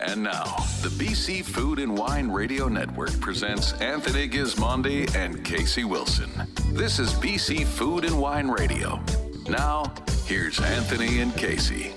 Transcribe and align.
And 0.00 0.22
now, 0.22 0.44
the 0.82 0.90
BC 0.90 1.44
Food 1.44 1.80
and 1.80 1.98
Wine 1.98 2.30
Radio 2.30 2.68
Network 2.68 3.18
presents 3.20 3.72
Anthony 3.80 4.28
Gismondi 4.28 5.12
and 5.16 5.44
Casey 5.44 5.82
Wilson. 5.82 6.30
This 6.70 7.00
is 7.00 7.12
BC 7.14 7.66
Food 7.66 8.04
and 8.04 8.20
Wine 8.20 8.46
Radio. 8.46 9.02
Now, 9.48 9.92
here's 10.24 10.60
Anthony 10.60 11.20
and 11.20 11.34
Casey. 11.34 11.92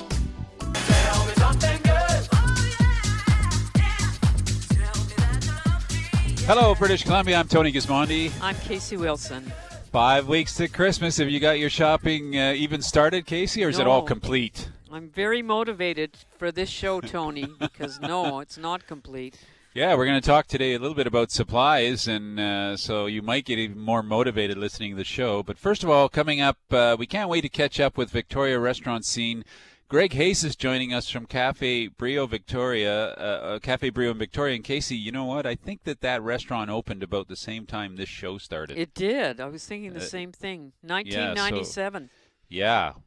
Hello, 6.48 6.74
British 6.74 7.04
Columbia. 7.04 7.38
I'm 7.38 7.48
Tony 7.48 7.72
Gismondi. 7.72 8.32
I'm 8.42 8.56
Casey 8.56 8.98
Wilson. 8.98 9.44
Five 9.92 10.28
weeks 10.28 10.56
to 10.56 10.68
Christmas. 10.68 11.18
Have 11.18 11.30
you 11.30 11.40
got 11.40 11.60
your 11.60 11.70
shopping 11.70 12.36
uh, 12.36 12.54
even 12.54 12.82
started, 12.82 13.28
Casey, 13.28 13.64
or 13.64 13.70
is 13.70 13.78
it 13.78 13.86
all 13.86 14.02
complete? 14.02 14.70
I'm 14.92 15.10
very 15.10 15.42
motivated 15.42 16.18
for 16.38 16.52
this 16.52 16.70
show, 16.70 17.00
Tony, 17.02 17.48
because 17.60 18.00
no, 18.02 18.40
it's 18.40 18.58
not 18.58 18.88
complete. 18.88 19.40
Yeah, 19.74 19.96
we're 19.96 20.06
going 20.06 20.20
to 20.20 20.28
talk 20.28 20.48
today 20.48 20.74
a 20.74 20.80
little 20.80 20.96
bit 20.96 21.08
about 21.08 21.32
supplies, 21.32 22.06
and 22.08 22.38
uh, 22.38 22.76
so 22.76 23.06
you 23.06 23.22
might 23.22 23.46
get 23.46 23.58
even 23.58 23.80
more 23.80 24.04
motivated 24.04 24.58
listening 24.58 24.92
to 24.92 24.98
the 24.98 25.06
show. 25.06 25.44
But 25.44 25.58
first 25.58 25.82
of 25.84 25.90
all, 25.90 26.10
coming 26.10 26.42
up, 26.42 26.58
uh, 26.72 26.98
we 27.00 27.08
can't 27.08 27.30
wait 27.30 27.42
to 27.42 27.50
catch 27.50 27.80
up 27.80 27.98
with 27.98 28.10
Victoria 28.10 28.60
restaurant 28.60 29.06
scene. 29.06 29.46
Greg 29.88 30.14
Hayes 30.14 30.44
is 30.44 30.56
joining 30.58 30.94
us 30.94 31.10
from 31.10 31.26
Cafe 31.26 31.88
Brio 31.88 32.26
Victoria, 32.26 33.12
uh, 33.12 33.16
uh, 33.56 33.60
Cafe 33.60 33.90
Brio 33.92 34.12
in 34.12 34.18
Victoria. 34.18 34.56
And 34.56 34.64
Casey, 34.64 34.96
you 34.96 35.12
know 35.12 35.26
what? 35.26 35.46
I 35.46 35.56
think 35.56 35.84
that 35.84 36.02
that 36.02 36.22
restaurant 36.22 36.70
opened 36.70 37.04
about 37.04 37.28
the 37.30 37.36
same 37.36 37.66
time 37.66 37.96
this 37.96 38.10
show 38.10 38.38
started. 38.38 38.78
It 38.78 38.94
did. 38.94 39.40
I 39.40 39.48
was 39.48 39.66
thinking 39.66 39.94
the 39.94 40.00
Uh, 40.00 40.04
same 40.04 40.32
thing. 40.32 40.72
1997. 40.82 42.04
Yeah, 42.04 42.08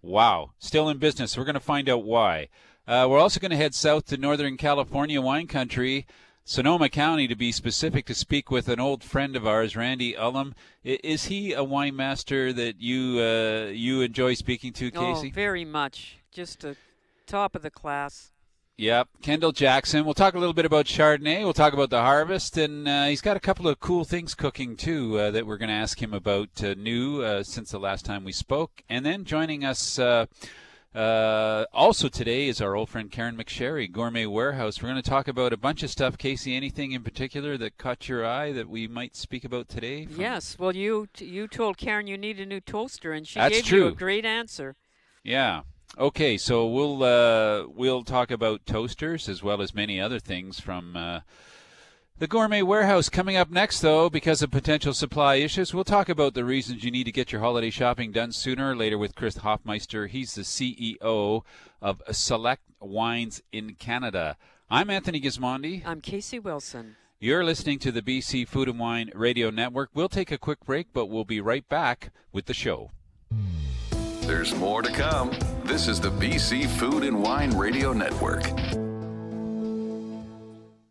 wow. 0.02 0.52
Still 0.58 0.88
in 0.88 0.98
business. 0.98 1.36
We're 1.36 1.44
going 1.44 1.54
to 1.54 1.60
find 1.60 1.88
out 1.88 2.04
why. 2.04 2.48
Uh, 2.86 3.06
we're 3.08 3.18
also 3.18 3.40
going 3.40 3.50
to 3.50 3.56
head 3.56 3.74
south 3.74 4.06
to 4.06 4.16
Northern 4.16 4.56
California 4.56 5.20
wine 5.20 5.46
country, 5.46 6.06
Sonoma 6.44 6.88
County 6.90 7.26
to 7.28 7.34
be 7.34 7.50
specific, 7.52 8.04
to 8.06 8.14
speak 8.14 8.50
with 8.50 8.68
an 8.68 8.78
old 8.80 9.02
friend 9.02 9.36
of 9.36 9.46
ours, 9.46 9.76
Randy 9.76 10.12
Ullum. 10.14 10.52
I- 10.84 10.98
Is 11.02 11.26
he 11.26 11.52
a 11.52 11.64
wine 11.64 11.96
master 11.96 12.52
that 12.52 12.80
you 12.80 13.20
uh, 13.20 13.70
you 13.70 14.02
enjoy 14.02 14.34
speaking 14.34 14.72
to, 14.74 14.90
Casey? 14.90 15.28
Oh, 15.32 15.34
very 15.34 15.64
much. 15.64 16.18
Just 16.30 16.64
a 16.64 16.76
top 17.26 17.54
of 17.54 17.62
the 17.62 17.70
class. 17.70 18.32
Yep, 18.76 19.08
Kendall 19.22 19.52
Jackson. 19.52 20.04
We'll 20.04 20.14
talk 20.14 20.34
a 20.34 20.38
little 20.38 20.52
bit 20.52 20.64
about 20.64 20.86
Chardonnay. 20.86 21.44
We'll 21.44 21.52
talk 21.52 21.74
about 21.74 21.90
the 21.90 22.00
harvest, 22.00 22.56
and 22.56 22.88
uh, 22.88 23.04
he's 23.04 23.20
got 23.20 23.36
a 23.36 23.40
couple 23.40 23.68
of 23.68 23.78
cool 23.78 24.04
things 24.04 24.34
cooking 24.34 24.74
too 24.76 25.16
uh, 25.16 25.30
that 25.30 25.46
we're 25.46 25.58
going 25.58 25.68
to 25.68 25.74
ask 25.74 26.02
him 26.02 26.12
about 26.12 26.62
uh, 26.62 26.74
new 26.74 27.22
uh, 27.22 27.44
since 27.44 27.70
the 27.70 27.78
last 27.78 28.04
time 28.04 28.24
we 28.24 28.32
spoke. 28.32 28.82
And 28.88 29.06
then 29.06 29.24
joining 29.24 29.64
us 29.64 29.96
uh, 29.96 30.26
uh, 30.92 31.66
also 31.72 32.08
today 32.08 32.48
is 32.48 32.60
our 32.60 32.74
old 32.74 32.88
friend 32.88 33.12
Caren 33.12 33.36
McSherry, 33.36 33.90
Gourmet 33.90 34.26
Warehouse. 34.26 34.82
We're 34.82 34.88
going 34.90 35.00
to 35.00 35.08
talk 35.08 35.28
about 35.28 35.52
a 35.52 35.56
bunch 35.56 35.84
of 35.84 35.90
stuff. 35.90 36.18
Casey, 36.18 36.56
anything 36.56 36.90
in 36.90 37.04
particular 37.04 37.56
that 37.56 37.78
caught 37.78 38.08
your 38.08 38.26
eye 38.26 38.50
that 38.50 38.68
we 38.68 38.88
might 38.88 39.14
speak 39.14 39.44
about 39.44 39.68
today? 39.68 40.06
from- 40.06 40.20
Yes. 40.20 40.58
Well, 40.58 40.74
you 40.74 41.06
you 41.18 41.46
told 41.46 41.78
Caren 41.78 42.08
you 42.08 42.18
need 42.18 42.40
a 42.40 42.46
new 42.46 42.60
toaster, 42.60 43.12
and 43.12 43.24
she 43.24 43.38
That's 43.38 43.62
gave 43.62 43.70
you 43.70 43.86
a 43.86 43.92
great 43.92 44.24
answer. 44.24 44.74
Yeah. 45.22 45.62
Okay, 45.96 46.36
so 46.36 46.66
we'll 46.66 47.04
uh, 47.04 47.66
we'll 47.68 48.02
talk 48.02 48.32
about 48.32 48.66
toasters 48.66 49.28
as 49.28 49.44
well 49.44 49.62
as 49.62 49.74
many 49.74 50.00
other 50.00 50.18
things 50.18 50.58
from 50.58 50.96
uh, 50.96 51.20
the 52.18 52.26
gourmet 52.26 52.62
warehouse. 52.62 53.08
Coming 53.08 53.36
up 53.36 53.48
next, 53.48 53.80
though, 53.80 54.10
because 54.10 54.42
of 54.42 54.50
potential 54.50 54.92
supply 54.92 55.36
issues, 55.36 55.72
we'll 55.72 55.84
talk 55.84 56.08
about 56.08 56.34
the 56.34 56.44
reasons 56.44 56.82
you 56.82 56.90
need 56.90 57.04
to 57.04 57.12
get 57.12 57.30
your 57.30 57.40
holiday 57.40 57.70
shopping 57.70 58.10
done 58.10 58.32
sooner. 58.32 58.72
or 58.72 58.76
Later 58.76 58.98
with 58.98 59.14
Chris 59.14 59.36
Hoffmeister, 59.36 60.08
he's 60.08 60.34
the 60.34 60.42
CEO 60.42 61.42
of 61.80 62.02
Select 62.10 62.62
Wines 62.80 63.40
in 63.52 63.74
Canada. 63.76 64.36
I'm 64.68 64.90
Anthony 64.90 65.20
Gismondi. 65.20 65.82
I'm 65.86 66.00
Casey 66.00 66.40
Wilson. 66.40 66.96
You're 67.20 67.44
listening 67.44 67.78
to 67.78 67.92
the 67.92 68.02
BC 68.02 68.48
Food 68.48 68.68
and 68.68 68.80
Wine 68.80 69.12
Radio 69.14 69.50
Network. 69.50 69.90
We'll 69.94 70.08
take 70.08 70.32
a 70.32 70.38
quick 70.38 70.64
break, 70.66 70.88
but 70.92 71.06
we'll 71.06 71.24
be 71.24 71.40
right 71.40 71.66
back 71.68 72.10
with 72.32 72.46
the 72.46 72.54
show. 72.54 72.90
There's 74.22 74.54
more 74.56 74.82
to 74.82 74.90
come. 74.90 75.30
This 75.64 75.88
is 75.88 75.98
the 75.98 76.10
BC 76.10 76.68
Food 76.68 77.04
and 77.04 77.22
Wine 77.22 77.56
Radio 77.56 77.94
Network. 77.94 78.44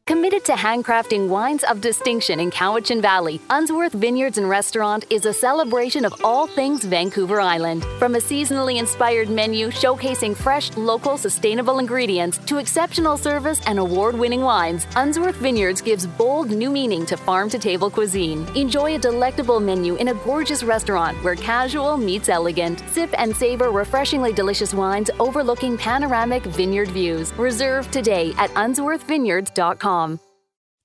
Committed 0.05 0.43
to 0.43 0.51
handcrafting 0.51 1.29
wines 1.29 1.63
of 1.63 1.79
distinction 1.79 2.41
in 2.41 2.51
Cowichan 2.51 3.01
Valley, 3.01 3.39
Unsworth 3.49 3.93
Vineyards 3.93 4.37
and 4.37 4.49
Restaurant 4.49 5.05
is 5.09 5.25
a 5.25 5.31
celebration 5.31 6.03
of 6.03 6.13
all 6.25 6.45
things 6.45 6.83
Vancouver 6.83 7.39
Island. 7.39 7.85
From 7.99 8.15
a 8.15 8.17
seasonally 8.17 8.79
inspired 8.79 9.29
menu 9.29 9.69
showcasing 9.69 10.35
fresh, 10.35 10.75
local, 10.75 11.17
sustainable 11.17 11.79
ingredients 11.79 12.37
to 12.39 12.57
exceptional 12.57 13.15
service 13.15 13.61
and 13.65 13.79
award 13.79 14.13
winning 14.13 14.41
wines, 14.41 14.87
Unsworth 14.97 15.37
Vineyards 15.37 15.81
gives 15.81 16.05
bold 16.05 16.51
new 16.51 16.69
meaning 16.69 17.05
to 17.05 17.15
farm 17.15 17.49
to 17.49 17.57
table 17.57 17.89
cuisine. 17.89 18.45
Enjoy 18.57 18.95
a 18.95 18.99
delectable 18.99 19.61
menu 19.61 19.95
in 19.95 20.09
a 20.09 20.13
gorgeous 20.25 20.63
restaurant 20.63 21.15
where 21.23 21.35
casual 21.35 21.95
meets 21.95 22.27
elegant. 22.27 22.83
Sip 22.91 23.09
and 23.17 23.33
savor 23.33 23.71
refreshingly 23.71 24.33
delicious 24.33 24.73
wines 24.73 25.09
overlooking 25.21 25.77
panoramic 25.77 26.43
vineyard 26.43 26.89
views. 26.89 27.31
Reserve 27.37 27.89
today 27.89 28.33
at 28.37 28.49
unsworthvineyards.com. 28.55 29.92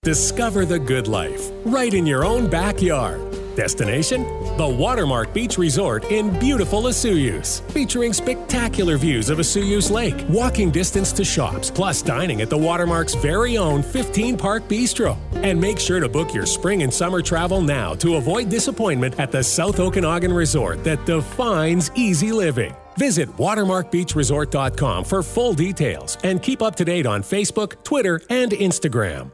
Discover 0.03 0.65
the 0.67 0.79
good 0.79 1.09
life 1.09 1.51
right 1.65 1.93
in 1.93 2.07
your 2.07 2.25
own 2.25 2.49
backyard. 2.49 3.21
Destination? 3.57 4.23
The 4.57 4.69
Watermark 4.69 5.35
Beach 5.35 5.59
Resort 5.59 6.05
in 6.13 6.39
beautiful 6.39 6.83
Osoyoos, 6.83 7.61
featuring 7.73 8.13
spectacular 8.13 8.97
views 8.97 9.31
of 9.31 9.39
Osoyoos 9.39 9.91
Lake, 9.91 10.25
walking 10.29 10.71
distance 10.71 11.11
to 11.13 11.25
shops, 11.25 11.69
plus 11.69 12.01
dining 12.01 12.41
at 12.41 12.51
the 12.51 12.57
Watermark's 12.57 13.15
very 13.15 13.59
own 13.59 13.83
15 13.83 14.37
Park 14.37 14.69
Bistro. 14.69 15.17
And 15.35 15.61
make 15.61 15.81
sure 15.81 15.99
to 15.99 16.09
book 16.09 16.33
your 16.33 16.47
spring 16.47 16.85
and 16.85 16.95
summer 16.95 17.21
travel 17.21 17.61
now 17.61 17.95
to 17.95 18.15
avoid 18.15 18.49
disappointment 18.49 19.19
at 19.19 19.33
the 19.33 19.43
South 19.43 19.81
Okanagan 19.81 20.33
Resort 20.33 20.85
that 20.85 21.05
defines 21.05 21.91
easy 21.97 22.31
living. 22.31 22.75
Visit 22.99 23.29
watermarkbeachresort.com 23.37 25.05
for 25.05 25.23
full 25.23 25.55
details 25.55 26.19
and 26.25 26.43
keep 26.43 26.61
up 26.61 26.77
to 26.77 26.85
date 26.85 27.07
on 27.07 27.23
Facebook, 27.23 27.83
Twitter, 27.85 28.21
and 28.29 28.53
Instagram. 28.53 29.33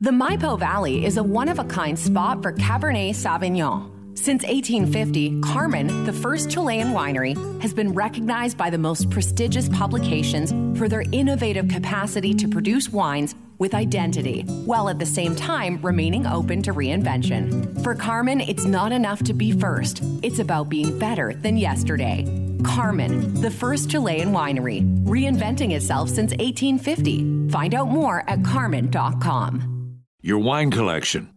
The 0.00 0.10
Maipo 0.10 0.58
Valley 0.58 1.04
is 1.04 1.18
a 1.18 1.22
one 1.22 1.48
of 1.48 1.58
a 1.58 1.64
kind 1.64 1.98
spot 1.98 2.42
for 2.42 2.52
Cabernet 2.54 3.10
Sauvignon. 3.10 3.99
Since 4.20 4.42
1850, 4.42 5.40
Carmen, 5.40 6.04
the 6.04 6.12
first 6.12 6.50
Chilean 6.50 6.88
winery, 6.88 7.34
has 7.62 7.72
been 7.72 7.94
recognized 7.94 8.58
by 8.58 8.68
the 8.68 8.76
most 8.76 9.08
prestigious 9.08 9.66
publications 9.70 10.50
for 10.78 10.90
their 10.90 11.04
innovative 11.10 11.68
capacity 11.68 12.34
to 12.34 12.46
produce 12.46 12.90
wines 12.90 13.34
with 13.56 13.72
identity, 13.72 14.42
while 14.66 14.90
at 14.90 14.98
the 14.98 15.06
same 15.06 15.34
time 15.34 15.80
remaining 15.80 16.26
open 16.26 16.60
to 16.64 16.74
reinvention. 16.74 17.82
For 17.82 17.94
Carmen, 17.94 18.42
it's 18.42 18.66
not 18.66 18.92
enough 18.92 19.22
to 19.24 19.32
be 19.32 19.52
first, 19.52 20.02
it's 20.22 20.38
about 20.38 20.68
being 20.68 20.98
better 20.98 21.32
than 21.32 21.56
yesterday. 21.56 22.26
Carmen, 22.62 23.40
the 23.40 23.50
first 23.50 23.88
Chilean 23.88 24.32
winery, 24.32 24.82
reinventing 25.06 25.74
itself 25.74 26.10
since 26.10 26.32
1850. 26.32 27.48
Find 27.48 27.74
out 27.74 27.88
more 27.88 28.22
at 28.28 28.44
carmen.com. 28.44 29.96
Your 30.20 30.40
wine 30.40 30.70
collection 30.70 31.30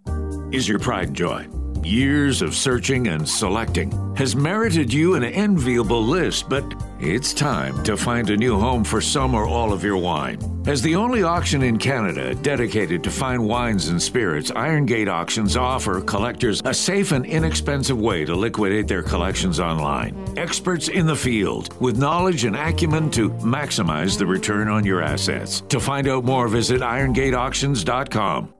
is 0.51 0.67
your 0.67 0.79
pride 0.79 1.07
and 1.07 1.15
joy. 1.15 1.47
Years 1.83 2.41
of 2.41 2.55
searching 2.55 3.09
and 3.09 3.27
selecting 3.27 4.16
has 4.16 4.38
merited 4.38 4.94
you 4.94 5.16
an 5.16 5.23
enviable 5.25 6.01
list, 6.01 6.47
but 6.47 6.63
it's 7.01 7.33
time 7.33 7.83
to 7.83 7.97
find 7.97 8.29
a 8.29 8.38
new 8.38 8.57
home 8.57 8.85
for 8.85 9.01
some 9.01 9.35
or 9.35 9.45
all 9.45 9.73
of 9.73 9.83
your 9.83 9.97
wine. 9.97 10.39
As 10.66 10.81
the 10.81 10.95
only 10.95 11.23
auction 11.23 11.61
in 11.61 11.77
Canada 11.77 12.35
dedicated 12.35 13.03
to 13.03 13.11
fine 13.11 13.44
wines 13.44 13.89
and 13.89 14.01
spirits, 14.01 14.49
Iron 14.55 14.85
Gate 14.85 15.09
Auctions 15.09 15.57
offer 15.57 15.99
collectors 15.99 16.61
a 16.63 16.73
safe 16.73 17.11
and 17.11 17.25
inexpensive 17.25 18.00
way 18.00 18.23
to 18.23 18.33
liquidate 18.33 18.88
their 18.88 19.03
collections 19.03 19.59
online. 19.59 20.15
Experts 20.38 20.88
in 20.88 21.05
the 21.05 21.15
field 21.15 21.77
with 21.81 21.97
knowledge 21.97 22.45
and 22.45 22.55
acumen 22.55 23.11
to 23.11 23.29
maximize 23.41 24.17
the 24.17 24.25
return 24.25 24.69
on 24.69 24.85
your 24.85 25.01
assets. 25.01 25.59
To 25.67 25.81
find 25.81 26.07
out 26.07 26.23
more, 26.23 26.47
visit 26.47 26.79
irongateauctions.com. 26.79 28.53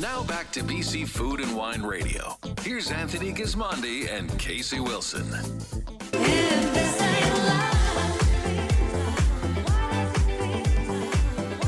Now 0.00 0.22
back 0.22 0.50
to 0.52 0.62
BC 0.62 1.06
Food 1.06 1.40
and 1.40 1.54
Wine 1.54 1.82
Radio. 1.82 2.38
Here's 2.62 2.90
Anthony 2.90 3.34
Gismondi 3.34 4.10
and 4.10 4.30
Casey 4.38 4.80
Wilson. 4.80 5.26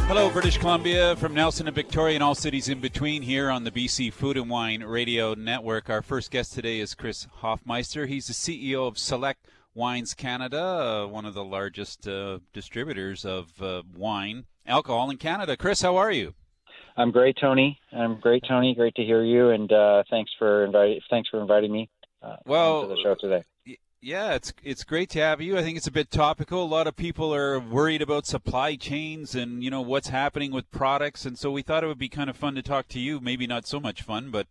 Hello, 0.08 0.31
British 0.31 0.56
Columbia, 0.56 1.14
from 1.17 1.34
Nelson 1.34 1.67
and 1.67 1.75
Victoria 1.75 2.14
and 2.14 2.25
all 2.25 2.34
cities 2.34 2.70
in 2.70 2.81
between 2.81 3.20
here 3.20 3.50
on 3.50 3.64
the 3.64 3.70
BC 3.70 4.11
Food 4.11 4.38
and 4.38 4.49
Wine 4.49 4.82
Radio 4.82 5.34
Network. 5.34 5.90
Our 5.90 6.00
first 6.00 6.31
guest 6.31 6.55
today 6.55 6.81
is 6.81 6.94
Chris 6.94 7.26
Hoffmeister. 7.43 8.06
He's 8.06 8.29
the 8.29 8.32
CEO 8.32 8.88
of 8.88 8.96
Select 8.96 9.46
Wines 9.75 10.14
Canada, 10.14 11.05
uh, 11.05 11.06
one 11.06 11.26
of 11.26 11.34
the 11.34 11.44
largest 11.44 12.08
uh, 12.08 12.38
distributors 12.55 13.26
of 13.26 13.61
uh, 13.61 13.82
wine, 13.94 14.46
alcohol 14.67 15.11
in 15.11 15.19
Canada. 15.19 15.55
Chris, 15.55 15.82
how 15.82 15.96
are 15.96 16.11
you? 16.11 16.32
I'm 16.96 17.10
great, 17.10 17.36
Tony. 17.40 17.78
I'm 17.92 18.20
great, 18.20 18.44
Tony. 18.46 18.74
Great 18.74 18.94
to 18.96 19.02
hear 19.02 19.22
you, 19.22 19.50
and 19.50 19.72
uh, 19.72 20.02
thanks 20.10 20.30
for 20.38 20.64
inviting 20.64 21.00
thanks 21.10 21.28
for 21.28 21.40
inviting 21.40 21.72
me 21.72 21.88
uh, 22.22 22.36
Well, 22.44 22.82
to 22.82 22.88
the 22.88 23.02
show 23.02 23.14
today. 23.14 23.44
Yeah, 24.00 24.34
it's 24.34 24.52
it's 24.64 24.84
great 24.84 25.10
to 25.10 25.20
have 25.20 25.40
you. 25.40 25.56
I 25.56 25.62
think 25.62 25.76
it's 25.76 25.86
a 25.86 25.92
bit 25.92 26.10
topical. 26.10 26.64
A 26.64 26.66
lot 26.66 26.86
of 26.86 26.96
people 26.96 27.32
are 27.32 27.58
worried 27.60 28.02
about 28.02 28.26
supply 28.26 28.74
chains 28.74 29.34
and 29.34 29.62
you 29.62 29.70
know 29.70 29.80
what's 29.80 30.08
happening 30.08 30.50
with 30.50 30.70
products, 30.70 31.24
and 31.24 31.38
so 31.38 31.50
we 31.50 31.62
thought 31.62 31.84
it 31.84 31.86
would 31.86 31.98
be 31.98 32.08
kind 32.08 32.28
of 32.28 32.36
fun 32.36 32.54
to 32.56 32.62
talk 32.62 32.88
to 32.88 32.98
you. 32.98 33.20
Maybe 33.20 33.46
not 33.46 33.66
so 33.66 33.78
much 33.78 34.02
fun, 34.02 34.30
but 34.30 34.48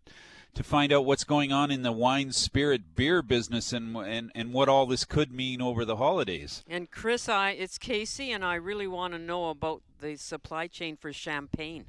to 0.53 0.63
find 0.63 0.91
out 0.91 1.05
what's 1.05 1.23
going 1.23 1.51
on 1.51 1.69
in 1.69 1.81
the 1.81 1.91
wine, 1.91 2.31
spirit, 2.31 2.95
beer 2.95 3.21
business, 3.21 3.73
and 3.73 3.95
and 3.97 4.31
and 4.33 4.53
what 4.53 4.69
all 4.69 4.85
this 4.85 5.05
could 5.05 5.31
mean 5.31 5.61
over 5.61 5.83
the 5.83 5.97
holidays. 5.97 6.63
And 6.67 6.89
Chris, 6.89 7.29
I 7.29 7.51
it's 7.51 7.77
Casey, 7.77 8.31
and 8.31 8.45
I 8.45 8.55
really 8.55 8.87
want 8.87 9.13
to 9.13 9.19
know 9.19 9.49
about 9.49 9.81
the 9.99 10.15
supply 10.15 10.67
chain 10.67 10.95
for 10.95 11.11
champagne. 11.11 11.85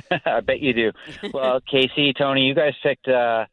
I 0.26 0.40
bet 0.40 0.60
you 0.60 0.72
do. 0.72 0.92
Well, 1.32 1.60
Casey, 1.70 2.12
Tony, 2.12 2.42
you 2.42 2.54
guys 2.54 2.74
picked 2.82 3.08
uh, 3.08 3.46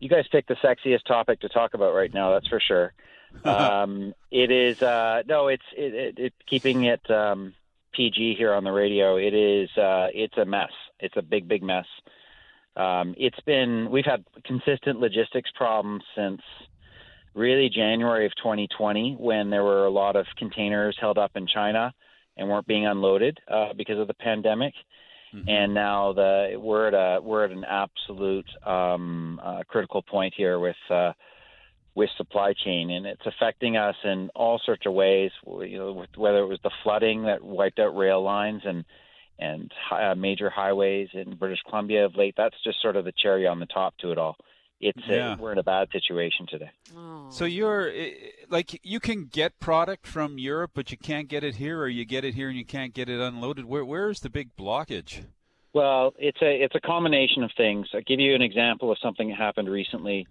you 0.00 0.08
guys 0.08 0.24
picked 0.30 0.48
the 0.48 0.56
sexiest 0.56 1.04
topic 1.04 1.40
to 1.40 1.48
talk 1.48 1.74
about 1.74 1.94
right 1.94 2.12
now. 2.12 2.32
That's 2.32 2.48
for 2.48 2.60
sure. 2.60 2.92
um, 3.44 4.14
it 4.30 4.50
is 4.50 4.82
uh, 4.82 5.22
no, 5.26 5.48
it's 5.48 5.64
it, 5.76 5.94
it, 5.94 6.18
it 6.18 6.34
keeping 6.46 6.84
it 6.84 7.08
um, 7.10 7.54
PG 7.94 8.34
here 8.36 8.52
on 8.52 8.64
the 8.64 8.72
radio. 8.72 9.16
It 9.16 9.34
is 9.34 9.70
uh, 9.76 10.08
it's 10.12 10.36
a 10.36 10.44
mess. 10.44 10.72
It's 11.00 11.16
a 11.16 11.22
big, 11.22 11.48
big 11.48 11.62
mess. 11.62 11.86
Um, 12.76 13.14
it's 13.18 13.40
been 13.40 13.90
we've 13.90 14.04
had 14.04 14.24
consistent 14.44 14.98
logistics 14.98 15.50
problems 15.56 16.02
since 16.16 16.40
really 17.34 17.68
January 17.68 18.26
of 18.26 18.32
2020 18.36 19.16
when 19.18 19.50
there 19.50 19.62
were 19.62 19.84
a 19.84 19.90
lot 19.90 20.16
of 20.16 20.26
containers 20.36 20.96
held 21.00 21.18
up 21.18 21.32
in 21.34 21.46
China 21.46 21.92
and 22.36 22.48
weren't 22.48 22.66
being 22.66 22.86
unloaded 22.86 23.38
uh, 23.48 23.72
because 23.76 23.98
of 23.98 24.06
the 24.06 24.14
pandemic. 24.14 24.74
Mm-hmm. 25.34 25.48
And 25.48 25.74
now 25.74 26.12
the 26.12 26.56
we're 26.56 26.88
at 26.88 26.94
a 26.94 27.20
we're 27.22 27.44
at 27.44 27.50
an 27.52 27.64
absolute 27.64 28.48
um, 28.66 29.40
uh, 29.42 29.62
critical 29.66 30.02
point 30.02 30.34
here 30.36 30.58
with 30.58 30.76
uh, 30.90 31.12
with 31.94 32.10
supply 32.16 32.52
chain, 32.64 32.90
and 32.90 33.06
it's 33.06 33.26
affecting 33.26 33.76
us 33.76 33.96
in 34.04 34.30
all 34.34 34.60
sorts 34.64 34.84
of 34.86 34.92
ways. 34.92 35.30
You 35.46 35.78
know, 35.78 36.06
whether 36.16 36.38
it 36.38 36.48
was 36.48 36.60
the 36.62 36.70
flooding 36.82 37.24
that 37.24 37.42
wiped 37.42 37.78
out 37.78 37.96
rail 37.96 38.22
lines 38.22 38.62
and 38.64 38.84
and 39.38 39.72
uh, 39.90 40.14
major 40.14 40.50
highways 40.50 41.08
in 41.14 41.36
British 41.36 41.60
Columbia 41.68 42.04
of 42.04 42.16
late. 42.16 42.34
That's 42.36 42.54
just 42.64 42.80
sort 42.80 42.96
of 42.96 43.04
the 43.04 43.12
cherry 43.16 43.46
on 43.46 43.58
the 43.58 43.66
top 43.66 43.96
to 43.98 44.12
it 44.12 44.18
all. 44.18 44.36
It's 44.82 44.98
yeah. 45.06 45.36
we're 45.38 45.52
in 45.52 45.58
a 45.58 45.62
bad 45.62 45.88
situation 45.92 46.46
today. 46.48 46.70
Oh. 46.96 47.26
So 47.30 47.44
you're 47.44 47.92
like 48.50 48.80
you 48.82 49.00
can 49.00 49.26
get 49.26 49.58
product 49.60 50.06
from 50.06 50.38
Europe, 50.38 50.72
but 50.74 50.90
you 50.90 50.96
can't 50.98 51.28
get 51.28 51.44
it 51.44 51.56
here, 51.56 51.80
or 51.80 51.88
you 51.88 52.04
get 52.04 52.24
it 52.24 52.34
here 52.34 52.48
and 52.48 52.58
you 52.58 52.64
can't 52.64 52.92
get 52.92 53.08
it 53.08 53.20
unloaded. 53.20 53.64
Where 53.64 53.84
where 53.84 54.10
is 54.10 54.20
the 54.20 54.30
big 54.30 54.56
blockage? 54.56 55.24
Well, 55.72 56.14
it's 56.18 56.42
a 56.42 56.62
it's 56.62 56.74
a 56.74 56.80
combination 56.80 57.44
of 57.44 57.50
things. 57.56 57.88
I'll 57.94 58.02
give 58.02 58.20
you 58.20 58.34
an 58.34 58.42
example 58.42 58.90
of 58.90 58.98
something 59.00 59.28
that 59.28 59.38
happened 59.38 59.70
recently. 59.70 60.26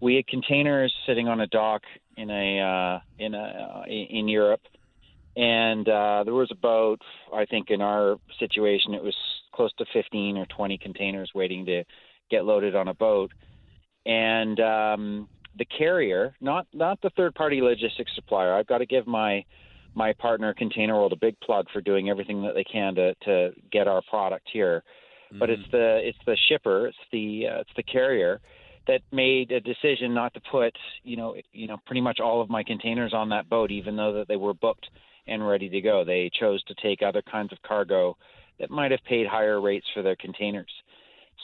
We 0.00 0.14
had 0.14 0.28
containers 0.28 0.94
sitting 1.04 1.26
on 1.26 1.40
a 1.40 1.48
dock 1.48 1.82
in 2.16 2.30
a 2.30 2.60
uh, 2.60 3.00
in 3.18 3.34
a 3.34 3.82
uh, 3.82 3.84
in 3.88 4.28
Europe 4.28 4.62
and 5.38 5.88
uh, 5.88 6.24
there 6.24 6.34
was 6.34 6.50
about 6.50 7.00
I 7.32 7.44
think 7.46 7.70
in 7.70 7.80
our 7.80 8.16
situation 8.38 8.92
it 8.92 9.02
was 9.02 9.14
close 9.54 9.72
to 9.78 9.86
15 9.92 10.36
or 10.36 10.46
20 10.46 10.78
containers 10.78 11.30
waiting 11.32 11.64
to 11.66 11.84
get 12.28 12.44
loaded 12.44 12.74
on 12.74 12.88
a 12.88 12.94
boat, 12.94 13.32
and 14.08 14.58
um, 14.58 15.28
the 15.58 15.66
carrier, 15.66 16.34
not 16.40 16.66
not 16.72 17.00
the 17.02 17.10
third 17.10 17.34
party 17.34 17.60
logistics 17.60 18.10
supplier. 18.14 18.54
I've 18.54 18.66
got 18.66 18.78
to 18.78 18.86
give 18.86 19.06
my 19.06 19.44
my 19.94 20.12
partner 20.14 20.54
Container 20.54 20.94
World 20.94 21.12
a 21.12 21.16
big 21.16 21.38
plug 21.40 21.66
for 21.72 21.80
doing 21.80 22.08
everything 22.08 22.42
that 22.42 22.54
they 22.54 22.64
can 22.64 22.94
to 22.96 23.14
to 23.26 23.50
get 23.70 23.86
our 23.86 24.02
product 24.10 24.48
here. 24.52 24.82
Mm-hmm. 25.28 25.38
But 25.38 25.50
it's 25.50 25.62
mm-hmm. 25.62 25.76
the 25.76 26.00
it's 26.02 26.18
the 26.26 26.36
shipper, 26.48 26.88
it's 26.88 26.96
the 27.12 27.46
uh, 27.48 27.60
it's 27.60 27.70
the 27.76 27.82
carrier 27.82 28.40
that 28.86 29.02
made 29.12 29.52
a 29.52 29.60
decision 29.60 30.14
not 30.14 30.32
to 30.32 30.40
put 30.50 30.74
you 31.04 31.16
know 31.16 31.36
you 31.52 31.68
know 31.68 31.76
pretty 31.86 32.00
much 32.00 32.18
all 32.18 32.40
of 32.40 32.48
my 32.48 32.64
containers 32.64 33.12
on 33.12 33.28
that 33.28 33.48
boat, 33.50 33.70
even 33.70 33.94
though 33.94 34.14
that 34.14 34.28
they 34.28 34.36
were 34.36 34.54
booked 34.54 34.88
and 35.26 35.46
ready 35.46 35.68
to 35.68 35.80
go. 35.82 36.02
They 36.04 36.30
chose 36.40 36.64
to 36.64 36.74
take 36.82 37.02
other 37.02 37.20
kinds 37.20 37.52
of 37.52 37.60
cargo 37.60 38.16
that 38.58 38.70
might 38.70 38.90
have 38.90 39.04
paid 39.04 39.26
higher 39.26 39.60
rates 39.60 39.86
for 39.92 40.02
their 40.02 40.16
containers. 40.16 40.70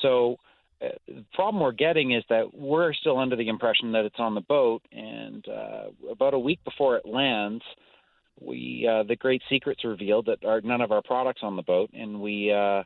So 0.00 0.38
the 0.80 1.24
problem 1.32 1.62
we're 1.62 1.72
getting 1.72 2.12
is 2.12 2.24
that 2.28 2.54
we're 2.54 2.92
still 2.92 3.18
under 3.18 3.36
the 3.36 3.48
impression 3.48 3.92
that 3.92 4.04
it's 4.04 4.18
on 4.18 4.34
the 4.34 4.40
boat, 4.40 4.82
and 4.92 5.46
uh, 5.48 5.84
about 6.10 6.34
a 6.34 6.38
week 6.38 6.60
before 6.64 6.96
it 6.96 7.06
lands, 7.06 7.62
we 8.40 8.88
uh, 8.90 9.02
the 9.04 9.16
great 9.16 9.42
secrets 9.48 9.84
revealed 9.84 10.26
that 10.26 10.44
our, 10.44 10.60
none 10.60 10.80
of 10.80 10.92
our 10.92 11.02
products 11.02 11.40
on 11.42 11.56
the 11.56 11.62
boat, 11.62 11.90
and 11.94 12.20
we 12.20 12.52
uh, 12.52 12.82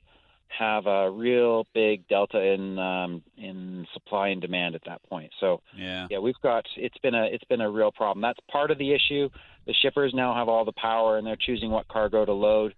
have 0.49 0.87
a 0.87 1.11
real 1.11 1.67
big 1.75 2.07
delta 2.09 2.41
in 2.41 2.79
um, 2.79 3.23
in 3.37 3.87
supply 3.95 4.29
and 4.29 4.41
demand 4.41 4.75
at 4.75 4.83
that 4.87 5.03
point. 5.09 5.31
So 5.41 5.61
yeah, 5.77 6.07
yeah, 6.11 6.19
we've 6.19 6.41
got 6.43 6.65
it's 6.77 6.99
been 6.99 7.15
a 7.15 7.25
it's 7.25 7.45
been 7.45 7.61
a 7.61 7.71
real 7.71 7.91
problem. 7.91 8.23
That's 8.23 8.41
part 8.51 8.71
of 8.71 8.79
the 8.79 8.93
issue 8.93 9.29
the 9.69 9.75
shippers 9.75 10.15
now 10.15 10.35
have 10.35 10.49
all 10.49 10.65
the 10.65 10.73
power 10.73 11.19
and 11.19 11.27
they're 11.27 11.37
choosing 11.37 11.71
what 11.71 11.87
cargo 11.89 12.25
to 12.25 12.33
load. 12.33 12.75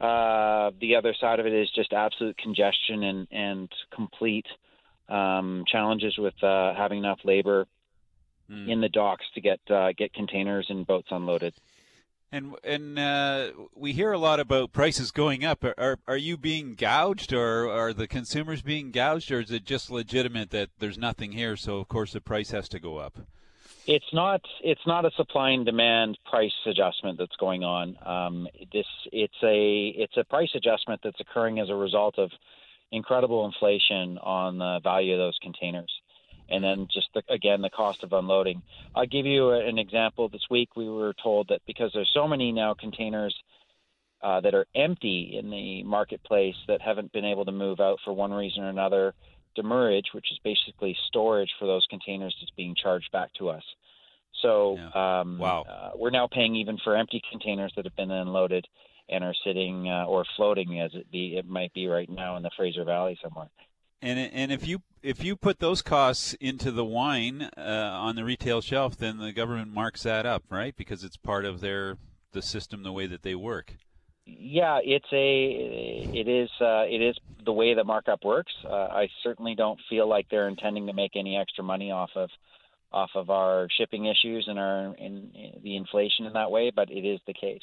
Uh, 0.00 0.70
the 0.80 0.96
other 0.96 1.14
side 1.18 1.40
of 1.40 1.46
it 1.46 1.52
is 1.52 1.70
just 1.74 1.92
absolute 1.92 2.36
congestion 2.36 3.02
and, 3.02 3.28
and 3.30 3.68
complete 3.94 4.46
um, 5.08 5.64
challenges 5.66 6.16
with 6.18 6.34
uh, 6.42 6.74
having 6.74 6.98
enough 6.98 7.20
labor 7.24 7.66
mm. 8.50 8.70
in 8.70 8.80
the 8.80 8.88
docks 8.88 9.24
to 9.34 9.40
get 9.40 9.60
uh, 9.70 9.92
get 9.92 10.12
containers 10.12 10.66
and 10.68 10.86
boats 10.86 11.08
unloaded. 11.10 11.54
And 12.32 12.54
and 12.64 12.98
uh, 12.98 13.52
we 13.74 13.92
hear 13.92 14.12
a 14.12 14.18
lot 14.18 14.40
about 14.40 14.72
prices 14.72 15.10
going 15.10 15.44
up. 15.44 15.64
Are 15.64 15.98
are 16.06 16.16
you 16.16 16.36
being 16.36 16.74
gouged, 16.74 17.32
or 17.32 17.70
are 17.70 17.92
the 17.92 18.08
consumers 18.08 18.62
being 18.62 18.90
gouged, 18.90 19.30
or 19.30 19.40
is 19.40 19.50
it 19.50 19.64
just 19.64 19.90
legitimate 19.90 20.50
that 20.50 20.70
there's 20.78 20.98
nothing 20.98 21.32
here, 21.32 21.56
so 21.56 21.78
of 21.78 21.88
course 21.88 22.12
the 22.12 22.20
price 22.20 22.50
has 22.50 22.68
to 22.70 22.80
go 22.80 22.98
up? 22.98 23.20
It's 23.86 24.12
not. 24.12 24.40
It's 24.64 24.84
not 24.84 25.04
a 25.04 25.12
supply 25.16 25.50
and 25.50 25.64
demand 25.64 26.18
price 26.28 26.52
adjustment 26.66 27.18
that's 27.18 27.36
going 27.36 27.62
on. 27.62 27.96
Um, 28.04 28.48
this. 28.72 28.86
It's 29.12 29.36
a. 29.44 29.94
It's 29.96 30.16
a 30.16 30.24
price 30.24 30.50
adjustment 30.54 31.00
that's 31.04 31.20
occurring 31.20 31.60
as 31.60 31.70
a 31.70 31.74
result 31.74 32.18
of 32.18 32.30
incredible 32.90 33.46
inflation 33.46 34.18
on 34.18 34.58
the 34.58 34.80
value 34.82 35.12
of 35.12 35.18
those 35.18 35.38
containers, 35.40 35.92
and 36.48 36.64
then 36.64 36.88
just 36.92 37.08
the, 37.14 37.22
again 37.28 37.62
the 37.62 37.70
cost 37.70 38.02
of 38.02 38.12
unloading. 38.12 38.62
I'll 38.94 39.06
give 39.06 39.24
you 39.24 39.50
an 39.50 39.78
example. 39.78 40.28
This 40.28 40.46
week 40.50 40.74
we 40.74 40.88
were 40.88 41.14
told 41.22 41.48
that 41.48 41.60
because 41.64 41.92
there's 41.94 42.10
so 42.12 42.26
many 42.26 42.50
now 42.50 42.74
containers 42.74 43.36
uh, 44.20 44.40
that 44.40 44.54
are 44.54 44.66
empty 44.74 45.38
in 45.38 45.50
the 45.50 45.84
marketplace 45.84 46.56
that 46.66 46.80
haven't 46.80 47.12
been 47.12 47.24
able 47.24 47.44
to 47.44 47.52
move 47.52 47.78
out 47.78 47.98
for 48.04 48.12
one 48.12 48.32
reason 48.32 48.64
or 48.64 48.68
another 48.68 49.14
demurrage, 49.56 50.06
which 50.12 50.30
is 50.30 50.38
basically 50.44 50.96
storage 51.08 51.50
for 51.58 51.66
those 51.66 51.86
containers 51.90 52.36
that's 52.40 52.52
being 52.56 52.74
charged 52.80 53.10
back 53.10 53.32
to 53.38 53.48
us. 53.48 53.64
So 54.42 54.76
yeah. 54.78 55.20
um, 55.20 55.38
wow. 55.38 55.64
uh, 55.68 55.90
we're 55.96 56.10
now 56.10 56.28
paying 56.30 56.54
even 56.56 56.78
for 56.84 56.96
empty 56.96 57.22
containers 57.30 57.72
that 57.76 57.84
have 57.84 57.96
been 57.96 58.10
unloaded 58.10 58.66
and 59.08 59.24
are 59.24 59.34
sitting 59.44 59.88
uh, 59.88 60.04
or 60.06 60.24
floating 60.36 60.80
as 60.80 60.90
it 60.94 61.10
be 61.10 61.36
it 61.36 61.46
might 61.46 61.72
be 61.72 61.86
right 61.86 62.08
now 62.08 62.36
in 62.36 62.42
the 62.42 62.50
Fraser 62.56 62.84
Valley 62.84 63.18
somewhere. 63.22 63.48
And 64.02 64.18
and 64.18 64.52
if 64.52 64.66
you 64.66 64.82
if 65.02 65.24
you 65.24 65.36
put 65.36 65.58
those 65.58 65.80
costs 65.80 66.34
into 66.34 66.70
the 66.70 66.84
wine 66.84 67.48
uh, 67.56 67.60
on 67.60 68.16
the 68.16 68.24
retail 68.24 68.60
shelf, 68.60 68.96
then 68.96 69.18
the 69.18 69.32
government 69.32 69.72
marks 69.72 70.02
that 70.02 70.26
up, 70.26 70.44
right? 70.50 70.76
Because 70.76 71.02
it's 71.02 71.16
part 71.16 71.44
of 71.44 71.60
their 71.60 71.96
the 72.32 72.42
system, 72.42 72.82
the 72.82 72.92
way 72.92 73.06
that 73.06 73.22
they 73.22 73.34
work. 73.34 73.76
Yeah, 74.26 74.80
it's 74.82 75.06
a 75.12 76.10
it 76.12 76.26
is 76.26 76.50
uh, 76.60 76.84
it 76.88 77.00
is 77.00 77.16
the 77.44 77.52
way 77.52 77.74
that 77.74 77.86
markup 77.86 78.24
works. 78.24 78.52
Uh, 78.64 78.74
I 78.74 79.08
certainly 79.22 79.54
don't 79.54 79.78
feel 79.88 80.08
like 80.08 80.26
they're 80.28 80.48
intending 80.48 80.88
to 80.88 80.92
make 80.92 81.12
any 81.14 81.36
extra 81.36 81.62
money 81.62 81.92
off 81.92 82.10
of 82.16 82.30
off 82.92 83.10
of 83.14 83.30
our 83.30 83.68
shipping 83.78 84.06
issues 84.06 84.46
and 84.48 84.58
our 84.58 84.94
in, 84.96 85.30
in 85.34 85.60
the 85.62 85.76
inflation 85.76 86.26
in 86.26 86.32
that 86.32 86.50
way, 86.50 86.72
but 86.74 86.90
it 86.90 87.06
is 87.06 87.20
the 87.26 87.34
case. 87.34 87.62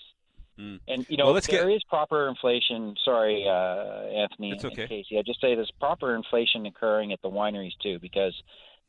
Mm. 0.58 0.80
And 0.88 1.06
you 1.10 1.18
know, 1.18 1.26
well, 1.26 1.34
there 1.34 1.68
get... 1.68 1.76
is 1.76 1.84
proper 1.84 2.30
inflation. 2.30 2.96
Sorry, 3.04 3.46
uh, 3.46 4.24
Anthony 4.24 4.54
okay. 4.54 4.82
and 4.82 4.90
Casey. 4.90 5.18
I 5.18 5.22
just 5.26 5.42
say 5.42 5.56
there's 5.56 5.72
proper 5.80 6.16
inflation 6.16 6.66
occurring 6.66 7.12
at 7.12 7.22
the 7.22 7.30
wineries 7.30 7.78
too, 7.82 8.00
because 8.00 8.34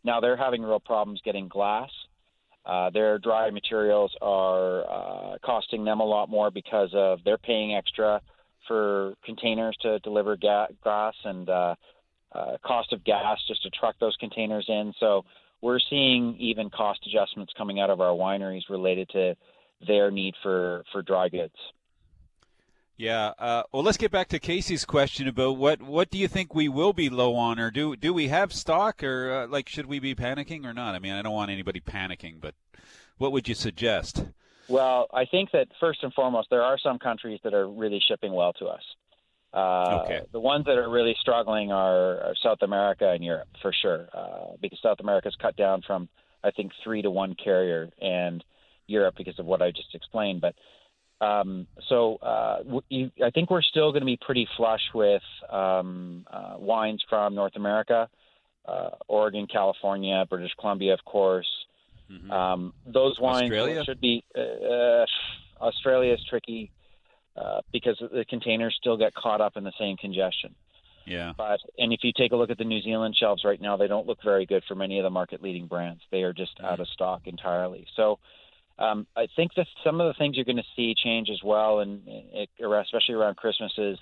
now 0.04 0.20
they're 0.20 0.36
having 0.36 0.62
real 0.62 0.80
problems 0.80 1.20
getting 1.24 1.48
glass 1.48 1.90
uh, 2.66 2.90
their 2.90 3.18
dry 3.18 3.50
materials 3.50 4.12
are 4.22 4.84
uh, 4.90 5.38
costing 5.44 5.84
them 5.84 6.00
a 6.00 6.04
lot 6.04 6.30
more 6.30 6.50
because 6.50 6.90
of 6.94 7.18
they're 7.24 7.38
paying 7.38 7.74
extra 7.74 8.20
for 8.66 9.14
containers 9.24 9.76
to 9.82 9.98
deliver 10.00 10.36
ga- 10.36 10.68
gas 10.82 11.14
and 11.24 11.48
uh, 11.48 11.74
uh, 12.32 12.56
cost 12.64 12.92
of 12.92 13.04
gas 13.04 13.38
just 13.46 13.62
to 13.62 13.70
truck 13.70 13.94
those 14.00 14.16
containers 14.18 14.64
in. 14.68 14.92
So 14.98 15.24
we're 15.60 15.78
seeing 15.90 16.36
even 16.38 16.70
cost 16.70 17.00
adjustments 17.06 17.52
coming 17.56 17.80
out 17.80 17.90
of 17.90 18.00
our 18.00 18.12
wineries 18.12 18.62
related 18.70 19.08
to 19.10 19.34
their 19.86 20.10
need 20.10 20.34
for, 20.42 20.84
for 20.92 21.02
dry 21.02 21.28
goods. 21.28 21.54
Yeah. 22.96 23.32
Uh, 23.38 23.62
well, 23.72 23.82
let's 23.82 23.96
get 23.96 24.10
back 24.10 24.28
to 24.28 24.38
Casey's 24.38 24.84
question 24.84 25.26
about 25.26 25.56
what 25.56 25.82
what 25.82 26.10
do 26.10 26.18
you 26.18 26.28
think 26.28 26.54
we 26.54 26.68
will 26.68 26.92
be 26.92 27.10
low 27.10 27.34
on, 27.34 27.58
or 27.58 27.70
do 27.70 27.96
do 27.96 28.14
we 28.14 28.28
have 28.28 28.52
stock, 28.52 29.02
or 29.02 29.32
uh, 29.32 29.46
like 29.48 29.68
should 29.68 29.86
we 29.86 29.98
be 29.98 30.14
panicking 30.14 30.64
or 30.64 30.72
not? 30.72 30.94
I 30.94 30.98
mean, 31.00 31.12
I 31.12 31.22
don't 31.22 31.32
want 31.32 31.50
anybody 31.50 31.80
panicking, 31.80 32.40
but 32.40 32.54
what 33.18 33.32
would 33.32 33.48
you 33.48 33.54
suggest? 33.54 34.24
Well, 34.68 35.08
I 35.12 35.24
think 35.26 35.50
that 35.52 35.68
first 35.80 36.02
and 36.02 36.12
foremost, 36.14 36.48
there 36.50 36.62
are 36.62 36.78
some 36.78 36.98
countries 36.98 37.40
that 37.44 37.52
are 37.52 37.68
really 37.68 38.00
shipping 38.06 38.32
well 38.32 38.52
to 38.54 38.66
us. 38.66 38.82
Uh, 39.52 40.02
okay. 40.04 40.20
The 40.32 40.40
ones 40.40 40.64
that 40.64 40.78
are 40.78 40.88
really 40.88 41.14
struggling 41.20 41.70
are, 41.70 42.20
are 42.20 42.34
South 42.42 42.62
America 42.62 43.10
and 43.10 43.22
Europe 43.22 43.48
for 43.62 43.72
sure, 43.72 44.08
uh, 44.12 44.56
because 44.60 44.78
South 44.82 44.98
America's 45.00 45.36
cut 45.40 45.56
down 45.56 45.82
from 45.86 46.08
I 46.42 46.50
think 46.50 46.72
three 46.82 47.02
to 47.02 47.10
one 47.10 47.34
carrier, 47.34 47.90
and 48.00 48.44
Europe 48.86 49.14
because 49.16 49.38
of 49.38 49.46
what 49.46 49.62
I 49.62 49.70
just 49.70 49.94
explained. 49.94 50.40
But 50.40 50.54
um, 51.24 51.66
so 51.88 52.16
uh, 52.16 52.58
you, 52.88 53.10
I 53.24 53.30
think 53.30 53.50
we're 53.50 53.62
still 53.62 53.90
going 53.92 54.02
to 54.02 54.06
be 54.06 54.18
pretty 54.20 54.46
flush 54.56 54.82
with 54.94 55.22
um, 55.50 56.26
uh, 56.30 56.54
wines 56.58 57.02
from 57.08 57.34
North 57.34 57.56
America, 57.56 58.08
uh, 58.66 58.90
Oregon, 59.08 59.46
California, 59.46 60.24
British 60.28 60.52
Columbia, 60.58 60.92
of 60.94 61.04
course. 61.04 61.48
Mm-hmm. 62.10 62.30
Um, 62.30 62.74
those 62.86 63.18
wines 63.18 63.44
Australia? 63.44 63.84
should 63.84 64.00
be. 64.00 64.24
Uh, 64.36 65.06
Australia 65.60 66.12
is 66.12 66.20
tricky 66.28 66.70
uh, 67.36 67.60
because 67.72 67.96
the 67.98 68.24
containers 68.28 68.76
still 68.78 68.96
get 68.96 69.14
caught 69.14 69.40
up 69.40 69.56
in 69.56 69.64
the 69.64 69.72
same 69.78 69.96
congestion. 69.96 70.54
Yeah. 71.06 71.32
But 71.36 71.60
and 71.78 71.92
if 71.92 72.00
you 72.02 72.12
take 72.16 72.32
a 72.32 72.36
look 72.36 72.50
at 72.50 72.58
the 72.58 72.64
New 72.64 72.82
Zealand 72.82 73.16
shelves 73.18 73.44
right 73.44 73.60
now, 73.60 73.76
they 73.76 73.86
don't 73.86 74.06
look 74.06 74.18
very 74.24 74.46
good 74.46 74.62
for 74.66 74.74
many 74.74 74.98
of 74.98 75.04
the 75.04 75.10
market 75.10 75.42
leading 75.42 75.66
brands. 75.66 76.02
They 76.10 76.22
are 76.22 76.32
just 76.32 76.56
mm-hmm. 76.56 76.66
out 76.66 76.80
of 76.80 76.88
stock 76.88 77.22
entirely. 77.26 77.86
So 77.96 78.18
um, 78.78 79.06
I 79.16 79.26
think 79.36 79.52
that 79.56 79.66
some 79.84 80.00
of 80.00 80.08
the 80.08 80.18
things 80.18 80.36
you're 80.36 80.44
going 80.44 80.56
to 80.56 80.62
see 80.74 80.94
change 80.94 81.28
as 81.30 81.40
well, 81.44 81.80
and 81.80 82.02
especially 82.58 83.14
around 83.14 83.36
Christmas, 83.36 83.72
is 83.78 83.98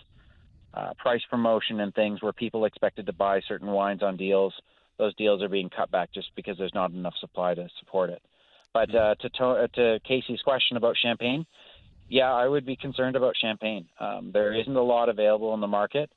uh, 0.75 0.93
price 0.99 1.21
promotion 1.29 1.81
and 1.81 1.95
things 1.95 2.23
where 2.23 2.33
people 2.33 2.65
expected 2.65 3.07
to 3.07 3.13
buy 3.13 3.41
certain 3.47 3.69
wines 3.69 4.03
on 4.03 4.17
deals. 4.17 4.55
Those 4.99 5.15
deals 5.17 5.43
are 5.43 5.49
being 5.49 5.69
cut 5.69 5.91
back 5.91 6.13
just 6.13 6.31
because 6.37 6.57
there's 6.57 6.75
not 6.75 6.91
enough 6.93 7.15
supply 7.21 7.55
to 7.55 7.69
support 7.81 8.11
it. 8.11 8.23
But 8.73 8.89
mm-hmm. 8.89 8.99
uh, 8.99 9.15
to, 9.17 9.29
to, 9.29 9.45
uh, 9.45 9.67
to 9.75 10.01
Casey's 10.07 10.41
question 10.41 10.79
about 10.79 10.97
champagne, 10.97 11.45
yeah, 12.09 12.33
I 12.33 12.47
would 12.49 12.65
be 12.65 12.77
concerned 12.77 13.17
about 13.17 13.35
champagne. 13.41 13.87
Um, 14.01 14.31
there 14.33 14.59
isn't 14.59 14.75
a 14.75 14.83
lot 14.83 15.09
available 15.09 15.53
in 15.55 15.61
the 15.61 15.67
market. 15.67 16.11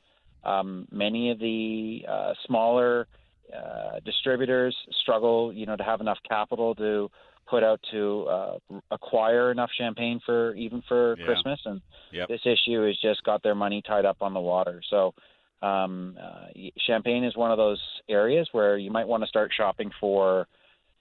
Um, 0.43 0.87
many 0.91 1.31
of 1.31 1.39
the 1.39 2.05
uh, 2.07 2.33
smaller 2.45 3.07
uh, 3.53 3.99
distributors 4.05 4.75
struggle, 5.01 5.51
you 5.53 5.65
know, 5.65 5.75
to 5.75 5.83
have 5.83 6.01
enough 6.01 6.17
capital 6.27 6.75
to 6.75 7.09
put 7.47 7.63
out 7.63 7.79
to 7.91 8.23
uh, 8.23 8.57
acquire 8.91 9.51
enough 9.51 9.69
champagne 9.77 10.19
for 10.25 10.55
even 10.55 10.81
for 10.87 11.17
yeah. 11.17 11.25
Christmas, 11.25 11.59
and 11.65 11.81
yep. 12.11 12.27
this 12.27 12.41
issue 12.45 12.85
has 12.85 12.97
just 13.01 13.23
got 13.23 13.43
their 13.43 13.55
money 13.55 13.81
tied 13.81 14.05
up 14.05 14.17
on 14.21 14.33
the 14.33 14.39
water. 14.39 14.81
So, 14.89 15.13
um, 15.61 16.17
uh, 16.21 16.47
champagne 16.85 17.23
is 17.23 17.35
one 17.35 17.51
of 17.51 17.57
those 17.57 17.81
areas 18.09 18.47
where 18.51 18.77
you 18.77 18.91
might 18.91 19.07
want 19.07 19.23
to 19.23 19.27
start 19.27 19.51
shopping 19.55 19.91
for, 19.99 20.47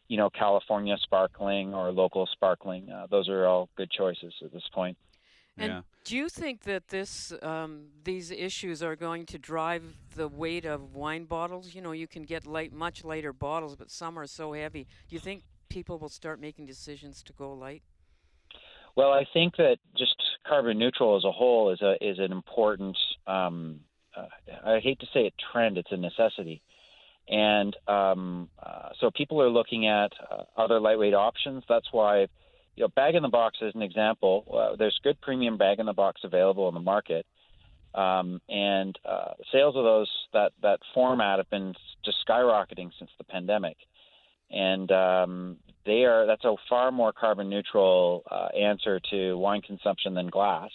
you 0.09 0.17
know, 0.17 0.31
California 0.31 0.97
sparkling 1.03 1.75
or 1.75 1.91
local 1.91 2.27
sparkling. 2.33 2.91
Uh, 2.91 3.07
those 3.11 3.29
are 3.29 3.47
all 3.47 3.69
good 3.77 3.91
choices 3.91 4.33
at 4.45 4.53
this 4.53 4.69
point. 4.73 4.97
And 5.57 5.73
yeah. 5.73 5.81
do 6.05 6.17
you 6.17 6.29
think 6.29 6.63
that 6.63 6.89
this 6.89 7.33
um, 7.43 7.87
these 8.03 8.31
issues 8.31 8.83
are 8.83 8.97
going 8.97 9.25
to 9.27 9.39
drive 9.39 9.85
the 10.17 10.27
weight 10.27 10.65
of 10.65 10.95
wine 10.95 11.25
bottles? 11.25 11.75
You 11.75 11.81
know, 11.81 11.93
you 11.93 12.09
can 12.09 12.25
get 12.25 12.47
light, 12.47 12.73
much 12.73 13.05
lighter 13.05 13.33
bottles, 13.33 13.77
but 13.77 13.91
some 13.91 14.19
are 14.19 14.27
so 14.27 14.53
heavy. 14.53 14.89
Do 15.09 15.15
you 15.15 15.21
think 15.21 15.45
people 15.75 15.99
will 15.99 16.09
start 16.09 16.41
making 16.41 16.67
decisions 16.67 17.21
to 17.25 17.33
go 17.33 17.53
light? 17.53 17.83
Well, 18.95 19.11
I 19.11 19.27
think 19.33 19.57
that 19.57 19.79
just 19.99 20.15
carbon 20.47 20.79
neutral 20.79 21.17
as 21.17 21.25
a 21.25 21.33
whole 21.33 21.73
is 21.73 21.83
a 21.83 21.97
is 22.01 22.21
an 22.21 22.31
important. 22.31 22.97
Um, 23.27 23.81
uh, 24.17 24.27
I 24.65 24.79
hate 24.79 25.01
to 25.01 25.07
say 25.13 25.23
it 25.27 25.35
trend; 25.53 25.77
it's 25.77 25.91
a 25.91 25.97
necessity, 25.97 26.63
and 27.29 27.77
um, 27.89 28.49
uh, 28.63 28.91
so 29.01 29.11
people 29.11 29.43
are 29.43 29.51
looking 29.51 29.89
at 29.89 30.13
uh, 30.31 30.45
other 30.57 30.79
lightweight 30.79 31.13
options. 31.13 31.65
That's 31.69 31.89
why, 31.91 32.29
you 32.77 32.85
know, 32.85 32.89
bag 32.95 33.17
in 33.17 33.25
the 33.25 33.29
box 33.29 33.59
is 33.61 33.75
an 33.75 33.83
example. 33.83 34.45
Uh, 34.57 34.77
there's 34.77 34.97
good 35.03 35.21
premium 35.21 35.59
bag 35.59 35.81
in 35.81 35.87
the 35.87 35.93
box 35.93 36.21
available 36.23 36.69
in 36.69 36.75
the 36.75 36.81
market, 36.95 37.27
um, 37.97 38.41
and 38.49 38.97
uh, 39.05 39.33
sales 39.51 39.75
of 39.75 39.83
those 39.83 40.11
that 40.33 40.53
that 40.63 40.79
format 40.95 41.41
have 41.41 41.51
been 41.51 41.75
just 42.05 42.19
skyrocketing 42.29 42.93
since 42.97 43.11
the 43.19 43.25
pandemic 43.25 43.77
and 44.55 44.91
um, 44.93 45.57
they 45.85 46.05
are 46.05 46.27
that's 46.27 46.45
a 46.45 46.55
far 46.69 46.93
more 46.93 47.13
carbon 47.13 47.51
neutral 47.51 48.23
uh, 48.31 48.49
answer 48.57 49.01
to 49.11 49.37
wine 49.37 49.61
consumption 49.61 50.15
than 50.15 50.29
glass. 50.29 50.71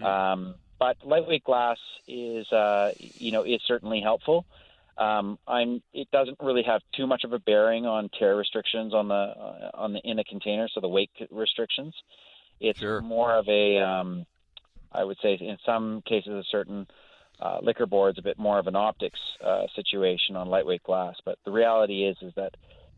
Mm. 0.00 0.04
Um, 0.04 0.54
but 0.78 0.96
lightweight 1.04 1.44
glass 1.44 1.78
is, 2.08 2.50
uh, 2.50 2.92
you 2.98 3.30
know, 3.30 3.42
it's 3.42 3.64
certainly 3.66 4.00
helpful. 4.00 4.44
Um, 4.96 5.38
I'm. 5.46 5.82
It 5.92 6.10
doesn't 6.10 6.38
really 6.40 6.62
have 6.62 6.80
too 6.96 7.06
much 7.06 7.24
of 7.24 7.32
a 7.32 7.38
bearing 7.38 7.84
on 7.84 8.08
tare 8.18 8.36
restrictions 8.36 8.94
on 8.94 9.08
the 9.08 9.14
uh, 9.14 9.70
on 9.74 9.92
the 9.92 10.00
in 10.00 10.16
the 10.16 10.24
container, 10.24 10.68
so 10.72 10.80
the 10.80 10.88
weight 10.88 11.10
restrictions. 11.30 11.94
It's 12.60 12.78
sure. 12.78 13.00
more 13.00 13.34
of 13.34 13.48
a, 13.48 13.78
um, 13.78 14.24
I 14.92 15.02
would 15.02 15.18
say, 15.20 15.34
in 15.34 15.58
some 15.66 16.02
cases, 16.06 16.32
a 16.32 16.44
certain 16.48 16.86
uh, 17.40 17.58
liquor 17.60 17.86
boards, 17.86 18.18
a 18.18 18.22
bit 18.22 18.38
more 18.38 18.60
of 18.60 18.68
an 18.68 18.76
optics 18.76 19.18
uh, 19.44 19.66
situation 19.74 20.36
on 20.36 20.48
lightweight 20.48 20.84
glass. 20.84 21.16
But 21.24 21.38
the 21.44 21.50
reality 21.50 22.04
is, 22.04 22.16
is 22.22 22.32
that 22.36 22.54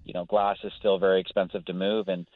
you 0.06 0.14
know, 0.14 0.25
glass 0.25 0.56
is 0.62 0.72
still 0.78 0.98
very 0.98 1.20
expensive 1.20 1.64
to 1.66 1.75
move, 1.75 2.08
and 2.08 2.26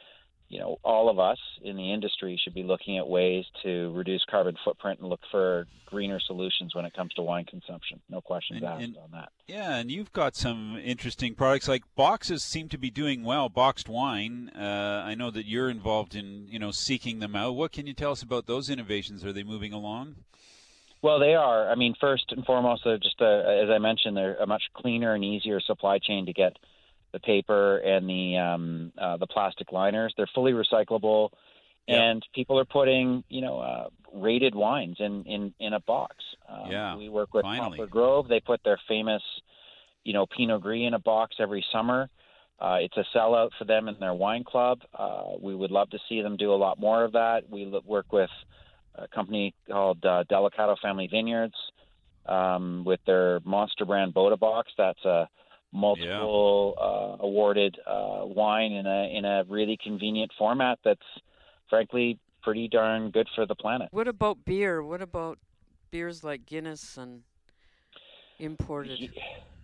you 0.49 0.59
know, 0.59 0.77
all 0.83 1.09
of 1.09 1.17
us 1.17 1.37
in 1.61 1.77
the 1.77 1.93
industry 1.93 2.39
should 2.43 2.53
be 2.53 2.63
looking 2.63 2.97
at 2.97 3.07
ways 3.07 3.45
to 3.63 3.89
reduce 3.93 4.21
carbon 4.29 4.57
footprint 4.65 4.99
and 4.99 5.07
look 5.07 5.21
for 5.31 5.65
greener 5.85 6.19
solutions 6.19 6.75
when 6.75 6.83
it 6.83 6.93
comes 6.93 7.13
to 7.13 7.21
wine 7.21 7.45
consumption. 7.45 8.01
No 8.09 8.19
questions 8.19 8.57
and, 8.57 8.65
asked 8.65 8.83
and, 8.83 8.97
on 8.97 9.11
that. 9.13 9.29
Yeah, 9.47 9.77
and 9.77 9.89
you've 9.89 10.11
got 10.11 10.35
some 10.35 10.77
interesting 10.83 11.35
products 11.35 11.69
like 11.69 11.83
boxes 11.95 12.43
seem 12.43 12.67
to 12.67 12.77
be 12.77 12.91
doing 12.91 13.23
well. 13.23 13.47
Boxed 13.47 13.87
wine. 13.87 14.49
Uh, 14.49 15.03
I 15.05 15.15
know 15.15 15.31
that 15.31 15.45
you're 15.45 15.69
involved 15.69 16.15
in 16.15 16.47
you 16.49 16.59
know 16.59 16.71
seeking 16.71 17.19
them 17.19 17.33
out. 17.33 17.55
What 17.55 17.71
can 17.71 17.87
you 17.87 17.93
tell 17.93 18.11
us 18.11 18.21
about 18.21 18.45
those 18.45 18.69
innovations? 18.69 19.23
Are 19.23 19.31
they 19.31 19.43
moving 19.43 19.71
along? 19.71 20.15
Well, 21.01 21.19
they 21.19 21.33
are. 21.33 21.71
I 21.71 21.75
mean, 21.75 21.95
first 21.99 22.25
and 22.29 22.45
foremost, 22.45 22.83
they're 22.83 22.97
just 22.97 23.21
a, 23.21 23.61
as 23.63 23.69
I 23.69 23.79
mentioned, 23.79 24.17
they're 24.17 24.35
a 24.35 24.45
much 24.45 24.63
cleaner 24.73 25.15
and 25.15 25.23
easier 25.23 25.61
supply 25.61 25.97
chain 25.97 26.25
to 26.25 26.33
get 26.33 26.57
the 27.13 27.19
paper 27.19 27.77
and 27.77 28.09
the 28.09 28.37
um, 28.37 28.91
uh, 28.97 29.17
the 29.17 29.27
plastic 29.27 29.71
liners. 29.71 30.13
They're 30.15 30.29
fully 30.33 30.53
recyclable, 30.53 31.29
yep. 31.87 31.99
and 31.99 32.25
people 32.33 32.59
are 32.59 32.65
putting 32.65 33.23
you 33.29 33.41
know 33.41 33.59
uh, 33.59 33.87
rated 34.13 34.55
wines 34.55 34.97
in 34.99 35.23
in 35.23 35.53
in 35.59 35.73
a 35.73 35.79
box. 35.79 36.15
Um, 36.49 36.71
yeah, 36.71 36.95
we 36.95 37.09
work 37.09 37.33
with 37.33 37.43
finally. 37.43 37.77
Poplar 37.77 37.87
Grove. 37.87 38.27
They 38.27 38.39
put 38.39 38.61
their 38.63 38.79
famous 38.87 39.21
you 40.03 40.13
know 40.13 40.25
Pinot 40.25 40.61
Gris 40.61 40.87
in 40.87 40.93
a 40.93 40.99
box 40.99 41.35
every 41.39 41.65
summer. 41.71 42.09
Uh, 42.59 42.77
it's 42.79 42.95
a 42.95 43.17
sellout 43.17 43.49
for 43.57 43.65
them 43.65 43.87
in 43.87 43.95
their 43.99 44.13
wine 44.13 44.43
club. 44.43 44.79
Uh, 44.93 45.31
we 45.41 45.55
would 45.55 45.71
love 45.71 45.89
to 45.89 45.97
see 46.07 46.21
them 46.21 46.37
do 46.37 46.53
a 46.53 46.55
lot 46.55 46.79
more 46.79 47.03
of 47.03 47.13
that. 47.13 47.41
We 47.49 47.73
work 47.85 48.13
with 48.13 48.29
a 48.93 49.07
company 49.07 49.55
called 49.67 50.05
uh, 50.05 50.25
Delicato 50.29 50.75
Family 50.79 51.07
Vineyards 51.11 51.55
um, 52.27 52.83
with 52.85 52.99
their 53.07 53.39
monster 53.43 53.83
brand 53.83 54.13
Bota 54.13 54.37
Box. 54.37 54.71
That's 54.77 55.03
a 55.05 55.27
multiple 55.73 56.75
yeah. 56.77 56.83
uh, 56.83 57.17
awarded 57.19 57.77
uh, 57.87 58.21
wine 58.23 58.71
in 58.71 58.85
a 58.85 59.17
in 59.17 59.25
a 59.25 59.43
really 59.47 59.77
convenient 59.81 60.31
format 60.37 60.79
that's 60.83 60.99
frankly 61.69 62.19
pretty 62.43 62.67
darn 62.67 63.11
good 63.11 63.27
for 63.35 63.45
the 63.45 63.55
planet. 63.55 63.87
What 63.91 64.07
about 64.07 64.43
beer? 64.45 64.83
What 64.83 65.01
about 65.01 65.37
beers 65.91 66.23
like 66.23 66.45
Guinness 66.45 66.97
and 66.97 67.21
imported? 68.39 69.11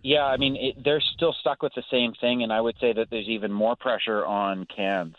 Yeah, 0.02 0.24
I 0.24 0.36
mean 0.36 0.56
it, 0.56 0.82
they're 0.82 1.02
still 1.14 1.34
stuck 1.40 1.62
with 1.62 1.72
the 1.74 1.82
same 1.90 2.12
thing, 2.20 2.42
and 2.42 2.52
I 2.52 2.60
would 2.60 2.76
say 2.80 2.92
that 2.92 3.08
there's 3.10 3.28
even 3.28 3.52
more 3.52 3.76
pressure 3.76 4.24
on 4.24 4.66
cans. 4.74 5.16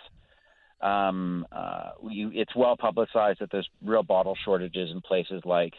Um, 0.82 1.46
uh, 1.52 1.92
you, 2.10 2.32
it's 2.34 2.56
well 2.56 2.78
publicized 2.78 3.42
that 3.42 3.52
there's 3.52 3.68
real 3.84 4.04
bottle 4.04 4.38
shortages 4.46 4.92
in 4.92 5.02
places 5.02 5.42
like 5.44 5.74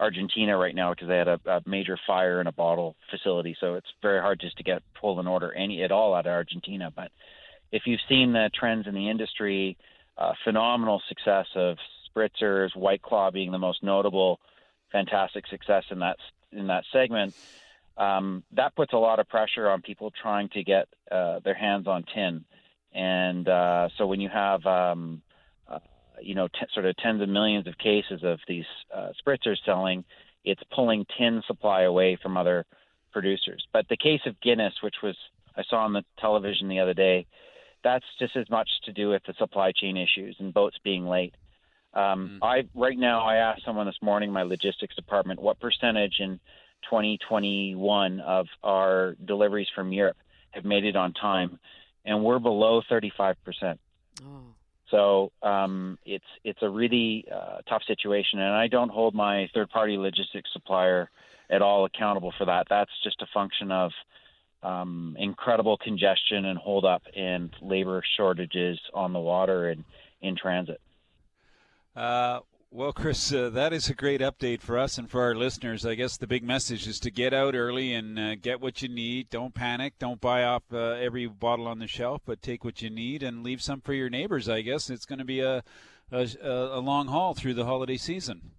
Argentina 0.00 0.56
right 0.56 0.74
now 0.74 0.92
because 0.92 1.08
they 1.08 1.18
had 1.18 1.28
a, 1.28 1.40
a 1.46 1.62
major 1.66 1.98
fire 2.06 2.40
in 2.40 2.46
a 2.46 2.52
bottle 2.52 2.96
facility. 3.10 3.54
So 3.60 3.74
it's 3.74 3.92
very 4.00 4.20
hard 4.20 4.40
just 4.40 4.56
to 4.56 4.62
get 4.62 4.82
pull 4.98 5.20
an 5.20 5.26
order 5.26 5.52
any 5.52 5.82
at 5.82 5.92
all 5.92 6.14
out 6.14 6.26
of 6.26 6.32
Argentina. 6.32 6.90
But 6.94 7.12
if 7.70 7.82
you've 7.86 8.00
seen 8.08 8.32
the 8.32 8.50
trends 8.54 8.86
in 8.86 8.94
the 8.94 9.10
industry, 9.10 9.76
uh, 10.16 10.32
phenomenal 10.42 11.02
success 11.08 11.46
of 11.54 11.76
spritzers, 12.08 12.74
White 12.74 13.02
Claw 13.02 13.30
being 13.30 13.52
the 13.52 13.58
most 13.58 13.82
notable, 13.82 14.40
fantastic 14.90 15.46
success 15.46 15.84
in 15.90 16.00
that 16.00 16.16
in 16.50 16.66
that 16.68 16.84
segment. 16.92 17.34
Um, 17.96 18.42
that 18.52 18.74
puts 18.74 18.92
a 18.92 18.96
lot 18.96 19.20
of 19.20 19.28
pressure 19.28 19.68
on 19.68 19.82
people 19.82 20.10
trying 20.22 20.48
to 20.50 20.64
get 20.64 20.88
uh, 21.12 21.40
their 21.40 21.54
hands 21.54 21.86
on 21.86 22.04
tin. 22.14 22.44
And 22.92 23.46
uh, 23.46 23.88
so 23.98 24.06
when 24.06 24.20
you 24.20 24.28
have 24.28 24.64
um, 24.66 25.22
you 26.22 26.34
know, 26.34 26.48
t- 26.48 26.66
sort 26.72 26.86
of 26.86 26.96
tens 26.96 27.22
of 27.22 27.28
millions 27.28 27.66
of 27.66 27.78
cases 27.78 28.20
of 28.22 28.38
these 28.46 28.64
uh, 28.94 29.10
spritzers 29.20 29.56
selling, 29.64 30.04
it's 30.44 30.62
pulling 30.74 31.06
tin 31.18 31.42
supply 31.46 31.82
away 31.82 32.18
from 32.22 32.36
other 32.36 32.66
producers. 33.12 33.66
But 33.72 33.88
the 33.88 33.96
case 33.96 34.20
of 34.26 34.40
Guinness, 34.40 34.74
which 34.82 34.96
was 35.02 35.16
I 35.56 35.62
saw 35.68 35.84
on 35.84 35.92
the 35.92 36.04
television 36.18 36.68
the 36.68 36.80
other 36.80 36.94
day, 36.94 37.26
that's 37.82 38.04
just 38.18 38.36
as 38.36 38.48
much 38.50 38.68
to 38.84 38.92
do 38.92 39.10
with 39.10 39.22
the 39.26 39.34
supply 39.38 39.72
chain 39.72 39.96
issues 39.96 40.36
and 40.38 40.54
boats 40.54 40.76
being 40.84 41.06
late. 41.06 41.34
Um, 41.92 42.40
mm-hmm. 42.40 42.44
I 42.44 42.62
right 42.74 42.98
now 42.98 43.22
I 43.22 43.36
asked 43.36 43.64
someone 43.64 43.86
this 43.86 43.98
morning, 44.00 44.32
my 44.32 44.42
logistics 44.42 44.94
department, 44.94 45.40
what 45.40 45.58
percentage 45.58 46.16
in 46.20 46.38
2021 46.88 48.20
of 48.20 48.46
our 48.62 49.16
deliveries 49.24 49.68
from 49.74 49.92
Europe 49.92 50.16
have 50.50 50.64
made 50.64 50.84
it 50.84 50.96
on 50.96 51.12
time, 51.12 51.58
and 52.04 52.24
we're 52.24 52.38
below 52.38 52.82
35 52.88 53.36
percent. 53.44 53.80
Oh. 54.22 54.54
So 54.90 55.32
um, 55.42 55.98
it's 56.04 56.24
it's 56.44 56.62
a 56.62 56.68
really 56.68 57.24
uh, 57.32 57.58
tough 57.68 57.82
situation, 57.86 58.40
and 58.40 58.54
I 58.54 58.66
don't 58.66 58.90
hold 58.90 59.14
my 59.14 59.48
third-party 59.54 59.96
logistics 59.96 60.50
supplier 60.52 61.10
at 61.48 61.62
all 61.62 61.84
accountable 61.84 62.32
for 62.36 62.44
that. 62.46 62.66
That's 62.68 62.90
just 63.02 63.22
a 63.22 63.26
function 63.32 63.70
of 63.70 63.92
um, 64.62 65.16
incredible 65.18 65.76
congestion 65.76 66.44
and 66.44 66.58
holdup 66.58 67.02
and 67.16 67.50
labor 67.62 68.02
shortages 68.16 68.78
on 68.92 69.12
the 69.12 69.18
water 69.18 69.70
and 69.70 69.84
in 70.20 70.36
transit. 70.36 70.80
Uh, 71.96 72.40
well, 72.72 72.92
Chris, 72.92 73.32
uh, 73.32 73.50
that 73.50 73.72
is 73.72 73.88
a 73.88 73.94
great 73.94 74.20
update 74.20 74.60
for 74.60 74.78
us 74.78 74.96
and 74.96 75.10
for 75.10 75.22
our 75.22 75.34
listeners. 75.34 75.84
I 75.84 75.96
guess 75.96 76.16
the 76.16 76.28
big 76.28 76.44
message 76.44 76.86
is 76.86 77.00
to 77.00 77.10
get 77.10 77.34
out 77.34 77.56
early 77.56 77.92
and 77.92 78.18
uh, 78.18 78.34
get 78.36 78.60
what 78.60 78.80
you 78.80 78.88
need. 78.88 79.28
Don't 79.28 79.52
panic. 79.54 79.94
Don't 79.98 80.20
buy 80.20 80.44
off 80.44 80.62
uh, 80.72 80.90
every 80.92 81.26
bottle 81.26 81.66
on 81.66 81.80
the 81.80 81.88
shelf, 81.88 82.22
but 82.24 82.42
take 82.42 82.62
what 82.64 82.80
you 82.80 82.88
need 82.88 83.24
and 83.24 83.42
leave 83.42 83.60
some 83.60 83.80
for 83.80 83.92
your 83.92 84.08
neighbors. 84.08 84.48
I 84.48 84.60
guess 84.60 84.88
it's 84.88 85.04
going 85.04 85.18
to 85.18 85.24
be 85.24 85.40
a, 85.40 85.64
a, 86.12 86.28
a 86.42 86.80
long 86.80 87.08
haul 87.08 87.34
through 87.34 87.54
the 87.54 87.64
holiday 87.64 87.96
season. 87.96 88.52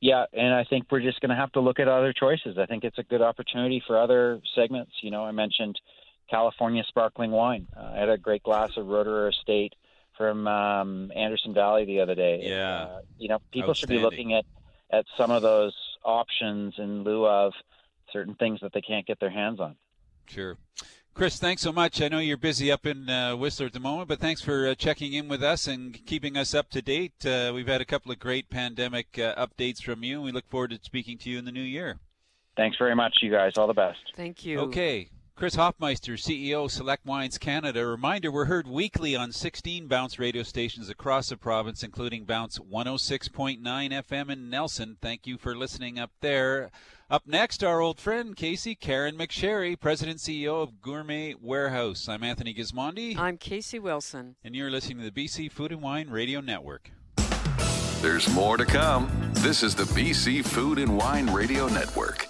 Yeah, 0.00 0.26
and 0.32 0.52
I 0.52 0.64
think 0.64 0.86
we're 0.90 1.00
just 1.00 1.20
going 1.20 1.30
to 1.30 1.36
have 1.36 1.52
to 1.52 1.60
look 1.60 1.78
at 1.78 1.86
other 1.86 2.12
choices. 2.12 2.58
I 2.58 2.66
think 2.66 2.82
it's 2.82 2.98
a 2.98 3.04
good 3.04 3.22
opportunity 3.22 3.82
for 3.86 3.98
other 3.98 4.40
segments. 4.54 4.92
You 5.02 5.12
know, 5.12 5.24
I 5.24 5.30
mentioned 5.30 5.80
California 6.28 6.82
sparkling 6.88 7.30
wine. 7.30 7.68
Uh, 7.76 7.92
I 7.94 7.98
had 8.00 8.08
a 8.08 8.18
great 8.18 8.42
glass 8.42 8.76
of 8.76 8.86
Roederer 8.86 9.30
Estate 9.30 9.74
from 10.16 10.46
um, 10.46 11.12
Anderson 11.14 11.54
Valley 11.54 11.84
the 11.84 12.00
other 12.00 12.14
day. 12.14 12.40
Yeah, 12.42 12.82
uh, 12.82 13.00
you 13.18 13.28
know, 13.28 13.38
people 13.52 13.74
should 13.74 13.88
be 13.88 13.98
looking 13.98 14.34
at 14.34 14.44
at 14.90 15.04
some 15.16 15.30
of 15.30 15.42
those 15.42 15.74
options 16.04 16.74
in 16.78 17.02
lieu 17.02 17.26
of 17.26 17.52
certain 18.12 18.34
things 18.34 18.60
that 18.62 18.72
they 18.72 18.80
can't 18.80 19.06
get 19.06 19.18
their 19.20 19.30
hands 19.30 19.60
on. 19.60 19.76
Sure. 20.26 20.56
Chris, 21.14 21.38
thanks 21.38 21.62
so 21.62 21.72
much. 21.72 22.02
I 22.02 22.08
know 22.08 22.18
you're 22.18 22.36
busy 22.36 22.70
up 22.70 22.84
in 22.84 23.08
uh, 23.08 23.34
Whistler 23.36 23.66
at 23.66 23.72
the 23.72 23.80
moment, 23.80 24.06
but 24.06 24.20
thanks 24.20 24.42
for 24.42 24.68
uh, 24.68 24.74
checking 24.74 25.14
in 25.14 25.28
with 25.28 25.42
us 25.42 25.66
and 25.66 25.98
keeping 26.04 26.36
us 26.36 26.54
up 26.54 26.68
to 26.70 26.82
date. 26.82 27.24
Uh, 27.24 27.52
we've 27.54 27.66
had 27.66 27.80
a 27.80 27.86
couple 27.86 28.12
of 28.12 28.18
great 28.18 28.50
pandemic 28.50 29.18
uh, 29.18 29.34
updates 29.34 29.82
from 29.82 30.04
you, 30.04 30.16
and 30.16 30.24
we 30.24 30.30
look 30.30 30.46
forward 30.50 30.70
to 30.72 30.78
speaking 30.82 31.16
to 31.18 31.30
you 31.30 31.38
in 31.38 31.46
the 31.46 31.52
new 31.52 31.62
year. 31.62 31.98
Thanks 32.54 32.76
very 32.76 32.94
much, 32.94 33.16
you 33.22 33.30
guys. 33.30 33.52
All 33.56 33.66
the 33.66 33.72
best. 33.72 33.98
Thank 34.14 34.44
you. 34.44 34.60
Okay. 34.60 35.08
Chris 35.36 35.56
Hoffmeister, 35.56 36.14
CEO, 36.14 36.70
Select 36.70 37.04
Wines 37.04 37.36
Canada. 37.36 37.82
A 37.82 37.86
reminder, 37.86 38.32
we're 38.32 38.46
heard 38.46 38.66
weekly 38.66 39.14
on 39.14 39.32
16 39.32 39.86
Bounce 39.86 40.18
radio 40.18 40.42
stations 40.42 40.88
across 40.88 41.28
the 41.28 41.36
province, 41.36 41.82
including 41.82 42.24
Bounce 42.24 42.58
106.9 42.58 43.60
FM 43.60 44.30
in 44.30 44.48
Nelson. 44.48 44.96
Thank 45.02 45.26
you 45.26 45.36
for 45.36 45.54
listening 45.54 45.98
up 45.98 46.10
there. 46.22 46.70
Up 47.10 47.26
next, 47.26 47.62
our 47.62 47.82
old 47.82 48.00
friend 48.00 48.34
Casey 48.34 48.74
Caren 48.74 49.18
McSherry, 49.18 49.78
President 49.78 50.20
CEO 50.20 50.62
of 50.62 50.80
Gourmet 50.80 51.34
Warehouse. 51.38 52.08
I'm 52.08 52.24
Anthony 52.24 52.54
Gismondi. 52.54 53.18
I'm 53.18 53.36
Casey 53.36 53.78
Wilson. 53.78 54.36
And 54.42 54.56
you're 54.56 54.70
listening 54.70 55.04
to 55.04 55.10
the 55.10 55.26
BC 55.26 55.52
Food 55.52 55.70
and 55.70 55.82
Wine 55.82 56.08
Radio 56.08 56.40
Network. 56.40 56.90
There's 58.00 58.26
more 58.32 58.56
to 58.56 58.64
come. 58.64 59.10
This 59.34 59.62
is 59.62 59.74
the 59.74 59.84
BC 59.84 60.46
Food 60.46 60.78
and 60.78 60.96
Wine 60.96 61.30
Radio 61.30 61.68
Network. 61.68 62.26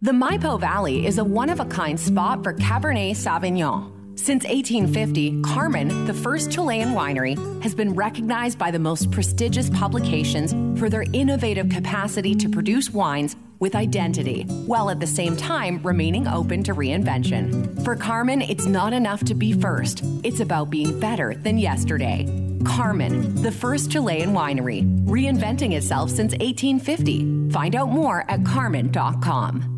The 0.00 0.12
Maipo 0.12 0.60
Valley 0.60 1.06
is 1.08 1.18
a 1.18 1.24
one 1.24 1.50
of 1.50 1.58
a 1.58 1.64
kind 1.64 1.98
spot 1.98 2.44
for 2.44 2.54
Cabernet 2.54 3.16
Sauvignon. 3.16 4.16
Since 4.16 4.44
1850, 4.44 5.42
Carmen, 5.42 6.04
the 6.04 6.14
first 6.14 6.52
Chilean 6.52 6.90
winery, 6.90 7.34
has 7.64 7.74
been 7.74 7.94
recognized 7.94 8.60
by 8.60 8.70
the 8.70 8.78
most 8.78 9.10
prestigious 9.10 9.68
publications 9.70 10.52
for 10.78 10.88
their 10.88 11.04
innovative 11.12 11.68
capacity 11.68 12.36
to 12.36 12.48
produce 12.48 12.90
wines 12.90 13.34
with 13.58 13.74
identity, 13.74 14.44
while 14.66 14.88
at 14.88 15.00
the 15.00 15.06
same 15.06 15.36
time 15.36 15.82
remaining 15.82 16.28
open 16.28 16.62
to 16.62 16.76
reinvention. 16.76 17.84
For 17.84 17.96
Carmen, 17.96 18.40
it's 18.42 18.66
not 18.66 18.92
enough 18.92 19.24
to 19.24 19.34
be 19.34 19.52
first, 19.52 20.04
it's 20.22 20.38
about 20.38 20.70
being 20.70 21.00
better 21.00 21.34
than 21.34 21.58
yesterday. 21.58 22.24
Carmen, 22.64 23.42
the 23.42 23.50
first 23.50 23.90
Chilean 23.90 24.32
winery, 24.32 24.84
reinventing 25.06 25.72
itself 25.72 26.10
since 26.10 26.34
1850. 26.34 27.50
Find 27.50 27.74
out 27.74 27.88
more 27.88 28.24
at 28.30 28.44
carmen.com. 28.44 29.77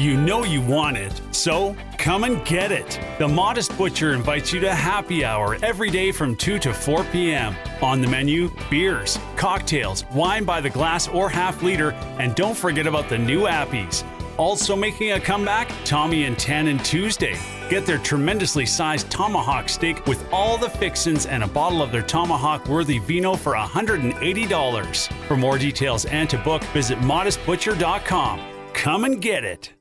You 0.00 0.16
know 0.16 0.44
you 0.44 0.62
want 0.62 0.96
it, 0.96 1.20
so 1.30 1.76
come 1.98 2.24
and 2.24 2.42
get 2.46 2.72
it. 2.72 2.98
The 3.18 3.28
Modest 3.28 3.76
Butcher 3.76 4.14
invites 4.14 4.50
you 4.50 4.58
to 4.60 4.74
happy 4.74 5.26
hour 5.26 5.58
every 5.62 5.90
day 5.90 6.10
from 6.10 6.36
2 6.36 6.58
to 6.60 6.72
4 6.72 7.04
p.m. 7.04 7.54
On 7.82 8.00
the 8.00 8.06
menu, 8.06 8.50
beers, 8.70 9.18
cocktails, 9.36 10.06
wine 10.14 10.44
by 10.44 10.62
the 10.62 10.70
glass 10.70 11.06
or 11.06 11.28
half 11.28 11.62
liter, 11.62 11.90
and 12.18 12.34
don't 12.34 12.56
forget 12.56 12.86
about 12.86 13.10
the 13.10 13.18
new 13.18 13.42
appies. 13.42 14.02
Also 14.38 14.74
making 14.74 15.12
a 15.12 15.20
comeback, 15.20 15.70
Tommy 15.84 16.24
and 16.24 16.38
Tannin 16.38 16.78
Tuesday. 16.78 17.38
Get 17.68 17.84
their 17.84 17.98
tremendously 17.98 18.64
sized 18.64 19.10
tomahawk 19.10 19.68
steak 19.68 20.06
with 20.06 20.24
all 20.32 20.56
the 20.56 20.70
fixins 20.70 21.26
and 21.26 21.44
a 21.44 21.46
bottle 21.46 21.82
of 21.82 21.92
their 21.92 22.00
tomahawk 22.00 22.66
worthy 22.68 23.00
vino 23.00 23.36
for 23.36 23.52
$180. 23.52 25.12
For 25.26 25.36
more 25.36 25.58
details 25.58 26.06
and 26.06 26.30
to 26.30 26.38
book, 26.38 26.64
visit 26.72 26.98
modestbutcher.com. 27.00 28.40
Come 28.72 29.04
and 29.04 29.20
get 29.20 29.44
it. 29.44 29.74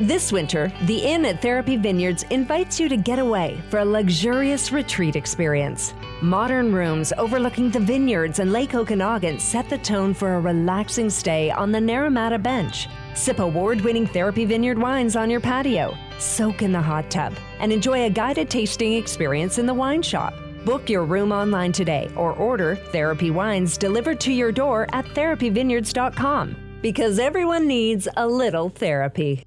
This 0.00 0.30
winter, 0.30 0.72
the 0.82 0.96
Inn 0.96 1.24
at 1.24 1.42
Therapy 1.42 1.76
Vineyards 1.76 2.22
invites 2.30 2.78
you 2.78 2.88
to 2.88 2.96
get 2.96 3.18
away 3.18 3.60
for 3.68 3.80
a 3.80 3.84
luxurious 3.84 4.70
retreat 4.70 5.16
experience. 5.16 5.92
Modern 6.22 6.72
rooms 6.72 7.12
overlooking 7.18 7.68
the 7.68 7.80
vineyards 7.80 8.38
and 8.38 8.52
Lake 8.52 8.76
Okanagan 8.76 9.40
set 9.40 9.68
the 9.68 9.78
tone 9.78 10.14
for 10.14 10.36
a 10.36 10.40
relaxing 10.40 11.10
stay 11.10 11.50
on 11.50 11.72
the 11.72 11.80
Naramata 11.80 12.40
Bench. 12.40 12.86
Sip 13.14 13.40
award 13.40 13.80
winning 13.80 14.06
Therapy 14.06 14.44
Vineyard 14.44 14.78
wines 14.78 15.16
on 15.16 15.30
your 15.30 15.40
patio, 15.40 15.96
soak 16.20 16.62
in 16.62 16.70
the 16.70 16.80
hot 16.80 17.10
tub, 17.10 17.34
and 17.58 17.72
enjoy 17.72 18.04
a 18.04 18.10
guided 18.10 18.48
tasting 18.48 18.92
experience 18.92 19.58
in 19.58 19.66
the 19.66 19.74
wine 19.74 20.02
shop. 20.02 20.32
Book 20.64 20.88
your 20.88 21.04
room 21.04 21.32
online 21.32 21.72
today 21.72 22.08
or 22.14 22.34
order 22.34 22.76
Therapy 22.76 23.32
Wines 23.32 23.76
delivered 23.76 24.20
to 24.20 24.32
your 24.32 24.52
door 24.52 24.86
at 24.92 25.06
therapyvineyards.com 25.06 26.56
because 26.82 27.18
everyone 27.18 27.66
needs 27.66 28.06
a 28.16 28.28
little 28.28 28.68
therapy. 28.68 29.42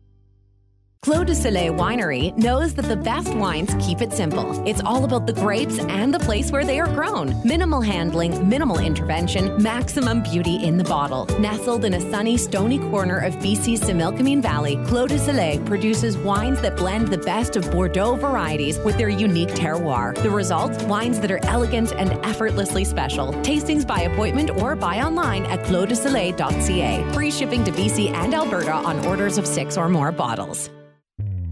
Clos 1.03 1.25
du 1.25 1.33
Soleil 1.33 1.73
Winery 1.73 2.31
knows 2.37 2.75
that 2.75 2.85
the 2.85 2.95
best 2.95 3.33
wines 3.33 3.73
keep 3.83 4.01
it 4.01 4.13
simple. 4.13 4.63
It's 4.67 4.83
all 4.83 5.03
about 5.03 5.25
the 5.25 5.33
grapes 5.33 5.79
and 5.79 6.13
the 6.13 6.19
place 6.19 6.51
where 6.51 6.63
they 6.63 6.79
are 6.79 6.85
grown. 6.85 7.41
Minimal 7.43 7.81
handling, 7.81 8.47
minimal 8.47 8.77
intervention, 8.77 9.59
maximum 9.63 10.21
beauty 10.21 10.63
in 10.63 10.77
the 10.77 10.83
bottle. 10.83 11.25
Nestled 11.39 11.85
in 11.85 11.95
a 11.95 12.11
sunny, 12.11 12.37
stony 12.37 12.77
corner 12.77 13.17
of 13.17 13.33
BC's 13.37 13.81
Similkameen 13.81 14.43
Valley, 14.43 14.75
Clos 14.85 15.09
du 15.09 15.17
Soleil 15.17 15.59
produces 15.65 16.19
wines 16.19 16.61
that 16.61 16.77
blend 16.77 17.07
the 17.07 17.17
best 17.17 17.55
of 17.55 17.71
Bordeaux 17.71 18.15
varieties 18.15 18.77
with 18.77 18.95
their 18.99 19.09
unique 19.09 19.55
terroir. 19.55 20.13
The 20.21 20.29
result? 20.29 20.79
Wines 20.83 21.19
that 21.21 21.31
are 21.31 21.43
elegant 21.45 21.93
and 21.93 22.11
effortlessly 22.23 22.85
special. 22.85 23.33
Tastings 23.41 23.87
by 23.87 24.01
appointment 24.01 24.51
or 24.51 24.75
buy 24.75 25.01
online 25.01 25.45
at 25.47 25.61
closdusoleil.ca. 25.61 27.11
Free 27.13 27.31
shipping 27.31 27.63
to 27.63 27.71
BC 27.71 28.11
and 28.11 28.35
Alberta 28.35 28.75
on 28.75 29.03
orders 29.07 29.39
of 29.39 29.47
six 29.47 29.77
or 29.77 29.89
more 29.89 30.11
bottles. 30.11 30.69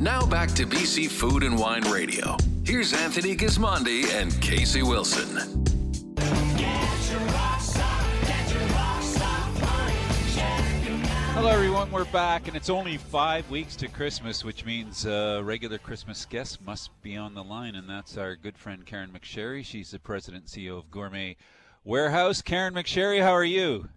Now 0.01 0.25
back 0.25 0.51
to 0.51 0.65
BC 0.65 1.09
Food 1.09 1.43
and 1.43 1.59
Wine 1.59 1.83
Radio. 1.91 2.38
Here's 2.63 2.93
Anthony 2.93 3.35
Gismondi 3.35 4.05
and 4.13 4.31
Casey 4.41 4.81
Wilson. 4.81 5.27
Hello, 11.33 11.49
everyone. 11.49 11.91
We're 11.91 12.05
back, 12.05 12.47
and 12.47 12.55
it's 12.55 12.69
only 12.69 12.95
five 12.95 13.49
weeks 13.49 13.75
to 13.75 13.89
Christmas, 13.89 14.45
which 14.45 14.63
means 14.63 15.05
uh, 15.05 15.41
regular 15.43 15.77
Christmas 15.77 16.23
guests 16.23 16.59
must 16.65 16.91
be 17.01 17.17
on 17.17 17.33
the 17.33 17.43
line, 17.43 17.75
and 17.75 17.89
that's 17.89 18.17
our 18.17 18.38
good 18.38 18.57
friend 18.57 18.85
Caren 18.85 19.09
McSherry. 19.12 19.65
She's 19.65 19.91
the 19.91 19.99
president 19.99 20.45
and 20.45 20.65
CEO 20.65 20.77
of 20.77 20.89
Gourmet 20.89 21.35
Warehouse. 21.83 22.41
Caren 22.41 22.71
McSherry, 22.71 23.21
how 23.21 23.33
are 23.33 23.43
you? 23.43 23.89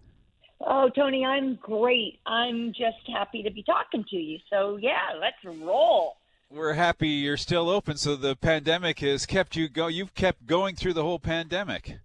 Oh, 0.65 0.89
Tony, 0.89 1.25
I'm 1.25 1.55
great. 1.55 2.19
I'm 2.25 2.71
just 2.71 3.07
happy 3.11 3.43
to 3.43 3.51
be 3.51 3.63
talking 3.63 4.05
to 4.09 4.15
you. 4.15 4.39
So, 4.49 4.77
yeah, 4.77 5.11
let's 5.19 5.37
roll. 5.61 6.17
We're 6.49 6.73
happy 6.73 7.09
you're 7.09 7.37
still 7.37 7.69
open. 7.69 7.97
So 7.97 8.15
the 8.15 8.35
pandemic 8.35 8.99
has 8.99 9.25
kept 9.25 9.55
you 9.55 9.67
go. 9.67 9.87
You've 9.87 10.13
kept 10.13 10.45
going 10.45 10.75
through 10.75 10.93
the 10.93 11.01
whole 11.01 11.19
pandemic. 11.19 11.97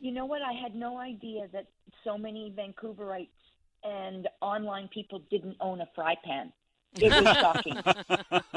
You 0.00 0.12
know 0.12 0.24
what? 0.26 0.42
I 0.42 0.52
had 0.52 0.74
no 0.74 0.98
idea 0.98 1.46
that 1.52 1.66
so 2.02 2.18
many 2.18 2.52
Vancouverites 2.56 3.28
and 3.84 4.28
online 4.40 4.88
people 4.88 5.22
didn't 5.30 5.56
own 5.60 5.80
a 5.80 5.88
fry 5.94 6.16
pan. 6.24 6.52
It 6.96 7.12
was 7.12 7.36
shocking. 8.42 8.52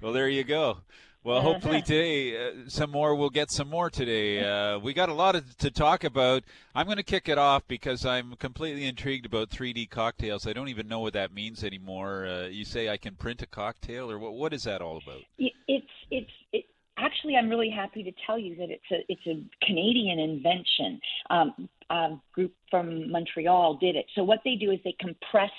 well, 0.00 0.12
there 0.12 0.28
you 0.28 0.44
go. 0.44 0.78
Well, 1.24 1.40
hopefully 1.40 1.82
today, 1.86 2.36
uh, 2.36 2.50
some 2.68 2.90
more. 2.90 3.14
We'll 3.14 3.30
get 3.30 3.50
some 3.50 3.68
more 3.68 3.90
today. 3.90 4.44
Uh, 4.44 4.78
we 4.78 4.92
got 4.92 5.08
a 5.08 5.14
lot 5.14 5.36
of, 5.36 5.56
to 5.58 5.70
talk 5.70 6.02
about. 6.04 6.42
I'm 6.74 6.86
going 6.86 6.96
to 6.96 7.04
kick 7.04 7.28
it 7.28 7.38
off 7.38 7.62
because 7.68 8.04
I'm 8.04 8.34
completely 8.36 8.86
intrigued 8.86 9.26
about 9.26 9.50
3D 9.50 9.88
cocktails. 9.90 10.46
I 10.46 10.52
don't 10.52 10.68
even 10.68 10.88
know 10.88 11.00
what 11.00 11.12
that 11.12 11.32
means 11.32 11.62
anymore. 11.62 12.26
Uh, 12.26 12.46
you 12.46 12.64
say 12.64 12.88
I 12.88 12.96
can 12.96 13.14
print 13.14 13.42
a 13.42 13.46
cocktail, 13.46 14.10
or 14.10 14.18
what? 14.18 14.34
What 14.34 14.52
is 14.52 14.62
that 14.64 14.82
all 14.82 14.96
about? 14.98 15.22
It's 15.38 15.86
it's 16.10 16.30
it, 16.52 16.64
actually 16.98 17.36
I'm 17.36 17.48
really 17.48 17.70
happy 17.70 18.02
to 18.02 18.12
tell 18.26 18.38
you 18.38 18.56
that 18.56 18.70
it's 18.70 18.90
a 18.90 19.04
it's 19.08 19.26
a 19.26 19.64
Canadian 19.64 20.18
invention. 20.18 21.00
Um, 21.30 21.68
a 21.90 22.20
group 22.32 22.52
from 22.70 23.10
Montreal 23.10 23.74
did 23.74 23.96
it. 23.96 24.06
So 24.14 24.24
what 24.24 24.40
they 24.44 24.54
do 24.56 24.70
is 24.70 24.78
they 24.84 24.96
compress 24.98 25.50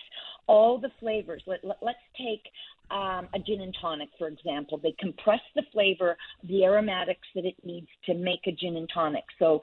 all 0.47 0.77
the 0.77 0.91
flavors. 0.99 1.43
Let, 1.45 1.63
let, 1.63 1.77
let's 1.81 1.99
take 2.17 2.41
um, 2.91 3.27
a 3.33 3.39
gin 3.39 3.61
and 3.61 3.75
tonic, 3.79 4.09
for 4.17 4.27
example. 4.27 4.79
They 4.81 4.95
compress 4.99 5.39
the 5.55 5.63
flavor, 5.71 6.17
the 6.43 6.63
aromatics 6.63 7.27
that 7.35 7.45
it 7.45 7.55
needs 7.63 7.87
to 8.05 8.13
make 8.13 8.41
a 8.45 8.51
gin 8.51 8.77
and 8.77 8.89
tonic. 8.93 9.23
So 9.39 9.61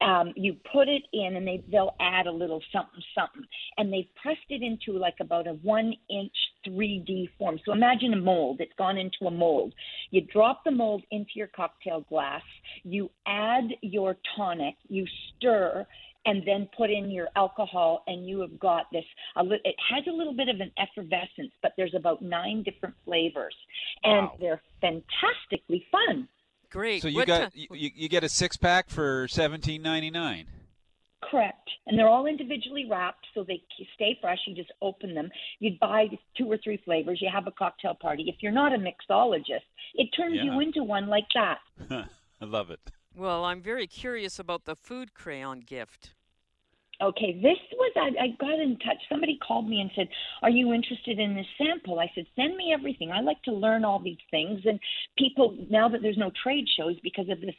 um, 0.00 0.32
you 0.36 0.56
put 0.72 0.88
it 0.88 1.02
in, 1.12 1.36
and 1.36 1.46
they 1.46 1.62
they'll 1.70 1.94
add 2.00 2.26
a 2.26 2.32
little 2.32 2.60
something 2.72 3.00
something, 3.14 3.44
and 3.78 3.92
they've 3.92 4.08
pressed 4.20 4.38
it 4.50 4.62
into 4.62 4.98
like 4.98 5.16
about 5.20 5.46
a 5.46 5.54
one 5.54 5.94
inch 6.08 6.32
3D 6.66 7.28
form. 7.38 7.58
So 7.64 7.72
imagine 7.72 8.12
a 8.12 8.20
mold. 8.20 8.60
It's 8.60 8.72
gone 8.76 8.98
into 8.98 9.26
a 9.26 9.30
mold. 9.30 9.72
You 10.10 10.22
drop 10.22 10.64
the 10.64 10.70
mold 10.70 11.02
into 11.10 11.30
your 11.36 11.48
cocktail 11.48 12.04
glass. 12.08 12.42
You 12.82 13.10
add 13.26 13.64
your 13.82 14.16
tonic. 14.36 14.74
You 14.88 15.06
stir 15.36 15.86
and 16.26 16.42
then 16.46 16.68
put 16.76 16.90
in 16.90 17.10
your 17.10 17.28
alcohol 17.36 18.02
and 18.06 18.26
you 18.26 18.40
have 18.40 18.58
got 18.58 18.84
this 18.92 19.04
a 19.36 19.42
li- 19.42 19.60
it 19.64 19.74
has 19.92 20.04
a 20.06 20.10
little 20.10 20.34
bit 20.34 20.48
of 20.48 20.60
an 20.60 20.70
effervescence 20.78 21.52
but 21.62 21.72
there's 21.76 21.94
about 21.94 22.20
nine 22.22 22.62
different 22.62 22.94
flavors 23.04 23.54
and 24.04 24.26
Wow. 24.26 24.36
they're 24.40 24.62
fantastically 24.80 25.86
fun 25.90 26.28
Great. 26.70 27.02
So 27.02 27.08
you 27.08 27.16
What 27.16 27.26
got 27.26 27.52
ti- 27.52 27.66
you, 27.72 27.90
you 27.94 28.08
get 28.08 28.22
a 28.22 28.28
six 28.28 28.56
pack 28.56 28.88
for 28.90 29.26
seventeen 29.28 29.82
ninety 29.82 30.10
nine. 30.10 30.46
correct 31.22 31.68
and 31.86 31.98
they're 31.98 32.08
all 32.08 32.26
individually 32.26 32.86
wrapped 32.90 33.26
so 33.34 33.42
they 33.44 33.60
stay 33.94 34.16
fresh 34.20 34.38
you 34.46 34.54
just 34.54 34.72
open 34.80 35.14
them 35.14 35.30
you'd 35.58 35.78
buy 35.80 36.06
two 36.36 36.50
or 36.50 36.58
three 36.62 36.76
flavors 36.84 37.18
you 37.20 37.28
have 37.32 37.46
a 37.46 37.50
cocktail 37.52 37.94
party 37.94 38.24
if 38.28 38.36
you're 38.40 38.52
not 38.52 38.72
a 38.72 38.78
mixologist 38.78 39.66
it 39.94 40.08
turns 40.16 40.36
Yeah. 40.36 40.44
you 40.44 40.60
into 40.60 40.82
one 40.84 41.08
like 41.08 41.26
that 41.34 41.58
I 42.42 42.44
love 42.46 42.70
it. 42.70 42.80
Well, 43.16 43.44
I'm 43.44 43.60
very 43.60 43.86
curious 43.86 44.38
about 44.38 44.64
the 44.64 44.76
food 44.76 45.14
crayon 45.14 45.60
gift. 45.60 46.14
Okay, 47.02 47.32
this 47.32 47.56
was 47.72 47.92
I, 47.96 48.24
I 48.24 48.28
got 48.38 48.60
in 48.60 48.76
touch. 48.78 48.98
Somebody 49.08 49.38
called 49.46 49.68
me 49.68 49.80
and 49.80 49.90
said, 49.96 50.08
"Are 50.42 50.50
you 50.50 50.74
interested 50.74 51.18
in 51.18 51.34
this 51.34 51.46
sample?" 51.56 51.98
I 51.98 52.10
said, 52.14 52.26
"Send 52.36 52.56
me 52.56 52.74
everything. 52.74 53.10
I 53.10 53.20
like 53.20 53.42
to 53.44 53.52
learn 53.52 53.86
all 53.86 53.98
these 53.98 54.18
things." 54.30 54.60
And 54.66 54.78
people 55.16 55.56
now 55.70 55.88
that 55.88 56.02
there's 56.02 56.18
no 56.18 56.30
trade 56.42 56.66
shows 56.76 56.96
because 57.02 57.30
of 57.30 57.40
this 57.40 57.54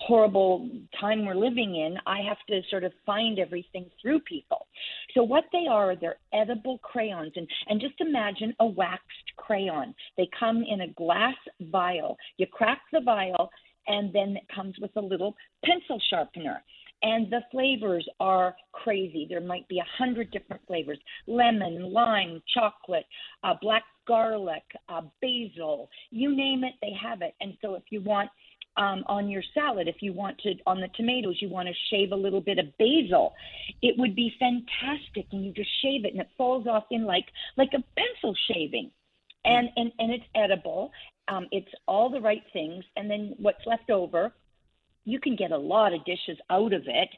horrible 0.00 0.68
time 1.00 1.24
we're 1.24 1.34
living 1.34 1.76
in, 1.76 1.96
I 2.06 2.20
have 2.28 2.38
to 2.48 2.60
sort 2.68 2.84
of 2.84 2.92
find 3.06 3.38
everything 3.38 3.90
through 4.00 4.20
people. 4.20 4.66
So 5.14 5.22
what 5.22 5.44
they 5.52 5.66
are, 5.70 5.96
they're 5.96 6.18
edible 6.34 6.78
crayons, 6.78 7.32
and 7.36 7.48
and 7.68 7.80
just 7.80 7.98
imagine 7.98 8.54
a 8.60 8.66
waxed 8.66 9.36
crayon. 9.36 9.94
They 10.18 10.28
come 10.38 10.64
in 10.68 10.82
a 10.82 10.88
glass 10.88 11.36
vial. 11.60 12.18
You 12.36 12.46
crack 12.46 12.82
the 12.92 13.00
vial, 13.00 13.50
and 13.86 14.12
then 14.12 14.36
it 14.36 14.44
comes 14.54 14.74
with 14.80 14.90
a 14.96 15.00
little 15.00 15.34
pencil 15.64 16.00
sharpener 16.10 16.62
and 17.02 17.30
the 17.30 17.40
flavors 17.50 18.08
are 18.20 18.54
crazy. 18.72 19.26
There 19.28 19.40
might 19.40 19.66
be 19.68 19.78
a 19.78 19.86
hundred 19.98 20.30
different 20.30 20.62
flavors: 20.66 20.98
lemon, 21.26 21.92
lime, 21.92 22.42
chocolate, 22.54 23.06
uh, 23.44 23.54
black 23.60 23.84
garlic, 24.06 24.62
uh, 24.88 25.02
basil. 25.20 25.90
You 26.10 26.34
name 26.34 26.64
it, 26.64 26.74
they 26.80 26.92
have 27.00 27.22
it. 27.22 27.34
And 27.40 27.56
so, 27.60 27.74
if 27.74 27.84
you 27.90 28.00
want 28.00 28.30
um, 28.76 29.04
on 29.06 29.28
your 29.28 29.42
salad, 29.52 29.88
if 29.88 29.96
you 30.00 30.12
want 30.12 30.38
to 30.40 30.54
on 30.66 30.80
the 30.80 30.88
tomatoes, 30.96 31.38
you 31.40 31.48
want 31.48 31.68
to 31.68 31.74
shave 31.90 32.12
a 32.12 32.16
little 32.16 32.40
bit 32.40 32.58
of 32.58 32.66
basil, 32.78 33.34
it 33.82 33.94
would 33.98 34.14
be 34.14 34.32
fantastic. 34.38 35.26
And 35.32 35.44
you 35.44 35.52
just 35.52 35.70
shave 35.82 36.04
it, 36.04 36.12
and 36.12 36.20
it 36.20 36.28
falls 36.38 36.66
off 36.66 36.84
in 36.90 37.04
like 37.04 37.26
like 37.56 37.70
a 37.74 37.82
pencil 37.96 38.34
shaving 38.50 38.90
and 39.44 39.68
and 39.76 39.92
and 39.98 40.12
it's 40.12 40.24
edible. 40.34 40.90
Um, 41.28 41.46
it's 41.50 41.70
all 41.86 42.10
the 42.10 42.20
right 42.20 42.42
things, 42.52 42.84
and 42.96 43.10
then 43.10 43.34
what's 43.38 43.64
left 43.66 43.90
over, 43.90 44.32
you 45.04 45.20
can 45.20 45.36
get 45.36 45.52
a 45.52 45.56
lot 45.56 45.92
of 45.92 46.04
dishes 46.04 46.38
out 46.50 46.72
of 46.72 46.82
it. 46.86 47.08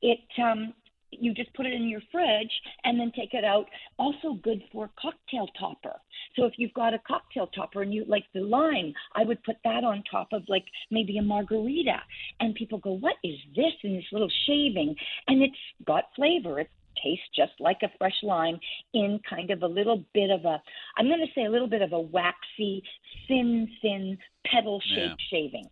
It 0.00 0.20
um, 0.42 0.74
you 1.10 1.34
just 1.34 1.52
put 1.54 1.66
it 1.66 1.74
in 1.74 1.88
your 1.88 2.00
fridge 2.10 2.50
and 2.84 2.98
then 2.98 3.12
take 3.14 3.34
it 3.34 3.44
out. 3.44 3.66
Also 3.98 4.34
good 4.42 4.62
for 4.72 4.90
cocktail 5.00 5.46
topper. 5.58 6.00
So 6.36 6.46
if 6.46 6.54
you've 6.56 6.72
got 6.74 6.94
a 6.94 6.98
cocktail 7.06 7.48
topper 7.48 7.82
and 7.82 7.92
you 7.92 8.04
like 8.06 8.24
the 8.32 8.40
lime, 8.40 8.94
I 9.14 9.24
would 9.24 9.42
put 9.44 9.56
that 9.64 9.84
on 9.84 10.02
top 10.10 10.28
of 10.32 10.42
like 10.48 10.64
maybe 10.90 11.18
a 11.18 11.22
margarita. 11.22 12.00
And 12.40 12.54
people 12.54 12.78
go, 12.78 12.92
"What 12.92 13.16
is 13.22 13.36
this?" 13.54 13.72
in 13.82 13.94
this 13.94 14.04
little 14.12 14.30
shaving, 14.46 14.94
and 15.28 15.42
it's 15.42 15.54
got 15.84 16.04
flavor. 16.16 16.60
It 16.60 16.70
tastes 17.02 17.24
just 17.34 17.52
like 17.60 17.78
a 17.82 17.90
fresh 17.98 18.16
lime 18.22 18.58
in 18.94 19.20
kind 19.28 19.50
of 19.50 19.62
a 19.62 19.66
little 19.66 20.04
bit 20.14 20.30
of 20.30 20.44
a 20.44 20.62
I'm 20.96 21.06
going 21.06 21.20
to 21.20 21.32
say 21.34 21.44
a 21.44 21.50
little 21.50 21.68
bit 21.68 21.82
of 21.82 21.92
a 21.92 22.00
waxy, 22.00 22.82
thin, 23.28 23.68
thin 23.80 24.18
petal 24.46 24.80
shaped 24.94 25.22
shaving. 25.30 25.66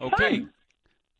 Okay. 0.00 0.40
Fun. 0.40 0.52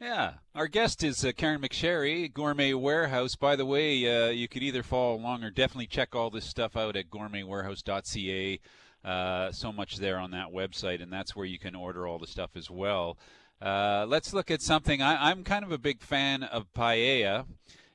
Yeah, 0.01 0.35
our 0.55 0.69
guest 0.69 1.03
is 1.03 1.25
uh, 1.25 1.33
Caren 1.33 1.59
McSherry, 1.59 2.33
Gourmet 2.33 2.73
Warehouse. 2.73 3.35
By 3.35 3.57
the 3.57 3.67
way, 3.67 4.07
uh, 4.07 4.29
you 4.29 4.47
could 4.47 4.63
either 4.63 4.85
follow 4.85 5.17
along 5.17 5.43
or 5.43 5.51
definitely 5.51 5.89
check 5.89 6.15
all 6.15 6.31
this 6.31 6.45
stuff 6.45 6.77
out 6.77 6.95
at 6.95 7.11
gourmetwarehouse.ca. 7.11 8.61
Uh, 9.05 9.51
so 9.51 9.73
much 9.73 9.97
there 9.97 10.19
on 10.19 10.31
that 10.31 10.53
website, 10.53 11.03
and 11.03 11.13
that's 11.13 11.35
where 11.35 11.47
you 11.47 11.59
can 11.59 11.75
order 11.75 12.07
all 12.07 12.21
the 12.21 12.29
stuff 12.29 12.51
as 12.55 12.71
well. 12.71 13.19
Uh, 13.61 14.07
let's 14.09 14.33
look 14.33 14.53
at 14.53 14.63
something. 14.63 15.03
I, 15.03 15.31
I'm 15.31 15.43
kind 15.43 15.65
of 15.65 15.73
a 15.73 15.79
big 15.79 16.01
fan 16.01 16.45
of 16.45 16.73
paella. 16.75 17.47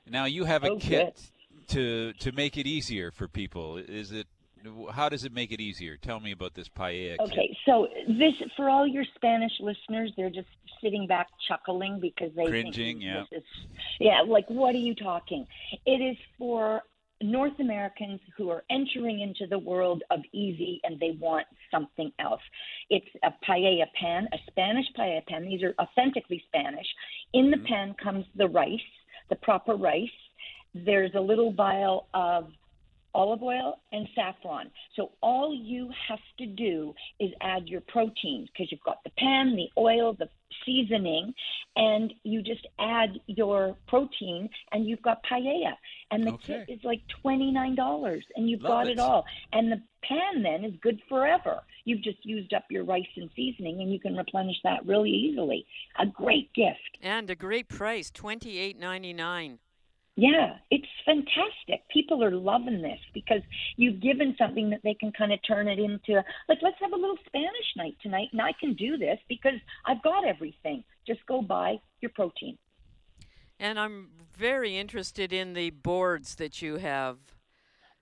Now 0.08 0.24
you 0.26 0.44
have 0.44 0.64
a 0.64 0.70
Oh, 0.70 0.76
kit 0.78 1.20
to 1.68 2.12
to 2.14 2.32
make 2.32 2.56
it 2.56 2.66
easier 2.66 3.10
for 3.10 3.28
people. 3.28 3.78
Is 3.78 4.12
it? 4.12 4.26
How 4.92 5.10
does 5.10 5.24
it 5.24 5.32
make 5.32 5.52
it 5.52 5.60
easier? 5.60 5.96
Tell 5.96 6.20
me 6.20 6.32
about 6.32 6.54
this 6.54 6.68
paella 6.68 7.18
kit. 7.18 7.20
Okay, 7.20 7.56
so 7.66 7.88
this 8.08 8.32
for 8.56 8.70
all 8.70 8.86
your 8.86 9.04
Spanish 9.14 9.52
listeners, 9.60 10.12
they're 10.16 10.30
just 10.30 10.48
sitting 10.82 11.06
back 11.06 11.28
chuckling 11.48 11.98
because 12.00 12.30
they 12.36 12.46
Cringing, 12.46 12.72
think 12.72 13.02
yeah. 13.02 13.24
is, 13.32 13.42
yeah, 14.00 14.22
like 14.26 14.48
what 14.48 14.74
are 14.74 14.78
you 14.78 14.94
talking? 14.94 15.46
It 15.86 16.00
is 16.00 16.16
for 16.38 16.82
North 17.22 17.58
Americans 17.58 18.20
who 18.36 18.50
are 18.50 18.64
entering 18.70 19.20
into 19.20 19.46
the 19.46 19.58
world 19.58 20.02
of 20.10 20.20
easy 20.32 20.80
and 20.84 21.00
they 21.00 21.16
want 21.18 21.46
something 21.70 22.12
else. 22.18 22.42
It's 22.90 23.06
a 23.22 23.32
paella 23.48 23.86
pan, 23.98 24.28
a 24.32 24.38
Spanish 24.46 24.86
paella 24.98 25.26
pan. 25.26 25.44
These 25.44 25.62
are 25.62 25.74
authentically 25.78 26.42
Spanish. 26.48 26.86
In 27.32 27.50
the 27.50 27.56
mm-hmm. 27.56 27.66
pan 27.66 27.94
comes 28.02 28.26
the 28.34 28.48
rice, 28.48 28.80
the 29.28 29.36
proper 29.36 29.74
rice. 29.74 30.08
There's 30.74 31.12
a 31.14 31.20
little 31.20 31.52
vial 31.52 32.06
of 32.14 32.48
olive 33.14 33.42
oil 33.42 33.80
and 33.92 34.08
saffron. 34.14 34.70
So 34.96 35.12
all 35.22 35.54
you 35.54 35.90
have 36.08 36.18
to 36.38 36.46
do 36.46 36.94
is 37.20 37.30
add 37.40 37.68
your 37.68 37.80
protein 37.82 38.48
because 38.52 38.70
you've 38.70 38.82
got 38.82 39.02
the 39.04 39.10
pan, 39.18 39.56
the 39.56 39.68
oil, 39.80 40.14
the 40.18 40.28
seasoning, 40.66 41.34
and 41.76 42.12
you 42.22 42.42
just 42.42 42.66
add 42.78 43.20
your 43.26 43.76
protein 43.88 44.48
and 44.72 44.86
you've 44.86 45.02
got 45.02 45.22
paella. 45.24 45.74
And 46.10 46.24
the 46.26 46.32
Okay. 46.32 46.64
kit 46.66 46.78
is 46.78 46.84
like 46.84 47.00
$29 47.24 48.22
and 48.36 48.48
you've 48.48 48.62
Love 48.62 48.70
got 48.70 48.86
it. 48.88 48.92
it 48.92 48.98
all. 48.98 49.24
And 49.52 49.70
the 49.72 49.82
pan 50.02 50.42
then 50.42 50.64
is 50.64 50.74
good 50.80 51.00
forever. 51.08 51.62
You've 51.84 52.02
just 52.02 52.24
used 52.24 52.52
up 52.54 52.64
your 52.70 52.84
rice 52.84 53.02
and 53.16 53.30
seasoning 53.36 53.80
and 53.80 53.92
you 53.92 53.98
can 54.00 54.16
replenish 54.16 54.56
that 54.64 54.84
really 54.86 55.10
easily. 55.10 55.66
A 55.98 56.06
great 56.06 56.52
gift. 56.54 56.98
And 57.02 57.28
a 57.30 57.34
great 57.34 57.68
price, 57.68 58.10
twenty 58.10 58.58
eight 58.58 58.78
ninety 58.78 59.12
nine. 59.12 59.58
Yeah, 60.16 60.54
it's 60.70 60.86
fantastic. 61.04 61.88
People 61.92 62.22
are 62.22 62.30
loving 62.30 62.82
this 62.82 63.00
because 63.12 63.40
you've 63.76 64.00
given 64.00 64.36
something 64.38 64.70
that 64.70 64.80
they 64.84 64.94
can 64.94 65.10
kind 65.10 65.32
of 65.32 65.40
turn 65.46 65.66
it 65.66 65.80
into 65.80 66.22
like 66.48 66.58
let's 66.62 66.76
have 66.80 66.92
a 66.92 66.96
little 66.96 67.18
Spanish 67.26 67.50
night 67.76 67.96
tonight 68.00 68.28
and 68.32 68.40
I 68.40 68.52
can 68.60 68.74
do 68.74 68.96
this 68.96 69.18
because 69.28 69.58
I've 69.86 70.02
got 70.04 70.24
everything. 70.24 70.84
Just 71.04 71.26
go 71.26 71.42
buy 71.42 71.80
your 72.00 72.12
protein. 72.14 72.56
And 73.58 73.78
I'm 73.78 74.10
very 74.36 74.76
interested 74.76 75.32
in 75.32 75.52
the 75.54 75.70
boards 75.70 76.36
that 76.36 76.62
you 76.62 76.76
have. 76.76 77.18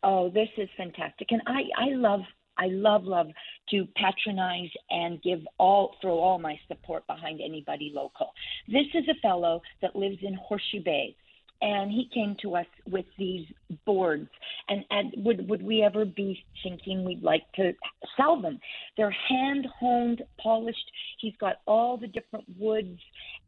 Oh, 0.02 0.28
this 0.30 0.48
is 0.58 0.68
fantastic. 0.76 1.28
And 1.30 1.40
I 1.46 1.62
I 1.78 1.94
love 1.94 2.20
I 2.58 2.66
love 2.66 3.04
love 3.04 3.28
to 3.70 3.86
patronize 3.96 4.70
and 4.90 5.22
give 5.22 5.40
all 5.58 5.96
throw 6.02 6.18
all 6.18 6.38
my 6.38 6.58
support 6.68 7.06
behind 7.06 7.40
anybody 7.40 7.90
local. 7.94 8.32
This 8.68 8.86
is 8.92 9.04
a 9.08 9.18
fellow 9.22 9.62
that 9.80 9.96
lives 9.96 10.18
in 10.22 10.34
Horseshoe 10.34 10.82
Bay. 10.84 11.16
And 11.62 11.92
he 11.92 12.08
came 12.12 12.36
to 12.42 12.56
us 12.56 12.66
with 12.90 13.04
these 13.16 13.46
boards, 13.86 14.28
and, 14.68 14.84
and 14.90 15.14
would 15.24 15.48
would 15.48 15.62
we 15.62 15.80
ever 15.82 16.04
be 16.04 16.36
thinking 16.64 17.04
we'd 17.04 17.22
like 17.22 17.44
to 17.54 17.72
sell 18.16 18.42
them? 18.42 18.58
They're 18.96 19.14
hand 19.28 19.68
honed, 19.78 20.22
polished. 20.42 20.90
He's 21.20 21.36
got 21.38 21.58
all 21.66 21.96
the 21.96 22.08
different 22.08 22.46
woods, 22.58 22.98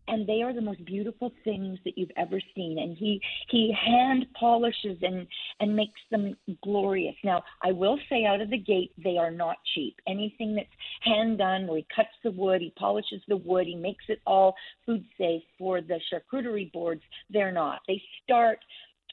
and 0.08 0.26
they 0.26 0.42
are 0.42 0.52
the 0.52 0.60
most 0.60 0.84
beautiful 0.84 1.32
things 1.44 1.78
that 1.84 1.96
you've 1.96 2.10
ever 2.16 2.40
seen. 2.54 2.78
And 2.78 2.96
he 2.96 3.20
he 3.48 3.72
hand 3.72 4.26
polishes 4.38 4.98
and 5.02 5.26
and 5.60 5.74
makes 5.74 6.00
them 6.10 6.36
glorious. 6.62 7.14
Now, 7.24 7.42
I 7.62 7.72
will 7.72 7.98
say 8.08 8.24
out 8.24 8.40
of 8.40 8.50
the 8.50 8.58
gate, 8.58 8.92
they 9.02 9.16
are 9.16 9.30
not 9.30 9.56
cheap. 9.74 9.96
Anything 10.06 10.54
that's 10.54 10.68
hand 11.02 11.38
done, 11.38 11.66
where 11.66 11.78
he 11.78 11.86
cuts 11.94 12.10
the 12.22 12.30
wood, 12.30 12.60
he 12.60 12.72
polishes 12.78 13.22
the 13.28 13.36
wood, 13.36 13.66
he 13.66 13.76
makes 13.76 14.04
it 14.08 14.20
all 14.26 14.54
food 14.86 15.04
safe 15.18 15.42
for 15.58 15.80
the 15.80 15.98
charcuterie 16.12 16.72
boards, 16.72 17.02
they're 17.30 17.52
not. 17.52 17.80
They 17.86 18.00
start 18.22 18.58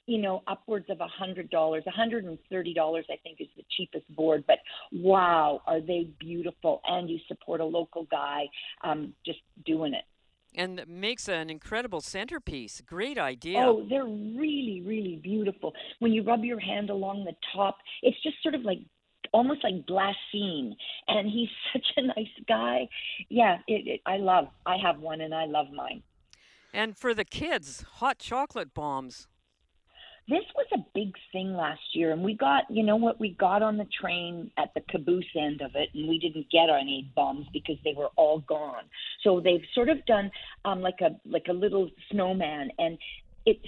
you 0.07 0.17
know, 0.17 0.41
upwards 0.47 0.87
of 0.89 0.99
a 0.99 1.07
hundred 1.07 1.49
dollars, 1.49 1.83
a 1.87 1.91
hundred 1.91 2.25
and 2.25 2.37
thirty 2.49 2.73
dollars, 2.73 3.05
I 3.09 3.17
think, 3.23 3.39
is 3.39 3.47
the 3.55 3.63
cheapest 3.77 4.13
board. 4.15 4.43
But 4.47 4.57
wow, 4.91 5.61
are 5.67 5.79
they 5.79 6.09
beautiful? 6.19 6.81
And 6.85 7.09
you 7.09 7.19
support 7.27 7.61
a 7.61 7.65
local 7.65 8.07
guy, 8.09 8.45
um, 8.83 9.13
just 9.25 9.39
doing 9.65 9.93
it. 9.93 10.03
And 10.53 10.83
makes 10.87 11.29
an 11.29 11.49
incredible 11.49 12.01
centerpiece. 12.01 12.81
Great 12.85 13.17
idea. 13.17 13.59
Oh, 13.59 13.85
they're 13.89 14.03
really, 14.05 14.83
really 14.85 15.19
beautiful. 15.23 15.73
When 15.99 16.11
you 16.11 16.23
rub 16.23 16.43
your 16.43 16.59
hand 16.59 16.89
along 16.89 17.23
the 17.23 17.35
top, 17.55 17.77
it's 18.01 18.21
just 18.21 18.35
sort 18.43 18.55
of 18.55 18.61
like 18.61 18.79
almost 19.31 19.63
like 19.63 19.85
glassine. 19.85 20.75
And 21.07 21.29
he's 21.29 21.49
such 21.73 21.85
a 21.97 22.01
nice 22.01 22.27
guy. 22.47 22.89
Yeah, 23.29 23.59
it, 23.67 23.87
it, 23.87 24.01
I 24.05 24.17
love. 24.17 24.47
I 24.65 24.77
have 24.77 24.99
one, 24.99 25.21
and 25.21 25.33
I 25.33 25.45
love 25.45 25.67
mine. 25.73 26.03
And 26.73 26.97
for 26.97 27.13
the 27.13 27.25
kids, 27.25 27.83
hot 27.95 28.19
chocolate 28.19 28.73
bombs. 28.73 29.27
This 30.27 30.43
was 30.55 30.67
a 30.73 30.85
big 30.93 31.13
thing 31.31 31.53
last 31.53 31.81
year, 31.93 32.11
and 32.11 32.23
we 32.23 32.35
got, 32.35 32.63
you 32.69 32.83
know 32.83 32.95
what, 32.95 33.19
we 33.19 33.31
got 33.31 33.61
on 33.61 33.77
the 33.77 33.87
train 33.99 34.51
at 34.57 34.73
the 34.73 34.81
caboose 34.89 35.25
end 35.35 35.61
of 35.61 35.71
it, 35.75 35.89
and 35.93 36.07
we 36.07 36.19
didn't 36.19 36.47
get 36.51 36.69
any 36.69 37.11
bums 37.15 37.47
because 37.51 37.77
they 37.83 37.93
were 37.95 38.09
all 38.15 38.39
gone. 38.39 38.83
So 39.23 39.41
they've 39.41 39.63
sort 39.73 39.89
of 39.89 40.05
done 40.05 40.31
um, 40.63 40.81
like 40.81 41.01
a 41.01 41.19
like 41.27 41.47
a 41.49 41.53
little 41.53 41.89
snowman, 42.11 42.69
and 42.77 42.97
it's 43.45 43.65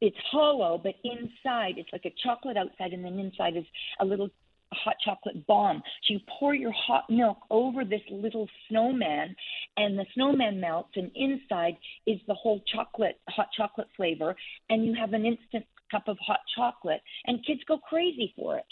it's 0.00 0.16
hollow, 0.30 0.78
but 0.82 0.94
inside 1.04 1.78
it's 1.78 1.90
like 1.92 2.04
a 2.04 2.14
chocolate 2.22 2.56
outside, 2.56 2.92
and 2.92 3.04
then 3.04 3.18
inside 3.18 3.56
is 3.56 3.64
a 4.00 4.04
little 4.04 4.28
hot 4.72 4.96
chocolate 5.04 5.46
bomb. 5.46 5.82
So 6.06 6.14
you 6.14 6.20
pour 6.38 6.54
your 6.54 6.72
hot 6.72 7.04
milk 7.08 7.38
over 7.50 7.84
this 7.84 8.02
little 8.10 8.48
snowman, 8.68 9.34
and 9.76 9.98
the 9.98 10.06
snowman 10.14 10.60
melts, 10.60 10.92
and 10.96 11.10
inside 11.14 11.76
is 12.06 12.18
the 12.26 12.34
whole 12.34 12.60
chocolate, 12.72 13.20
hot 13.28 13.48
chocolate 13.56 13.88
flavor, 13.96 14.34
and 14.68 14.84
you 14.84 14.94
have 14.94 15.12
an 15.12 15.24
instant 15.24 15.64
cup 15.94 16.08
of 16.08 16.18
hot 16.18 16.40
chocolate, 16.56 17.00
and 17.26 17.44
kids 17.46 17.60
go 17.66 17.78
crazy 17.78 18.32
for 18.36 18.56
it. 18.58 18.64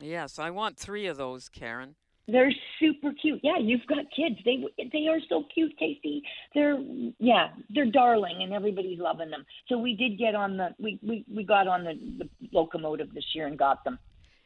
Yes, 0.00 0.38
I 0.38 0.50
want 0.50 0.76
three 0.76 1.06
of 1.06 1.16
those, 1.16 1.48
Caren. 1.48 1.94
They're 2.26 2.52
super 2.80 3.12
cute. 3.20 3.40
Yeah, 3.42 3.58
you've 3.60 3.86
got 3.86 4.04
kids. 4.16 4.36
They 4.44 4.64
they 4.92 5.06
are 5.08 5.18
so 5.28 5.44
cute, 5.52 5.76
Casey. 5.78 6.22
They're 6.54 6.78
yeah, 7.18 7.48
they're 7.68 7.90
darling, 7.90 8.38
and 8.42 8.52
everybody's 8.52 8.98
loving 8.98 9.30
them. 9.30 9.44
So 9.68 9.76
we 9.76 9.94
did 9.94 10.18
get 10.18 10.34
on 10.34 10.56
the 10.56 10.70
we 10.78 10.98
we, 11.02 11.24
we 11.32 11.44
got 11.44 11.68
on 11.68 11.84
the, 11.84 11.92
the 12.18 12.28
locomotive 12.50 13.12
this 13.12 13.26
year 13.34 13.46
and 13.46 13.58
got 13.58 13.84
them. 13.84 13.98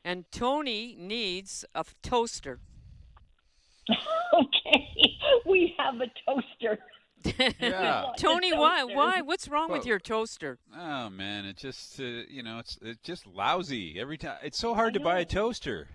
And 0.05 0.25
Tony 0.33 0.97
needs 0.99 1.65
a 1.75 1.85
toaster. 2.03 2.59
okay, 4.35 4.89
we 5.47 5.75
have 5.79 5.95
a 6.01 6.11
toaster. 6.27 6.79
Yeah. 7.61 8.13
Tony, 8.19 8.53
why? 8.53 8.85
Why? 8.85 9.21
What's 9.21 9.49
wrong 9.49 9.69
well, 9.69 9.79
with 9.79 9.87
your 9.87 9.99
toaster? 9.99 10.59
Oh 10.77 11.11
man, 11.11 11.45
it 11.45 11.57
just 11.57 12.01
uh, 12.01 12.05
you 12.29 12.43
know 12.43 12.59
it's 12.59 12.79
it's 12.83 13.01
just 13.03 13.27
lousy 13.27 13.99
every 13.99 14.19
time. 14.19 14.39
It's 14.43 14.59
so 14.59 14.75
hard 14.75 14.95
to 14.95 15.01
buy 15.01 15.21
a 15.21 15.25
toaster. 15.25 15.89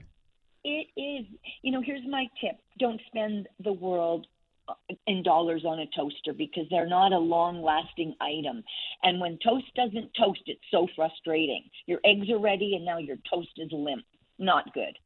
It 0.63 0.88
is. 0.98 1.26
You 1.62 1.72
know, 1.72 1.82
here's 1.82 2.06
my 2.08 2.26
tip: 2.41 2.58
don't 2.80 3.02
spend 3.08 3.48
the 3.63 3.74
world 3.74 4.28
uh, 4.69 4.74
in 5.08 5.24
dollars 5.24 5.65
on 5.65 5.80
a 5.80 5.86
toaster 5.96 6.34
because 6.34 6.63
they're 6.69 6.88
not 6.88 7.12
a 7.12 7.17
long 7.17 7.62
lasting 7.62 8.15
item. 8.22 8.63
And 9.04 9.19
when 9.19 9.38
toast 9.43 9.65
doesn't 9.76 10.12
toast, 10.17 10.41
it's 10.46 10.62
so 10.72 10.88
frustrating. 10.96 11.63
Your 11.86 12.00
eggs 12.06 12.30
are 12.30 12.39
ready 12.39 12.76
and 12.76 12.86
now 12.86 12.98
your 12.98 13.17
toast 13.30 13.50
is 13.58 13.69
limp. 13.74 14.06
Not 14.39 14.74
good. 14.74 14.98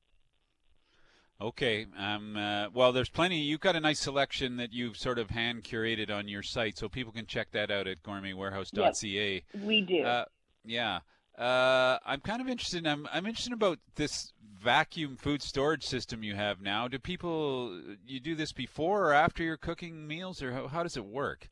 Okay. 1.40 1.86
Um, 1.98 2.36
uh, 2.36 2.68
well, 2.74 2.92
there's 2.92 3.10
plenty. 3.10 3.40
You've 3.40 3.60
got 3.60 3.76
a 3.76 3.80
nice 3.80 4.00
selection 4.00 4.58
that 4.58 4.74
you've 4.74 4.98
sort 4.98 5.20
of 5.20 5.30
hand 5.30 5.64
curated 5.64 6.10
on 6.10 6.28
your 6.28 6.42
site, 6.42 6.78
so 6.78 6.90
people 6.90 7.14
can 7.14 7.26
check 7.26 7.52
that 7.52 7.70
out 7.70 7.88
at 7.88 8.02
gourmetwarehouse.ca. 8.04 9.34
Yep, 9.34 9.64
we 9.64 9.82
do. 9.82 10.04
Uh, 10.04 10.26
yeah. 10.66 11.00
Uh, 11.38 12.00
I'm 12.04 12.22
kind 12.22 12.42
of 12.42 12.48
interested. 12.48 12.80
In, 12.80 12.88
I'm 12.88 13.08
I'm 13.12 13.28
interested 13.28 13.54
about 13.54 13.78
this 13.96 14.34
vacuum 14.60 15.16
food 15.16 15.44
storage 15.44 15.84
system 15.84 16.24
you 16.24 16.34
have 16.34 16.62
now. 16.62 16.88
Do 16.88 16.98
people 16.98 17.80
you 18.08 18.20
do 18.20 18.34
this 18.34 18.52
before 18.52 19.10
or 19.10 19.14
after 19.14 19.44
you're 19.44 19.58
cooking 19.58 20.08
meals, 20.08 20.42
or 20.42 20.52
how, 20.54 20.68
how 20.68 20.82
does 20.82 20.98
it 20.98 21.06
work? 21.06 21.50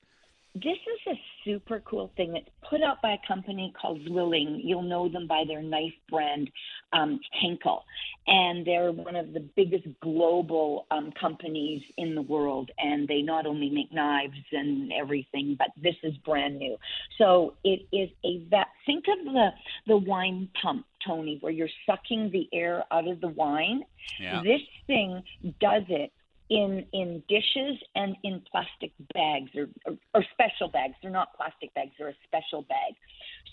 This 0.55 0.63
is 0.65 1.13
a 1.13 1.19
super 1.45 1.81
cool 1.85 2.11
thing 2.17 2.33
that's 2.33 2.49
put 2.69 2.81
out 2.81 3.01
by 3.01 3.11
a 3.11 3.27
company 3.27 3.73
called 3.79 4.01
Zwilling. 4.07 4.59
You'll 4.63 4.81
know 4.81 5.07
them 5.07 5.27
by 5.27 5.43
their 5.47 5.61
knife 5.61 5.93
brand, 6.09 6.49
um, 6.91 7.19
Henkel. 7.39 7.83
And 8.27 8.65
they're 8.65 8.91
one 8.91 9.15
of 9.15 9.33
the 9.33 9.39
biggest 9.55 9.85
global 10.01 10.87
um, 10.91 11.13
companies 11.19 11.81
in 11.97 12.15
the 12.15 12.21
world. 12.21 12.71
And 12.79 13.07
they 13.07 13.21
not 13.21 13.45
only 13.45 13.69
make 13.69 13.93
knives 13.93 14.37
and 14.51 14.91
everything, 14.91 15.55
but 15.57 15.67
this 15.81 15.95
is 16.03 16.17
brand 16.25 16.57
new. 16.57 16.75
So 17.17 17.53
it 17.63 17.85
is 17.93 18.09
a 18.25 18.43
vet. 18.49 18.67
Think 18.85 19.05
of 19.07 19.25
the, 19.25 19.49
the 19.87 19.97
wine 19.97 20.49
pump, 20.61 20.85
Tony, 21.05 21.37
where 21.41 21.51
you're 21.51 21.69
sucking 21.85 22.31
the 22.31 22.49
air 22.51 22.83
out 22.91 23.07
of 23.07 23.21
the 23.21 23.29
wine. 23.29 23.83
Yeah. 24.19 24.41
This 24.43 24.61
thing 24.87 25.23
does 25.59 25.83
it 25.89 26.11
in 26.49 26.85
in 26.93 27.23
dishes 27.27 27.77
and 27.95 28.15
in 28.23 28.41
plastic 28.51 28.91
bags 29.13 29.51
or, 29.55 29.67
or, 29.85 29.97
or 30.13 30.23
special 30.33 30.67
bags. 30.67 30.95
They're 31.01 31.11
not 31.11 31.35
plastic 31.35 31.73
bags; 31.73 31.91
they're 31.97 32.09
a 32.09 32.15
special 32.27 32.61
bag. 32.63 32.93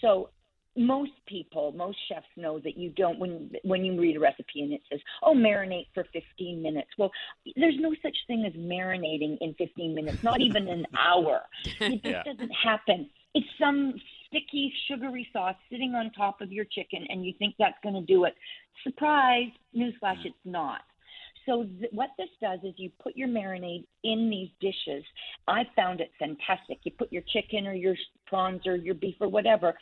So 0.01 0.31
most 0.77 1.13
people, 1.27 1.73
most 1.73 1.99
chefs 2.09 2.27
know 2.37 2.59
that 2.61 2.77
you 2.77 2.91
don't 2.91 3.19
when 3.19 3.51
when 3.65 3.85
you 3.85 4.01
read 4.01 4.17
a 4.17 4.21
recipe 4.21 4.63
and 4.63 4.73
it 4.73 4.81
says, 4.91 5.01
"Oh, 5.23 5.35
marinate 5.35 5.87
for 5.95 6.05
15 6.13 6.63
minutes." 6.63 6.89
Well, 6.97 7.11
there's 7.57 7.79
no 7.79 7.95
such 8.03 8.17
thing 8.27 8.45
as 8.47 8.53
marinating 8.55 9.39
in 9.41 9.55
15 9.55 9.95
minutes, 9.95 10.23
not 10.23 10.41
even 10.41 10.69
an 10.69 10.87
hour. 10.99 11.43
It 11.81 12.03
just 12.03 12.07
yeah. 12.07 12.23
doesn't 12.25 12.53
happen. 12.53 13.11
It's 13.35 13.47
some 13.59 13.95
sticky, 14.29 14.73
sugary 14.89 15.27
sauce 15.33 15.57
sitting 15.71 15.95
on 15.95 16.11
top 16.13 16.41
of 16.41 16.53
your 16.53 16.65
chicken, 16.65 17.07
and 17.09 17.25
you 17.25 17.35
think 17.39 17.55
that's 17.59 17.79
going 17.83 17.95
to 17.95 18.01
do 18.03 18.25
it. 18.25 18.35
Surprise! 18.83 19.49
Newsflash, 19.77 20.21
mm. 20.21 20.27
it's 20.27 20.45
not. 20.45 20.83
So 21.47 21.65
th- 21.65 21.93
what 21.93 22.11
this 22.19 22.29
does 22.41 22.61
is 22.63 22.75
you 22.77 22.91
put 23.03 23.17
your 23.17 23.29
marinade 23.29 23.85
in 24.05 24.31
these 24.31 24.51
dishes. 24.61 25.05
I 25.49 25.65
found 25.75 26.01
it 26.01 26.11
fantastic. 26.19 26.79
You 26.85 26.93
put 26.93 27.13
your 27.13 27.23
chicken 27.33 27.67
or 27.67 27.75
your 27.75 27.97
prawns 28.27 28.67
or 28.67 28.77
your 28.77 28.95
beef 28.95 29.17
or 29.21 29.29
whatever, 29.29 29.75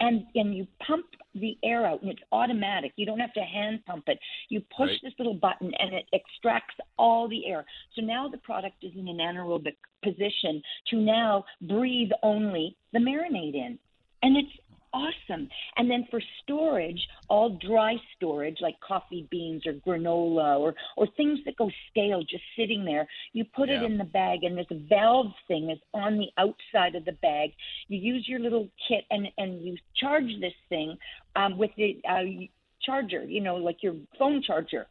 and 0.00 0.24
and 0.34 0.54
you 0.54 0.66
pump 0.86 1.06
the 1.34 1.56
air 1.64 1.86
out, 1.86 2.02
and 2.02 2.10
it's 2.10 2.22
automatic. 2.32 2.92
You 2.96 3.06
don't 3.06 3.18
have 3.20 3.32
to 3.34 3.40
hand 3.40 3.84
pump 3.86 4.04
it. 4.06 4.18
You 4.48 4.60
push 4.76 4.88
right. 4.88 5.00
this 5.02 5.12
little 5.18 5.34
button, 5.34 5.72
and 5.78 5.94
it 5.94 6.06
extracts 6.12 6.76
all 6.98 7.28
the 7.28 7.46
air. 7.46 7.64
So 7.94 8.02
now 8.02 8.28
the 8.28 8.38
product 8.38 8.82
is 8.82 8.92
in 8.96 9.08
an 9.08 9.18
anaerobic 9.18 9.76
position 10.02 10.62
to 10.90 10.96
now 10.96 11.44
breathe 11.62 12.10
only 12.22 12.76
the 12.92 12.98
marinade 12.98 13.54
in, 13.54 13.78
and 14.22 14.36
it's 14.36 14.52
awesome. 14.92 15.48
And 15.76 15.90
then 15.90 16.06
for 16.10 16.20
storage, 16.42 17.00
all 17.28 17.58
dry 17.66 17.96
storage 18.16 18.58
like 18.60 18.74
coffee 18.80 19.26
beans 19.30 19.62
or 19.66 19.74
granola 19.74 20.58
or 20.58 20.74
or 20.96 21.06
things 21.16 21.38
that 21.44 21.56
go 21.56 21.70
stale 21.90 22.22
just 22.22 22.42
sitting 22.56 22.84
there, 22.84 23.06
you 23.32 23.44
put 23.44 23.68
yeah. 23.68 23.82
it 23.82 23.84
in 23.84 23.98
the 23.98 24.04
bag 24.04 24.40
and 24.42 24.56
this 24.56 24.66
valve 24.88 25.32
thing 25.48 25.70
is 25.70 25.78
on 25.94 26.18
the 26.18 26.28
outside 26.38 26.94
of 26.94 27.04
the 27.04 27.12
bag. 27.12 27.50
You 27.88 27.98
use 27.98 28.26
your 28.28 28.40
little 28.40 28.68
kit 28.88 29.04
and 29.10 29.28
and 29.38 29.62
you 29.62 29.76
charge 29.96 30.30
this 30.40 30.54
thing 30.68 30.96
um, 31.36 31.58
with 31.58 31.70
the 31.76 32.00
uh, 32.08 32.46
charger, 32.82 33.24
you 33.24 33.40
know, 33.40 33.56
like 33.56 33.82
your 33.82 33.94
phone 34.18 34.42
charger. 34.42 34.86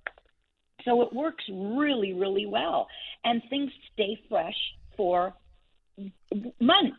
So 0.86 1.02
it 1.02 1.14
works 1.14 1.44
really, 1.52 2.14
really 2.14 2.46
well, 2.46 2.88
and 3.26 3.42
things 3.50 3.70
stay 3.94 4.18
fresh 4.30 4.56
for 4.96 5.34
months. 6.62 6.98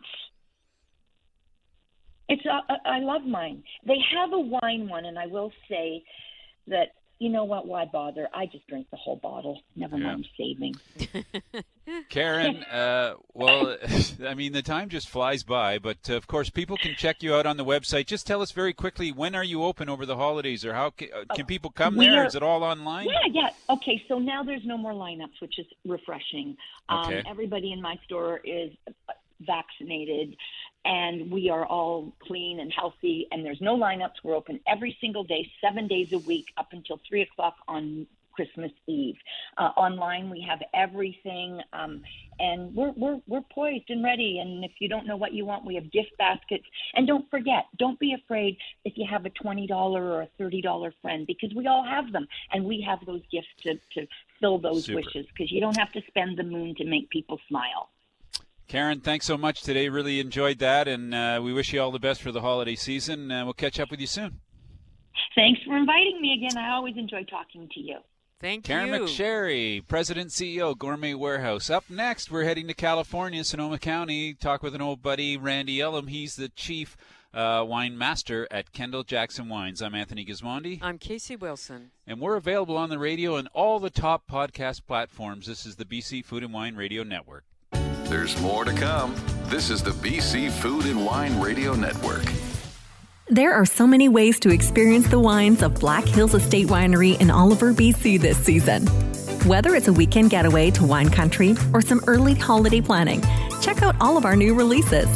It's 2.31 2.47
uh, 2.47 2.73
uh, 2.73 2.77
I 2.89 3.01
love 3.01 3.25
mine. 3.25 3.65
They 3.85 3.99
have 4.17 4.33
a 4.33 4.39
wine 4.39 4.89
one, 4.89 5.05
and 5.05 5.19
I 5.19 5.27
will 5.27 5.53
say 5.69 6.05
that 6.69 6.93
you 7.19 7.29
know 7.29 7.43
what? 7.43 7.67
Why 7.67 7.85
bother? 7.85 8.29
I 8.33 8.47
just 8.47 8.67
drink 8.69 8.87
the 8.91 8.97
whole 8.97 9.17
bottle. 9.17 9.61
Never 9.75 9.99
yeah. 9.99 10.07
mind 10.07 10.29
saving. 10.39 10.75
Caren, 12.09 12.65
uh, 12.73 13.17
well, 13.35 13.77
I 14.27 14.35
mean, 14.35 14.53
the 14.53 14.63
time 14.63 14.89
just 14.89 15.09
flies 15.09 15.43
by, 15.43 15.79
but 15.79 16.09
uh, 16.09 16.15
of 16.15 16.29
course, 16.29 16.51
people 16.51 16.77
can 16.77 16.95
check 16.95 17.21
you 17.23 17.35
out 17.35 17.47
on 17.47 17.57
the 17.57 17.65
website. 17.65 18.07
Just 18.07 18.29
tell 18.29 18.41
us 18.41 18.53
very 18.53 18.73
quickly 18.73 19.11
when 19.11 19.35
are 19.35 19.45
you 19.45 19.65
open 19.65 19.89
over 19.89 20.07
the 20.07 20.17
holidays, 20.17 20.65
or 20.65 20.73
how 20.73 20.91
can, 20.91 21.09
uh, 21.13 21.35
can 21.35 21.47
people 21.47 21.71
come 21.71 21.97
we 21.97 22.07
there? 22.07 22.23
Are, 22.23 22.27
is 22.27 22.37
it 22.37 22.45
all 22.45 22.63
online? 22.63 23.09
Yeah, 23.09 23.33
yeah. 23.43 23.75
Okay, 23.75 24.03
so 24.07 24.21
now 24.21 24.45
there's 24.45 24.65
no 24.65 24.79
more 24.79 24.93
lineups, 24.93 25.41
which 25.43 25.59
is 25.59 25.67
refreshing. 25.85 26.57
Um, 26.89 27.07
okay. 27.07 27.23
Everybody 27.29 27.73
in 27.73 27.83
my 27.83 27.99
store 28.07 28.41
is 28.45 28.71
vaccinated 29.41 30.37
and 30.85 31.31
we 31.31 31.51
are 31.51 31.67
all 31.67 32.13
clean 32.23 32.61
and 32.61 32.73
healthy 32.73 33.27
and 33.33 33.45
there's 33.45 33.61
no 33.61 33.77
lineups. 33.77 34.23
We're 34.25 34.35
open 34.35 34.61
every 34.67 34.97
single 35.01 35.25
day 35.25 35.51
seven 35.61 35.87
days 35.87 36.13
a 36.13 36.19
week 36.19 36.47
up 36.57 36.69
until 36.73 37.01
three 37.09 37.23
o'clock 37.23 37.57
on 37.69 38.07
christmas 38.33 38.73
eve. 38.87 39.17
Uh, 39.59 39.71
online 39.77 40.31
we 40.31 40.41
have 40.41 40.61
everything 40.73 41.61
um, 41.73 42.01
and 42.39 42.75
we're, 42.75 42.93
we're 42.93 43.21
we're 43.27 43.43
poised 43.53 43.91
and 43.91 44.03
ready. 44.03 44.39
And 44.39 44.65
if 44.65 44.73
you 44.79 44.89
don't 44.89 45.07
know 45.07 45.17
what 45.17 45.35
you 45.35 45.45
want 45.45 45.67
we 45.67 45.75
have 45.75 45.91
gift 45.93 46.17
baskets. 46.17 46.65
And 46.95 47.07
don't 47.07 47.29
forget 47.31 47.67
don't 47.79 47.99
be 47.99 48.15
afraid 48.15 48.57
if 48.85 48.97
you 48.97 49.07
have 49.11 49.27
a 49.27 49.31
$20 49.31 49.71
or 49.71 50.23
a 50.23 50.29
$30 50.41 50.93
friend 51.03 51.27
because 51.27 51.53
we 51.55 51.67
all 51.67 51.85
have 51.85 52.13
them 52.13 52.27
and 52.53 52.65
we 52.65 52.81
have 52.81 53.05
those 53.05 53.23
gifts 53.31 53.49
to, 53.65 53.75
to 53.95 54.07
fill 54.41 54.59
those 54.59 54.87
Super. 54.87 54.97
wishes 54.97 55.27
because 55.27 55.53
you 55.53 55.61
don't 55.61 55.77
have 55.77 55.93
to 55.93 56.01
spend 56.09 56.39
the 56.39 56.45
moon 56.45 56.75
to 56.77 56.85
make 56.85 57.11
people 57.11 57.39
smile 57.49 57.91
Caren, 58.71 59.03
thanks 59.03 59.27
so 59.27 59.37
much 59.37 59.63
today. 59.63 59.89
Really 59.89 60.21
enjoyed 60.21 60.61
that, 60.61 60.87
and 60.87 61.13
uh, 61.13 61.41
we 61.43 61.53
wish 61.53 61.73
you 61.73 61.83
all 61.83 61.91
the 61.91 61.99
best 61.99 62.23
for 62.23 62.31
the 62.31 62.41
holiday 62.41 62.77
season. 62.77 63.33
Uh, 63.33 63.45
we'll 63.45 63.53
catch 63.53 63.81
up 63.81 63.91
with 63.91 63.99
you 63.99 64.07
soon. 64.07 64.39
Thanks 65.35 65.61
for 65.67 65.77
inviting 65.77 66.21
me 66.23 66.35
again. 66.35 66.57
I 66.57 66.71
always 66.75 66.97
enjoy 66.97 67.25
talking 67.25 67.69
to 67.75 67.81
you. 67.81 67.99
Thank 68.41 68.65
Caren 68.67 68.87
you. 68.87 68.93
Caren 68.93 69.09
McSherry, 69.09 69.89
President 69.89 70.31
CEO, 70.31 70.79
Gourmet 70.79 71.15
Warehouse. 71.15 71.69
Up 71.69 71.91
next, 71.91 72.31
we're 72.31 72.45
heading 72.45 72.69
to 72.69 72.75
California, 72.75 73.43
Sonoma 73.43 73.81
County. 73.81 74.35
Talk 74.35 74.63
with 74.63 74.77
an 74.77 74.81
old 74.81 75.03
buddy, 75.03 75.37
Randy 75.37 75.79
Ullum. 75.79 76.09
He's 76.09 76.37
the 76.37 76.49
chief 76.49 76.97
uh, 77.35 77.65
wine 77.67 77.99
master 77.99 78.47
at 78.53 78.71
Kendall 78.71 79.03
Jackson 79.03 79.49
Wines. 79.49 79.83
I'm 79.83 79.97
Anthony 79.97 80.25
Gismondi. 80.25 80.79
I'm 80.81 80.99
Casey 80.99 81.35
Wilson. 81.35 81.91
And 82.07 82.21
we're 82.21 82.37
available 82.37 82.77
on 82.77 82.89
the 82.89 83.01
radio 83.01 83.35
and 83.35 83.49
all 83.53 83.81
the 83.81 83.91
top 83.91 84.29
podcast 84.31 84.87
platforms. 84.87 85.49
This 85.49 85.67
is 85.67 85.75
the 85.75 85.85
BC 85.85 86.25
Food 86.25 86.45
and 86.45 86.55
Wine 86.55 86.77
Radio 86.77 87.03
Network. 87.03 87.45
There's 88.11 88.41
more 88.41 88.65
to 88.65 88.73
come. 88.73 89.15
This 89.45 89.71
is 89.71 89.85
the 89.85 89.93
BC 89.93 90.51
Food 90.51 90.87
and 90.87 91.07
Wine 91.07 91.41
Radio 91.41 91.77
Network. 91.77 92.25
There 93.29 93.55
are 93.55 93.65
so 93.65 93.87
many 93.87 94.09
ways 94.09 94.41
to 94.41 94.51
experience 94.51 95.07
the 95.07 95.21
wines 95.21 95.63
of 95.63 95.79
Black 95.79 96.05
Hills 96.07 96.35
Estate 96.35 96.67
Winery 96.67 97.21
in 97.21 97.31
Oliver, 97.31 97.73
BC 97.73 98.21
this 98.21 98.37
season. 98.37 98.89
Whether 99.47 99.77
it's 99.77 99.87
a 99.87 99.93
weekend 99.93 100.31
getaway 100.31 100.73
to 100.73 100.85
wine 100.85 101.09
country 101.09 101.55
or 101.73 101.81
some 101.81 102.01
early 102.09 102.35
holiday 102.35 102.81
planning, 102.81 103.23
check 103.63 103.81
out 103.81 103.95
all 104.01 104.17
of 104.17 104.25
our 104.25 104.35
new 104.35 104.57
releases. 104.57 105.07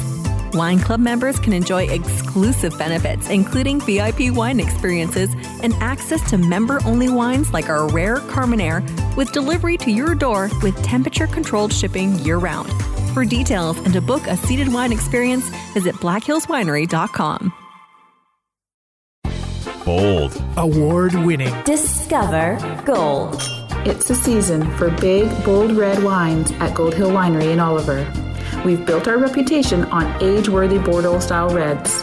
Wine 0.54 0.78
Club 0.78 1.00
members 1.00 1.40
can 1.40 1.52
enjoy 1.52 1.88
exclusive 1.88 2.78
benefits, 2.78 3.28
including 3.28 3.80
VIP 3.80 4.33
wine 4.33 4.61
experiences 4.61 5.35
and 5.64 5.74
access 5.80 6.22
to 6.30 6.38
member 6.38 6.80
only 6.85 7.09
wines 7.09 7.52
like 7.52 7.68
our 7.68 7.88
rare 7.88 8.18
Carmenere 8.18 8.87
with 9.16 9.33
delivery 9.33 9.77
to 9.79 9.90
your 9.90 10.14
door 10.14 10.50
with 10.62 10.81
temperature 10.83 11.27
controlled 11.27 11.72
shipping 11.72 12.18
year 12.20 12.38
round. 12.38 12.70
For 13.12 13.24
details 13.24 13.79
and 13.79 13.92
to 13.92 14.00
book 14.00 14.27
a 14.27 14.37
seated 14.37 14.72
wine 14.72 14.92
experience, 14.92 15.48
visit 15.72 15.94
blackhillswinery.com. 15.96 17.53
Bold. 19.85 20.42
Award 20.57 21.14
winning. 21.14 21.55
Discover 21.64 22.83
Gold. 22.87 23.42
It's 23.87 24.09
the 24.09 24.14
season 24.14 24.74
for 24.79 24.90
big, 24.90 25.29
bold 25.44 25.72
red 25.72 26.03
wines 26.03 26.53
at 26.53 26.74
Gold 26.74 26.94
Hill 26.94 27.11
Winery 27.11 27.53
in 27.53 27.61
Oliver. 27.61 28.11
We've 28.64 28.85
built 28.87 29.07
our 29.09 29.18
reputation 29.18 29.85
on 29.87 30.22
age 30.22 30.48
worthy 30.48 30.79
Bordeaux 30.79 31.18
style 31.18 31.50
reds. 31.50 32.03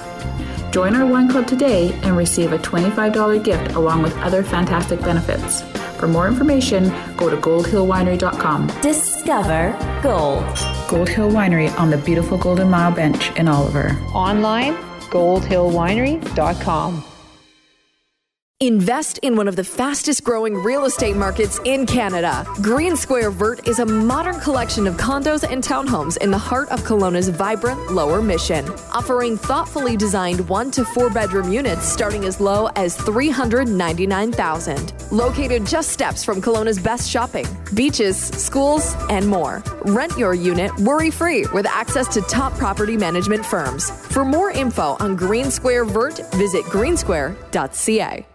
Join 0.69 0.95
our 0.95 1.07
wine 1.07 1.27
club 1.27 1.47
today 1.47 1.91
and 2.03 2.15
receive 2.15 2.53
a 2.53 2.59
$25 2.59 3.43
gift 3.43 3.71
along 3.71 4.03
with 4.03 4.15
other 4.19 4.43
fantastic 4.43 5.01
benefits. 5.01 5.63
For 6.01 6.07
more 6.07 6.27
information, 6.27 6.91
go 7.15 7.29
to 7.29 7.37
goldhillwinery.com. 7.37 8.67
Discover 8.81 9.77
Gold. 10.01 10.43
Gold 10.87 11.07
Hill 11.07 11.29
Winery 11.29 11.69
on 11.77 11.91
the 11.91 11.97
beautiful 11.97 12.39
Golden 12.39 12.71
Mile 12.71 12.91
Bench 12.91 13.29
in 13.37 13.47
Oliver. 13.47 13.95
Online, 14.11 14.73
goldhillwinery.com. 15.11 17.10
Invest 18.61 19.17
in 19.23 19.35
one 19.35 19.47
of 19.47 19.55
the 19.55 19.63
fastest 19.63 20.23
growing 20.23 20.53
real 20.53 20.85
estate 20.85 21.15
markets 21.15 21.59
in 21.65 21.83
Canada. 21.87 22.45
Green 22.61 22.95
Square 22.95 23.31
Vert 23.31 23.67
is 23.67 23.79
a 23.79 23.85
modern 23.87 24.39
collection 24.39 24.85
of 24.85 24.97
condos 24.97 25.43
and 25.51 25.63
townhomes 25.63 26.17
in 26.17 26.29
the 26.29 26.37
heart 26.37 26.69
of 26.69 26.83
Kelowna's 26.83 27.29
vibrant 27.29 27.91
lower 27.91 28.21
mission, 28.21 28.69
offering 28.93 29.35
thoughtfully 29.35 29.97
designed 29.97 30.47
one 30.47 30.69
to 30.69 30.85
four 30.85 31.09
bedroom 31.09 31.51
units 31.51 31.87
starting 31.87 32.25
as 32.25 32.39
low 32.39 32.67
as 32.75 32.95
399,000. 32.97 34.93
Located 35.11 35.65
just 35.65 35.89
steps 35.89 36.23
from 36.23 36.39
Kelowna's 36.39 36.77
best 36.77 37.09
shopping, 37.09 37.47
beaches, 37.73 38.15
schools, 38.15 38.93
and 39.09 39.27
more. 39.27 39.63
Rent 39.85 40.15
your 40.19 40.35
unit 40.35 40.71
worry 40.81 41.09
free 41.09 41.47
with 41.51 41.65
access 41.65 42.07
to 42.09 42.21
top 42.21 42.53
property 42.59 42.95
management 42.95 43.43
firms. 43.43 43.89
For 43.89 44.23
more 44.23 44.51
info 44.51 44.97
on 44.99 45.15
Green 45.15 45.49
Square 45.49 45.85
Vert, 45.85 46.21
visit 46.35 46.63
greensquare.ca. 46.65 48.27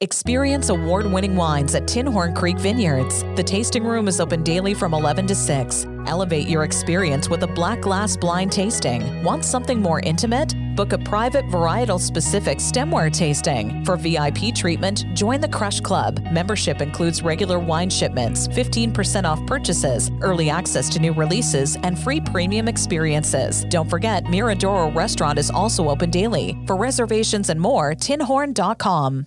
Experience 0.00 0.68
award 0.68 1.06
winning 1.06 1.34
wines 1.34 1.74
at 1.74 1.82
Tinhorn 1.82 2.32
Creek 2.32 2.56
Vineyards. 2.56 3.24
The 3.34 3.42
tasting 3.42 3.82
room 3.82 4.06
is 4.06 4.20
open 4.20 4.44
daily 4.44 4.72
from 4.72 4.94
11 4.94 5.26
to 5.26 5.34
6. 5.34 5.86
Elevate 6.06 6.46
your 6.46 6.62
experience 6.62 7.28
with 7.28 7.42
a 7.42 7.48
black 7.48 7.80
glass 7.80 8.16
blind 8.16 8.52
tasting. 8.52 9.24
Want 9.24 9.44
something 9.44 9.82
more 9.82 9.98
intimate? 9.98 10.54
Book 10.76 10.92
a 10.92 10.98
private 10.98 11.46
varietal 11.46 11.98
specific 11.98 12.58
stemware 12.58 13.12
tasting. 13.12 13.84
For 13.84 13.96
VIP 13.96 14.54
treatment, 14.54 15.04
join 15.14 15.40
the 15.40 15.48
Crush 15.48 15.80
Club. 15.80 16.22
Membership 16.30 16.80
includes 16.80 17.22
regular 17.22 17.58
wine 17.58 17.90
shipments, 17.90 18.46
15% 18.46 19.24
off 19.24 19.44
purchases, 19.48 20.12
early 20.20 20.48
access 20.48 20.88
to 20.90 21.00
new 21.00 21.12
releases, 21.12 21.74
and 21.82 21.98
free 21.98 22.20
premium 22.20 22.68
experiences. 22.68 23.64
Don't 23.64 23.90
forget, 23.90 24.22
Miradoro 24.26 24.94
Restaurant 24.94 25.40
is 25.40 25.50
also 25.50 25.88
open 25.88 26.08
daily. 26.08 26.56
For 26.68 26.76
reservations 26.76 27.50
and 27.50 27.60
more, 27.60 27.96
tinhorn.com. 27.96 29.26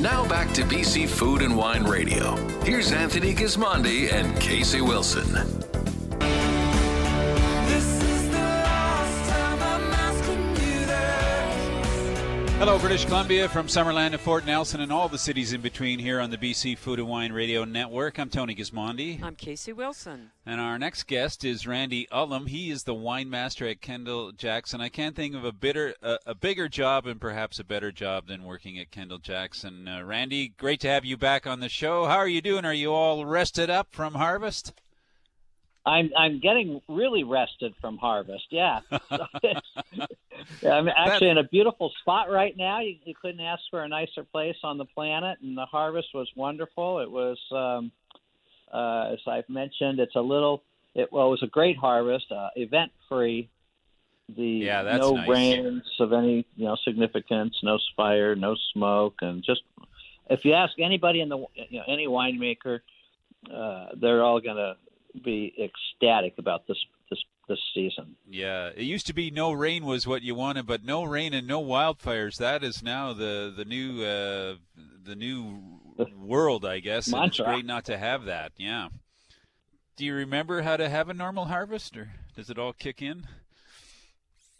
Now 0.00 0.26
back 0.26 0.50
to 0.54 0.62
BC 0.62 1.06
Food 1.06 1.42
and 1.42 1.54
Wine 1.54 1.84
Radio. 1.84 2.34
Here's 2.62 2.90
Anthony 2.90 3.34
Gismondi 3.34 4.10
and 4.10 4.34
Casey 4.40 4.80
Wilson. 4.80 5.69
Hello, 12.60 12.78
British 12.78 13.06
Columbia, 13.06 13.48
from 13.48 13.68
Summerland 13.68 14.10
to 14.10 14.18
Fort 14.18 14.44
Nelson 14.44 14.82
and 14.82 14.92
all 14.92 15.08
the 15.08 15.16
cities 15.16 15.54
in 15.54 15.62
between 15.62 15.98
here 15.98 16.20
on 16.20 16.28
the 16.28 16.36
BC 16.36 16.76
Food 16.76 16.98
and 16.98 17.08
Wine 17.08 17.32
Radio 17.32 17.64
Network. 17.64 18.18
I'm 18.18 18.28
Tony 18.28 18.54
Gismondi. 18.54 19.22
I'm 19.22 19.34
Casey 19.34 19.72
Wilson. 19.72 20.32
And 20.44 20.60
our 20.60 20.78
next 20.78 21.06
guest 21.06 21.42
is 21.42 21.66
Randy 21.66 22.06
Ullum. 22.12 22.48
He 22.50 22.70
is 22.70 22.82
the 22.84 22.92
wine 22.92 23.30
master 23.30 23.66
at 23.66 23.80
Kendall 23.80 24.32
Jackson. 24.32 24.82
I 24.82 24.90
can't 24.90 25.16
think 25.16 25.34
of 25.34 25.42
a 25.42 25.52
bitter, 25.52 25.94
uh, 26.02 26.18
a 26.26 26.34
bigger 26.34 26.68
job 26.68 27.06
and 27.06 27.18
perhaps 27.18 27.58
a 27.58 27.64
better 27.64 27.90
job 27.90 28.26
than 28.26 28.44
working 28.44 28.78
at 28.78 28.90
Kendall 28.90 29.20
Jackson. 29.20 29.88
Uh, 29.88 30.02
Randy, 30.02 30.48
great 30.48 30.80
to 30.80 30.88
have 30.88 31.06
you 31.06 31.16
back 31.16 31.46
on 31.46 31.60
the 31.60 31.70
show. 31.70 32.04
How 32.04 32.18
are 32.18 32.28
you 32.28 32.42
doing? 32.42 32.66
Are 32.66 32.74
you 32.74 32.92
all 32.92 33.24
rested 33.24 33.70
up 33.70 33.86
from 33.90 34.12
harvest? 34.12 34.74
I'm 35.86 36.10
I'm 36.16 36.40
getting 36.40 36.80
really 36.88 37.24
rested 37.24 37.74
from 37.80 37.96
harvest. 37.96 38.44
Yeah, 38.50 38.80
yeah 40.62 40.72
I'm 40.72 40.88
actually 40.88 41.30
in 41.30 41.38
a 41.38 41.44
beautiful 41.44 41.90
spot 42.00 42.30
right 42.30 42.56
now. 42.56 42.80
You, 42.80 42.96
you 43.04 43.14
couldn't 43.20 43.40
ask 43.40 43.62
for 43.70 43.82
a 43.82 43.88
nicer 43.88 44.24
place 44.24 44.56
on 44.62 44.76
the 44.76 44.84
planet, 44.84 45.38
and 45.42 45.56
the 45.56 45.66
harvest 45.66 46.08
was 46.12 46.28
wonderful. 46.36 47.00
It 47.00 47.10
was, 47.10 47.38
um, 47.50 47.92
uh, 48.72 49.12
as 49.14 49.20
I've 49.26 49.48
mentioned, 49.48 50.00
it's 50.00 50.16
a 50.16 50.20
little. 50.20 50.62
It 50.94 51.10
well, 51.12 51.28
it 51.28 51.30
was 51.30 51.42
a 51.42 51.48
great 51.48 51.78
harvest, 51.78 52.30
uh, 52.30 52.50
event 52.56 52.92
free. 53.08 53.48
The 54.36 54.44
yeah, 54.44 54.82
that's 54.82 55.00
no 55.00 55.12
nice. 55.12 55.28
rains 55.28 55.82
of 55.98 56.12
any 56.12 56.46
you 56.56 56.66
know 56.66 56.76
significance, 56.84 57.56
no 57.62 57.78
fire, 57.96 58.36
no 58.36 58.54
smoke, 58.74 59.14
and 59.22 59.42
just 59.42 59.62
if 60.28 60.44
you 60.44 60.52
ask 60.52 60.78
anybody 60.78 61.22
in 61.22 61.30
the 61.30 61.38
you 61.70 61.78
know 61.78 61.84
any 61.88 62.06
winemaker, 62.06 62.80
uh, 63.52 63.86
they're 63.96 64.22
all 64.22 64.40
gonna 64.40 64.76
be 65.24 65.54
ecstatic 65.58 66.34
about 66.38 66.66
this 66.66 66.78
this 67.10 67.18
this 67.48 67.58
season. 67.74 68.16
Yeah, 68.28 68.70
it 68.74 68.82
used 68.82 69.06
to 69.08 69.14
be 69.14 69.30
no 69.30 69.52
rain 69.52 69.84
was 69.84 70.06
what 70.06 70.22
you 70.22 70.34
wanted, 70.34 70.66
but 70.66 70.84
no 70.84 71.04
rain 71.04 71.34
and 71.34 71.46
no 71.46 71.62
wildfires. 71.62 72.36
That 72.38 72.62
is 72.62 72.82
now 72.82 73.12
the 73.12 73.52
the 73.54 73.64
new 73.64 74.02
uh, 74.02 74.56
the 75.04 75.16
new 75.16 75.80
world, 76.18 76.64
I 76.64 76.80
guess. 76.80 77.12
And 77.12 77.26
it's 77.26 77.38
great 77.38 77.66
not 77.66 77.84
to 77.86 77.98
have 77.98 78.24
that. 78.24 78.52
Yeah. 78.56 78.88
Do 79.96 80.06
you 80.06 80.14
remember 80.14 80.62
how 80.62 80.76
to 80.76 80.88
have 80.88 81.08
a 81.08 81.14
normal 81.14 81.46
harvest, 81.46 81.96
or 81.96 82.10
does 82.34 82.48
it 82.48 82.58
all 82.58 82.72
kick 82.72 83.02
in? 83.02 83.26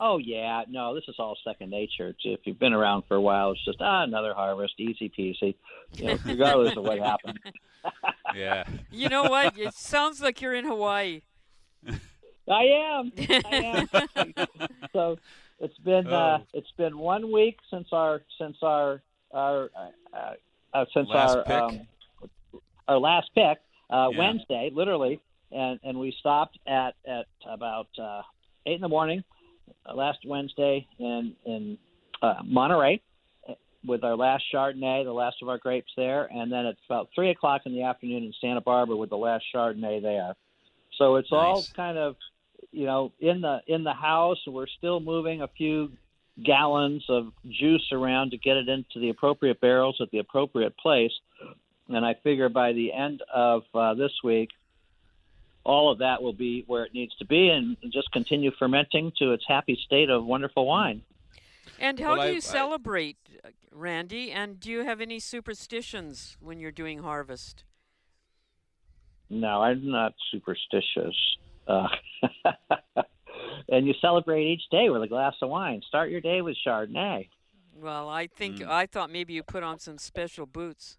Oh 0.02 0.16
yeah, 0.16 0.62
no, 0.68 0.94
this 0.94 1.04
is 1.08 1.16
all 1.18 1.36
second 1.44 1.70
nature. 1.70 2.14
If 2.24 2.40
you've 2.44 2.58
been 2.58 2.72
around 2.72 3.04
for 3.06 3.16
a 3.16 3.20
while, 3.20 3.52
it's 3.52 3.64
just 3.64 3.78
ah 3.80 4.02
another 4.02 4.32
harvest, 4.32 4.74
easy 4.78 5.10
peasy, 5.10 5.54
you 5.94 6.06
know, 6.06 6.18
regardless 6.24 6.76
of 6.76 6.84
what 6.84 6.98
happened. 6.98 7.38
yeah. 8.34 8.64
You 8.90 9.08
know 9.08 9.24
what? 9.24 9.56
It 9.58 9.74
sounds 9.74 10.20
like 10.20 10.40
you're 10.40 10.54
in 10.54 10.64
Hawaii. 10.64 11.22
I 12.48 12.62
am. 12.64 13.12
I 13.18 13.88
am. 14.16 14.34
so 14.92 15.18
it's 15.60 15.78
been 15.78 16.06
Oh. 16.08 16.14
uh, 16.14 16.38
it's 16.52 16.70
been 16.76 16.98
one 16.98 17.30
week 17.32 17.58
since 17.70 17.88
our 17.92 18.22
since 18.38 18.56
our 18.62 19.02
our 19.32 19.70
uh, 20.14 20.32
uh, 20.74 20.84
since 20.94 21.08
Last 21.08 21.36
our 21.36 21.44
pick. 21.44 21.52
um, 21.62 21.80
our 22.88 22.98
last 22.98 23.30
pick 23.34 23.58
uh, 23.90 24.08
Yeah. 24.12 24.18
Wednesday, 24.18 24.70
literally, 24.72 25.20
and 25.52 25.78
and 25.84 25.98
we 25.98 26.14
stopped 26.18 26.58
at 26.66 26.94
at 27.06 27.26
about 27.48 27.88
uh, 28.00 28.22
eight 28.66 28.74
in 28.74 28.80
the 28.80 28.88
morning 28.88 29.22
uh, 29.86 29.94
last 29.94 30.18
Wednesday 30.26 30.86
in 30.98 31.34
in 31.46 31.78
uh, 32.22 32.34
Monterey 32.44 32.94
uh, 32.96 32.98
with 33.84 34.04
our 34.04 34.16
last 34.16 34.44
Chardonnay, 34.52 35.04
the 35.04 35.12
last 35.12 35.36
of 35.42 35.48
our 35.48 35.58
grapes 35.58 35.90
there, 35.96 36.26
and 36.26 36.52
then 36.52 36.66
it's 36.66 36.80
about 36.88 37.08
three 37.14 37.30
o'clock 37.30 37.62
in 37.64 37.72
the 37.72 37.82
afternoon 37.82 38.24
in 38.24 38.34
Santa 38.40 38.60
Barbara 38.60 38.96
with 38.96 39.10
the 39.10 39.16
last 39.16 39.44
Chardonnay 39.54 40.02
there. 40.02 40.34
So 40.98 41.16
it's 41.16 41.32
all 41.32 41.64
kind 41.74 41.96
of, 41.96 42.16
you 42.72 42.84
know, 42.84 43.12
in 43.20 43.40
the 43.40 43.60
in 43.66 43.84
the 43.84 43.94
house. 43.94 44.38
We're 44.46 44.66
still 44.66 45.00
moving 45.00 45.40
a 45.40 45.48
few 45.48 45.92
gallons 46.44 47.04
of 47.08 47.32
juice 47.48 47.88
around 47.92 48.30
to 48.30 48.38
get 48.38 48.56
it 48.56 48.68
into 48.68 48.98
the 49.00 49.08
appropriate 49.08 49.60
barrels 49.60 49.96
at 50.00 50.10
the 50.10 50.18
appropriate 50.18 50.76
place. 50.76 51.12
And 51.88 52.04
I 52.04 52.14
figure 52.22 52.48
by 52.48 52.72
the 52.72 52.92
end 52.92 53.22
of 53.32 53.62
uh, 53.74 53.94
this 53.94 54.12
week, 54.22 54.50
all 55.64 55.90
of 55.90 55.98
that 55.98 56.22
will 56.22 56.32
be 56.32 56.64
where 56.66 56.84
it 56.84 56.94
needs 56.94 57.14
to 57.16 57.24
be, 57.24 57.48
and 57.48 57.76
just 57.90 58.10
continue 58.12 58.50
fermenting 58.58 59.12
to 59.18 59.32
its 59.32 59.44
happy 59.46 59.78
state 59.84 60.08
of 60.10 60.24
wonderful 60.24 60.66
wine. 60.66 61.02
And 61.80 61.98
how 61.98 62.08
Well, 62.12 62.16
do 62.26 62.28
I- 62.28 62.30
you 62.32 62.40
celebrate, 62.42 63.16
uh, 63.42 63.48
Randy? 63.72 64.30
And 64.30 64.60
do 64.60 64.70
you 64.70 64.84
have 64.84 65.00
any 65.00 65.18
superstitions 65.18 66.36
when 66.40 66.60
you're 66.60 66.70
doing 66.70 66.98
harvest? 67.02 67.64
No, 69.30 69.62
I'm 69.62 69.90
not 69.90 70.12
superstitious. 70.30 71.16
Uh, 71.66 71.88
and 73.68 73.86
you 73.86 73.94
celebrate 74.00 74.44
each 74.46 74.62
day 74.70 74.90
with 74.90 75.02
a 75.02 75.06
glass 75.08 75.34
of 75.40 75.48
wine. 75.48 75.80
Start 75.88 76.10
your 76.10 76.20
day 76.20 76.42
with 76.42 76.56
Chardonnay. 76.66 77.28
Well, 77.74 78.08
I 78.08 78.26
think 78.26 78.56
Mm. 78.58 78.68
I 78.68 78.84
thought 78.86 79.08
maybe 79.10 79.32
you 79.32 79.42
put 79.42 79.62
on 79.62 79.78
some 79.78 79.96
special 79.96 80.44
boots. 80.44 80.98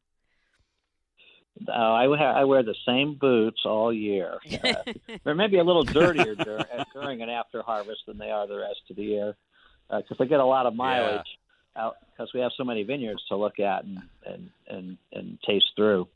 Uh, 1.67 1.71
I, 1.73 2.07
wear, 2.07 2.19
I 2.21 2.43
wear 2.45 2.63
the 2.63 2.75
same 2.87 3.15
boots 3.15 3.61
all 3.65 3.93
year. 3.93 4.39
Uh, 4.63 4.93
they're 5.23 5.35
maybe 5.35 5.59
a 5.59 5.63
little 5.63 5.83
dirtier 5.83 6.33
dur- 6.33 6.65
during 6.93 7.21
and 7.21 7.29
after 7.29 7.61
harvest 7.61 7.99
than 8.07 8.17
they 8.17 8.31
are 8.31 8.47
the 8.47 8.57
rest 8.57 8.81
of 8.89 8.95
the 8.95 9.03
year. 9.03 9.35
Because 9.97 10.17
they 10.17 10.25
get 10.25 10.39
a 10.39 10.45
lot 10.45 10.65
of 10.65 10.75
mileage 10.75 11.27
yeah. 11.75 11.83
out 11.83 11.95
because 12.11 12.33
we 12.33 12.39
have 12.39 12.51
so 12.57 12.63
many 12.63 12.83
vineyards 12.83 13.21
to 13.29 13.35
look 13.35 13.59
at 13.59 13.83
and 13.83 13.99
and 14.25 14.49
and, 14.67 14.97
and 15.13 15.37
taste 15.45 15.71
through. 15.75 16.07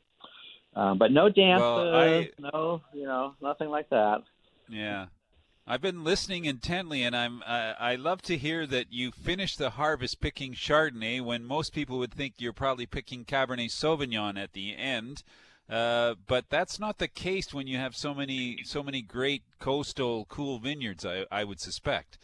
Um, 0.74 0.98
but 0.98 1.10
no 1.10 1.28
dances, 1.30 1.62
well, 1.62 1.94
I, 1.94 2.30
no, 2.38 2.82
you 2.92 3.04
know, 3.04 3.34
nothing 3.40 3.70
like 3.70 3.88
that. 3.90 4.22
Yeah. 4.68 5.06
I've 5.68 5.80
been 5.80 6.04
listening 6.04 6.44
intently, 6.44 7.02
and 7.02 7.16
I'm 7.16 7.42
I, 7.44 7.74
I 7.78 7.94
love 7.96 8.22
to 8.22 8.36
hear 8.36 8.66
that 8.66 8.92
you 8.92 9.10
finished 9.10 9.58
the 9.58 9.70
harvest 9.70 10.20
picking 10.20 10.52
Chardonnay 10.54 11.20
when 11.20 11.44
most 11.44 11.72
people 11.72 11.98
would 11.98 12.14
think 12.14 12.34
you're 12.38 12.52
probably 12.52 12.86
picking 12.86 13.24
Cabernet 13.24 13.70
Sauvignon 13.70 14.38
at 14.40 14.52
the 14.52 14.76
end. 14.76 15.24
Uh, 15.68 16.14
but 16.28 16.44
that's 16.48 16.78
not 16.78 16.98
the 16.98 17.08
case 17.08 17.52
when 17.52 17.66
you 17.66 17.78
have 17.78 17.96
so 17.96 18.14
many 18.14 18.60
so 18.62 18.84
many 18.84 19.02
great 19.02 19.42
coastal 19.58 20.24
cool 20.28 20.60
vineyards. 20.60 21.04
I, 21.04 21.24
I 21.32 21.42
would 21.42 21.58
suspect. 21.58 22.18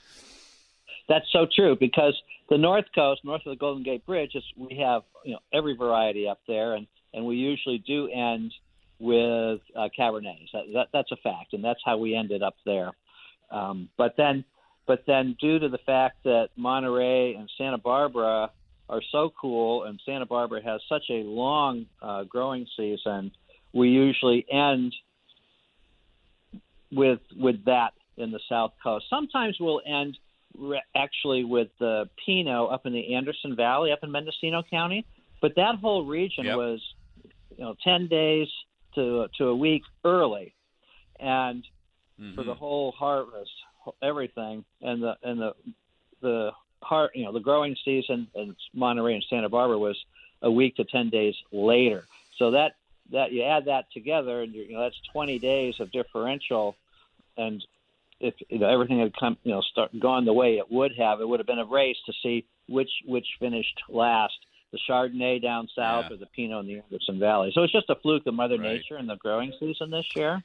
That's 1.12 1.30
so 1.30 1.46
true 1.54 1.76
because 1.78 2.16
the 2.48 2.56
North 2.56 2.86
Coast, 2.94 3.20
north 3.22 3.42
of 3.44 3.50
the 3.50 3.56
Golden 3.56 3.82
Gate 3.82 4.06
Bridge, 4.06 4.30
is 4.34 4.42
we 4.56 4.78
have 4.78 5.02
you 5.26 5.34
know 5.34 5.40
every 5.52 5.76
variety 5.76 6.26
up 6.26 6.40
there, 6.48 6.72
and 6.72 6.86
and 7.12 7.26
we 7.26 7.36
usually 7.36 7.84
do 7.86 8.08
end 8.08 8.50
with 8.98 9.60
uh, 9.76 9.90
Cabernets. 9.98 10.50
That, 10.54 10.62
that, 10.72 10.86
that's 10.94 11.12
a 11.12 11.16
fact, 11.16 11.52
and 11.52 11.62
that's 11.62 11.80
how 11.84 11.98
we 11.98 12.14
ended 12.14 12.42
up 12.42 12.54
there. 12.64 12.92
Um, 13.50 13.90
but 13.98 14.14
then, 14.16 14.42
but 14.86 15.04
then, 15.06 15.36
due 15.38 15.58
to 15.58 15.68
the 15.68 15.80
fact 15.84 16.16
that 16.24 16.48
Monterey 16.56 17.34
and 17.34 17.50
Santa 17.58 17.76
Barbara 17.76 18.50
are 18.88 19.02
so 19.10 19.30
cool, 19.38 19.84
and 19.84 20.00
Santa 20.06 20.24
Barbara 20.24 20.62
has 20.64 20.80
such 20.88 21.04
a 21.10 21.24
long 21.24 21.84
uh, 22.00 22.24
growing 22.24 22.66
season, 22.74 23.32
we 23.74 23.90
usually 23.90 24.46
end 24.50 24.94
with 26.90 27.20
with 27.36 27.62
that 27.66 27.90
in 28.16 28.30
the 28.30 28.40
South 28.48 28.72
Coast. 28.82 29.04
Sometimes 29.10 29.58
we'll 29.60 29.82
end 29.86 30.16
re- 30.58 30.82
actually 30.94 31.44
with 31.44 31.68
the 31.78 32.08
Pinot 32.24 32.70
up 32.70 32.86
in 32.86 32.92
the 32.92 33.14
Anderson 33.14 33.56
Valley, 33.56 33.92
up 33.92 34.00
in 34.02 34.10
Mendocino 34.10 34.62
County. 34.62 35.06
But 35.40 35.56
that 35.56 35.76
whole 35.76 36.04
region 36.04 36.44
yep. 36.44 36.56
was, 36.56 36.80
you 37.56 37.64
know, 37.64 37.74
ten 37.82 38.06
days 38.06 38.48
to 38.94 39.26
to 39.38 39.48
a 39.48 39.56
week 39.56 39.82
early, 40.04 40.54
and 41.18 41.64
mm-hmm. 42.20 42.34
for 42.34 42.44
the 42.44 42.54
whole 42.54 42.92
harvest, 42.92 43.50
everything, 44.02 44.64
and 44.80 45.02
the 45.02 45.16
and 45.22 45.40
the 45.40 45.54
the 46.20 46.52
heart, 46.82 47.12
you 47.14 47.24
know, 47.24 47.32
the 47.32 47.40
growing 47.40 47.76
season 47.84 48.28
in 48.34 48.54
Monterey 48.72 49.14
and 49.14 49.24
Santa 49.28 49.48
Barbara 49.48 49.78
was 49.78 49.98
a 50.42 50.50
week 50.50 50.76
to 50.76 50.84
ten 50.84 51.10
days 51.10 51.34
later. 51.50 52.04
So 52.38 52.52
that 52.52 52.76
that 53.10 53.32
you 53.32 53.42
add 53.42 53.66
that 53.66 53.90
together, 53.92 54.42
and 54.42 54.54
you 54.54 54.72
know 54.72 54.80
that's 54.80 55.00
20 55.12 55.38
days 55.38 55.80
of 55.80 55.90
differential, 55.92 56.76
and 57.36 57.64
if 58.22 58.34
you 58.48 58.58
know 58.60 58.68
everything 58.68 59.00
had 59.00 59.12
come, 59.18 59.36
you 59.42 59.52
know, 59.52 59.60
start 59.60 59.90
gone 59.98 60.24
the 60.24 60.32
way 60.32 60.56
it 60.56 60.70
would 60.70 60.92
have, 60.96 61.20
it 61.20 61.28
would 61.28 61.40
have 61.40 61.46
been 61.46 61.58
a 61.58 61.64
race 61.64 61.96
to 62.06 62.12
see 62.22 62.46
which 62.68 62.90
which 63.04 63.26
finished 63.40 63.82
last, 63.88 64.34
the 64.70 64.78
Chardonnay 64.88 65.42
down 65.42 65.68
south 65.76 66.06
yeah. 66.08 66.14
or 66.14 66.16
the 66.18 66.26
Pinot 66.26 66.60
in 66.60 66.66
the 66.66 66.80
Anderson 66.80 67.18
Valley. 67.18 67.50
So 67.54 67.62
it's 67.64 67.72
just 67.72 67.90
a 67.90 67.96
fluke 67.96 68.26
of 68.26 68.34
Mother 68.34 68.58
right. 68.58 68.74
Nature 68.74 68.96
and 68.96 69.08
the 69.08 69.16
growing 69.16 69.52
season 69.58 69.90
this 69.90 70.06
year. 70.14 70.42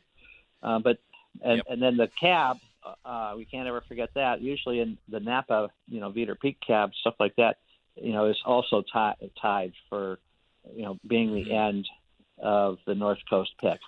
Uh, 0.62 0.80
but 0.80 0.98
and, 1.42 1.58
yep. 1.58 1.66
and 1.70 1.82
then 1.82 1.98
the 1.98 2.10
cab, 2.20 2.58
uh, 3.06 3.36
we 3.38 3.46
can't 3.46 3.68
ever 3.68 3.82
forget 3.88 4.10
that. 4.16 4.42
Usually 4.42 4.80
in 4.80 4.98
the 5.08 5.20
Napa, 5.20 5.70
you 5.88 6.00
know, 6.00 6.12
Veeder 6.12 6.40
Peak 6.40 6.58
cab, 6.66 6.92
stuff 7.00 7.14
like 7.20 7.36
that, 7.36 7.58
you 7.96 8.12
know, 8.12 8.26
is 8.26 8.38
also 8.44 8.84
tied 8.92 9.16
tied 9.40 9.74
for, 9.88 10.18
you 10.76 10.84
know, 10.84 10.98
being 11.08 11.36
the 11.36 11.44
mm-hmm. 11.44 11.78
end 11.78 11.88
of 12.40 12.80
the 12.88 12.96
North 12.96 13.20
Coast 13.30 13.52
pick. 13.62 13.80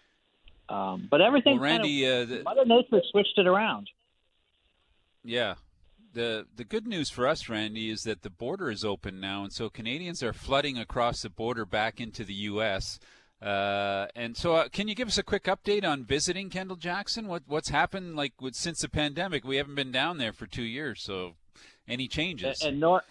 Um, 0.70 1.08
but 1.10 1.22
everything, 1.22 1.56
well, 1.56 1.64
Randy, 1.64 2.04
kind 2.04 2.14
of, 2.14 2.32
uh, 2.32 2.36
the, 2.36 2.44
Mother 2.44 2.66
Nature 2.66 3.02
switched 3.12 3.38
it 3.38 3.48
around. 3.48 3.90
Yeah, 5.24 5.56
the 6.14 6.46
the 6.56 6.64
good 6.64 6.88
news 6.88 7.10
for 7.10 7.28
us, 7.28 7.50
Randy, 7.50 7.90
is 7.90 8.04
that 8.04 8.22
the 8.22 8.30
border 8.30 8.70
is 8.70 8.86
open 8.86 9.20
now, 9.20 9.44
and 9.44 9.52
so 9.52 9.70
Canadians 9.70 10.22
are 10.22 10.34
flooding 10.34 10.78
across 10.78 11.22
the 11.22 11.30
border 11.30 11.66
back 11.66 12.00
into 12.00 12.24
the 12.24 12.34
U.S. 12.34 13.00
Uh, 13.42 14.08
and 14.16 14.36
so, 14.36 14.56
uh, 14.56 14.70
can 14.70 14.88
you 14.88 14.96
give 14.96 15.08
us 15.08 15.18
a 15.18 15.24
quick 15.24 15.46
update 15.46 15.86
on 15.86 16.04
visiting 16.04 16.50
Kendall 16.50 16.76
Jackson? 16.76 17.28
What 17.28 17.44
what's 17.48 17.70
happened 17.70 18.16
like 18.16 18.34
with, 18.42 18.56
since 18.56 18.82
the 18.82 18.90
pandemic? 18.90 19.44
We 19.44 19.58
haven't 19.58 19.76
been 19.76 19.92
down 19.92 20.18
there 20.18 20.34
for 20.34 20.46
two 20.46 20.64
years, 20.64 21.02
so 21.02 21.36
any 21.88 22.08
changes? 22.08 22.62
And, 22.62 22.72
and 22.72 22.80
nor 22.80 23.04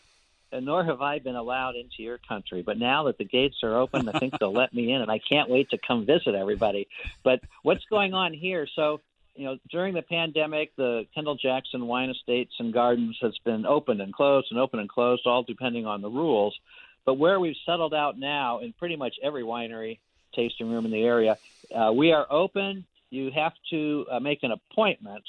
and 0.52 0.66
nor 0.66 0.84
have 0.84 1.02
I 1.02 1.18
been 1.18 1.36
allowed 1.36 1.76
into 1.76 2.02
your 2.02 2.18
country. 2.18 2.62
But 2.62 2.78
now 2.78 3.04
that 3.04 3.18
the 3.18 3.24
gates 3.24 3.56
are 3.62 3.76
open, 3.76 4.08
I 4.08 4.18
think 4.18 4.38
they'll 4.38 4.52
let 4.52 4.72
me 4.72 4.92
in, 4.92 5.02
and 5.02 5.10
I 5.10 5.18
can't 5.18 5.50
wait 5.50 5.70
to 5.70 5.78
come 5.78 6.06
visit 6.06 6.34
everybody. 6.34 6.88
But 7.22 7.40
what's 7.62 7.84
going 7.86 8.14
on 8.14 8.32
here? 8.32 8.66
So 8.74 9.00
you 9.38 9.44
know, 9.44 9.58
during 9.70 9.94
the 9.94 10.02
pandemic, 10.02 10.74
the 10.74 11.06
Kendall 11.14 11.36
Jackson 11.36 11.86
Wine 11.86 12.10
Estates 12.10 12.54
and 12.58 12.72
Gardens 12.72 13.16
has 13.22 13.38
been 13.44 13.66
open 13.66 14.00
and 14.00 14.12
closed 14.12 14.48
and 14.50 14.58
open 14.58 14.80
and 14.80 14.88
closed, 14.88 15.26
all 15.26 15.44
depending 15.44 15.86
on 15.86 16.02
the 16.02 16.10
rules. 16.10 16.58
But 17.04 17.14
where 17.14 17.38
we've 17.38 17.56
settled 17.64 17.94
out 17.94 18.18
now, 18.18 18.58
in 18.58 18.72
pretty 18.72 18.96
much 18.96 19.14
every 19.22 19.44
winery 19.44 20.00
tasting 20.34 20.68
room 20.68 20.84
in 20.86 20.90
the 20.90 21.04
area, 21.04 21.38
uh, 21.72 21.92
we 21.94 22.12
are 22.12 22.26
open. 22.28 22.84
You 23.10 23.30
have 23.30 23.52
to 23.70 24.06
uh, 24.10 24.18
make 24.18 24.42
an 24.42 24.50
appointment 24.50 25.22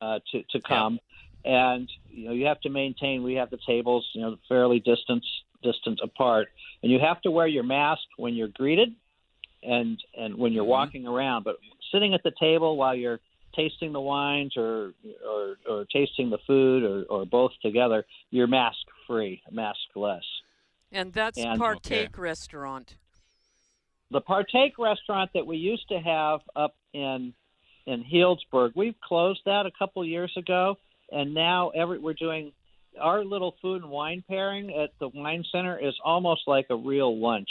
uh, 0.00 0.18
to 0.32 0.42
to 0.50 0.60
come, 0.60 0.94
yeah. 0.94 1.27
And 1.44 1.90
you 2.08 2.26
know 2.26 2.32
you 2.32 2.46
have 2.46 2.60
to 2.62 2.70
maintain. 2.70 3.22
We 3.22 3.34
have 3.34 3.50
the 3.50 3.58
tables, 3.66 4.08
you 4.14 4.22
know, 4.22 4.36
fairly 4.48 4.80
distance 4.80 5.24
distance 5.62 6.00
apart, 6.02 6.48
and 6.82 6.92
you 6.92 6.98
have 7.00 7.20
to 7.22 7.30
wear 7.30 7.46
your 7.46 7.64
mask 7.64 8.02
when 8.16 8.34
you're 8.34 8.48
greeted, 8.48 8.94
and 9.62 9.98
and 10.16 10.36
when 10.36 10.52
you're 10.52 10.64
mm-hmm. 10.64 10.70
walking 10.70 11.06
around. 11.06 11.44
But 11.44 11.56
sitting 11.92 12.14
at 12.14 12.22
the 12.22 12.32
table 12.38 12.76
while 12.76 12.94
you're 12.94 13.20
tasting 13.54 13.92
the 13.92 14.00
wines 14.00 14.54
or 14.56 14.92
or, 15.26 15.56
or 15.68 15.84
tasting 15.92 16.30
the 16.30 16.38
food 16.46 16.82
or, 16.82 17.04
or 17.04 17.26
both 17.26 17.52
together, 17.62 18.04
you're 18.30 18.46
mask 18.46 18.78
free, 19.06 19.42
maskless. 19.52 20.20
And 20.92 21.12
that's 21.12 21.38
and, 21.38 21.58
Partake 21.58 22.08
okay. 22.08 22.20
Restaurant. 22.22 22.94
The 24.10 24.20
Partake 24.22 24.78
Restaurant 24.78 25.30
that 25.34 25.46
we 25.46 25.58
used 25.58 25.88
to 25.88 25.98
have 25.98 26.40
up 26.56 26.74
in 26.92 27.34
in 27.86 28.04
Healdsburg, 28.04 28.72
we've 28.74 29.00
closed 29.00 29.40
that 29.46 29.64
a 29.64 29.70
couple 29.78 30.04
years 30.04 30.32
ago, 30.36 30.76
and 31.10 31.34
now 31.34 31.70
every 31.70 31.98
we're 31.98 32.14
doing 32.14 32.52
our 33.00 33.24
little 33.24 33.54
food 33.62 33.82
and 33.82 33.90
wine 33.90 34.24
pairing 34.28 34.74
at 34.74 34.90
the 34.98 35.08
wine 35.08 35.44
center 35.52 35.78
is 35.78 35.94
almost 36.04 36.42
like 36.46 36.66
a 36.70 36.76
real 36.76 37.16
lunch 37.20 37.50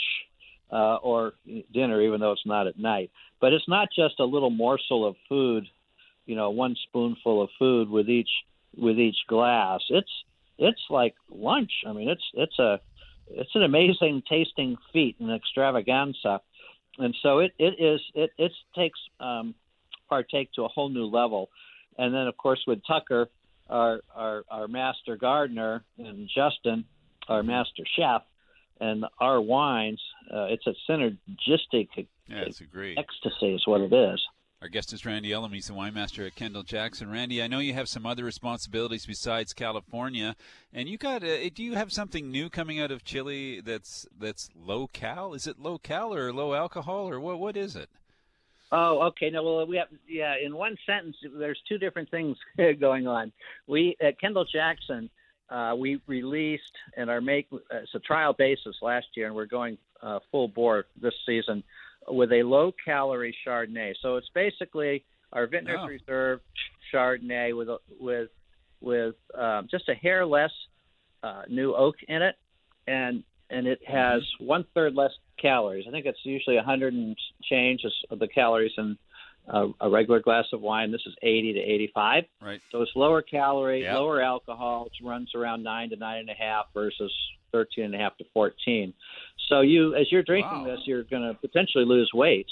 uh, 0.70 0.96
or 0.96 1.32
dinner, 1.72 2.02
even 2.02 2.20
though 2.20 2.32
it's 2.32 2.46
not 2.46 2.66
at 2.66 2.78
night. 2.78 3.10
But 3.40 3.52
it's 3.52 3.68
not 3.68 3.88
just 3.94 4.20
a 4.20 4.24
little 4.24 4.50
morsel 4.50 5.06
of 5.06 5.16
food 5.28 5.66
you 6.28 6.36
know 6.36 6.50
one 6.50 6.76
spoonful 6.86 7.42
of 7.42 7.48
food 7.58 7.88
with 7.88 8.08
each 8.08 8.28
with 8.76 8.98
each 9.00 9.16
glass. 9.26 9.80
It's 9.88 10.10
it's 10.58 10.82
like 10.90 11.14
lunch. 11.30 11.72
I 11.86 11.92
mean, 11.92 12.08
it's 12.08 12.22
it's 12.34 12.58
a 12.60 12.78
it's 13.30 13.50
an 13.54 13.62
amazing 13.64 14.22
tasting 14.28 14.76
feat, 14.92 15.16
an 15.18 15.30
extravaganza, 15.30 16.40
and 16.98 17.16
so 17.22 17.38
it 17.38 17.52
it 17.58 17.82
is 17.82 18.00
it 18.14 18.30
it 18.38 18.52
takes 18.76 19.00
um, 19.18 19.54
partake 20.08 20.52
to 20.52 20.64
a 20.64 20.68
whole 20.68 20.90
new 20.90 21.06
level. 21.06 21.48
And 21.96 22.14
then 22.14 22.28
of 22.28 22.36
course 22.36 22.62
with 22.66 22.80
Tucker, 22.86 23.28
our 23.68 24.00
our 24.14 24.44
our 24.50 24.68
master 24.68 25.16
gardener, 25.16 25.84
and 25.98 26.28
Justin, 26.28 26.84
our 27.28 27.42
master 27.42 27.84
chef, 27.96 28.22
and 28.80 29.04
our 29.20 29.40
wines, 29.40 30.00
uh, 30.32 30.46
it's 30.50 30.66
a 30.66 30.74
synergistic 30.90 31.88
yeah, 32.28 32.42
it's 32.46 32.60
a 32.60 32.64
great 32.64 32.98
ecstasy 32.98 33.54
is 33.54 33.66
what 33.66 33.80
it 33.80 33.92
is. 33.92 34.20
Our 34.60 34.68
guest 34.68 34.92
is 34.92 35.06
Randy 35.06 35.30
Ullum. 35.30 35.54
He's 35.54 35.68
the 35.68 35.74
wine 35.74 35.94
master 35.94 36.26
at 36.26 36.34
Kendall 36.34 36.64
Jackson. 36.64 37.08
Randy, 37.08 37.40
I 37.40 37.46
know 37.46 37.60
you 37.60 37.74
have 37.74 37.88
some 37.88 38.04
other 38.04 38.24
responsibilities 38.24 39.06
besides 39.06 39.52
California, 39.52 40.34
and 40.72 40.88
you 40.88 40.98
got. 40.98 41.22
A, 41.22 41.48
do 41.50 41.62
you 41.62 41.74
have 41.74 41.92
something 41.92 42.30
new 42.30 42.50
coming 42.50 42.80
out 42.80 42.90
of 42.90 43.04
Chile 43.04 43.60
that's 43.60 44.04
that's 44.18 44.50
low 44.56 44.88
cal? 44.88 45.32
Is 45.32 45.46
it 45.46 45.60
low 45.60 45.78
cal 45.78 46.12
or 46.12 46.32
low 46.32 46.54
alcohol 46.54 47.08
or 47.08 47.20
what? 47.20 47.38
What 47.38 47.56
is 47.56 47.76
it? 47.76 47.88
Oh, 48.70 49.02
okay. 49.08 49.30
No, 49.30 49.42
well, 49.42 49.66
we 49.66 49.76
have 49.76 49.88
yeah. 50.06 50.34
In 50.44 50.54
one 50.54 50.76
sentence, 50.84 51.16
there's 51.38 51.60
two 51.66 51.78
different 51.78 52.10
things 52.10 52.36
going 52.80 53.06
on. 53.06 53.32
We 53.66 53.96
at 54.00 54.20
Kendall 54.20 54.44
Jackson, 54.44 55.08
uh, 55.48 55.74
we 55.78 56.00
released 56.06 56.72
and 56.96 57.08
our 57.08 57.20
make 57.20 57.48
it's 57.70 57.94
a 57.94 57.98
trial 58.00 58.34
basis 58.34 58.76
last 58.82 59.06
year, 59.14 59.26
and 59.26 59.34
we're 59.34 59.46
going 59.46 59.78
uh, 60.02 60.18
full 60.30 60.48
bore 60.48 60.86
this 61.00 61.14
season 61.24 61.62
with 62.08 62.32
a 62.32 62.42
low 62.42 62.72
calorie 62.84 63.34
Chardonnay. 63.46 63.94
So 64.02 64.16
it's 64.16 64.30
basically 64.34 65.04
our 65.32 65.46
Vintners 65.46 65.78
oh. 65.80 65.86
Reserve 65.86 66.40
Chardonnay 66.92 67.56
with 67.56 67.68
a, 67.68 67.78
with 67.98 68.28
with 68.80 69.14
um, 69.34 69.66
just 69.70 69.88
a 69.88 69.94
hair 69.94 70.26
less 70.26 70.52
uh, 71.22 71.42
new 71.48 71.74
oak 71.74 71.96
in 72.06 72.22
it, 72.22 72.36
and 72.86 73.24
and 73.50 73.66
it 73.66 73.80
has 73.86 74.22
mm-hmm. 74.22 74.46
one 74.46 74.64
third 74.74 74.94
less 74.94 75.12
calories. 75.40 75.86
I 75.88 75.90
think 75.90 76.06
it's 76.06 76.18
usually 76.24 76.56
100 76.56 76.94
and 76.94 77.16
change 77.42 77.82
of 78.10 78.18
the 78.18 78.28
calories 78.28 78.72
in 78.76 78.98
uh, 79.48 79.68
a 79.80 79.88
regular 79.88 80.20
glass 80.20 80.46
of 80.52 80.60
wine. 80.60 80.92
This 80.92 81.02
is 81.06 81.14
80 81.22 81.54
to 81.54 81.60
85. 81.60 82.24
Right. 82.42 82.60
So 82.70 82.82
it's 82.82 82.92
lower 82.94 83.22
calorie, 83.22 83.82
yep. 83.82 83.94
lower 83.94 84.20
alcohol. 84.20 84.86
It 84.86 85.04
runs 85.04 85.34
around 85.34 85.62
nine 85.62 85.90
to 85.90 85.96
nine 85.96 86.20
and 86.20 86.30
a 86.30 86.34
half 86.34 86.66
versus 86.74 87.12
13 87.52 87.84
and 87.84 87.94
a 87.94 87.98
half 87.98 88.16
to 88.18 88.24
14. 88.34 88.92
So 89.48 89.62
you, 89.62 89.94
as 89.94 90.12
you're 90.12 90.22
drinking 90.22 90.64
wow. 90.64 90.66
this, 90.66 90.80
you're 90.84 91.04
going 91.04 91.22
to 91.22 91.34
potentially 91.34 91.84
lose 91.84 92.10
weight. 92.12 92.48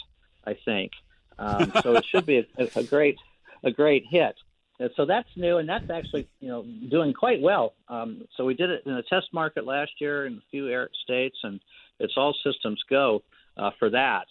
I 0.46 0.56
think. 0.64 0.92
Um, 1.38 1.72
so 1.82 1.96
it 1.96 2.04
should 2.10 2.24
be 2.24 2.38
a, 2.38 2.68
a, 2.76 2.82
great, 2.84 3.18
a 3.64 3.70
great 3.70 4.04
hit. 4.08 4.36
And 4.78 4.90
so 4.96 5.06
that's 5.06 5.28
new, 5.36 5.56
and 5.58 5.68
that's 5.68 5.88
actually 5.90 6.28
you 6.40 6.48
know 6.48 6.64
doing 6.90 7.14
quite 7.14 7.40
well. 7.40 7.74
Um, 7.88 8.26
so 8.36 8.44
we 8.44 8.54
did 8.54 8.70
it 8.70 8.82
in 8.84 8.92
a 8.92 9.02
test 9.02 9.28
market 9.32 9.64
last 9.64 9.92
year 10.00 10.26
in 10.26 10.34
a 10.34 10.42
few 10.50 10.86
states, 11.04 11.36
and 11.42 11.60
it's 11.98 12.14
all 12.16 12.34
systems 12.44 12.82
go 12.90 13.22
uh, 13.56 13.70
for 13.78 13.90
that. 13.90 14.26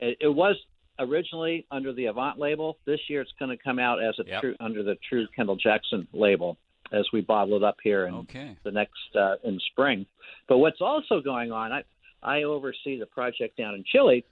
It, 0.00 0.16
it, 0.20 0.28
was 0.28 0.56
originally 0.98 1.66
under 1.70 1.92
the 1.92 2.06
Avant 2.06 2.38
label. 2.38 2.78
This 2.86 3.00
year, 3.08 3.20
it's 3.20 3.32
going 3.38 3.56
to 3.56 3.62
come 3.62 3.78
out 3.78 4.02
as 4.02 4.14
a 4.18 4.26
yep. 4.26 4.40
true 4.40 4.54
under 4.58 4.82
the 4.82 4.96
True 5.08 5.26
Kendall 5.36 5.56
Jackson 5.56 6.08
label 6.12 6.56
as 6.92 7.06
we 7.12 7.20
bottle 7.20 7.56
it 7.56 7.62
up 7.62 7.76
here 7.82 8.06
in 8.06 8.14
okay. 8.14 8.56
the 8.64 8.70
next 8.70 9.16
uh, 9.18 9.36
in 9.44 9.60
spring. 9.72 10.06
But 10.48 10.58
what's 10.58 10.80
also 10.80 11.20
going 11.20 11.52
on, 11.52 11.72
I 11.72 11.82
I 12.22 12.44
oversee 12.44 12.98
the 12.98 13.06
project 13.06 13.58
down 13.58 13.74
in 13.74 13.84
Chile, 13.84 14.24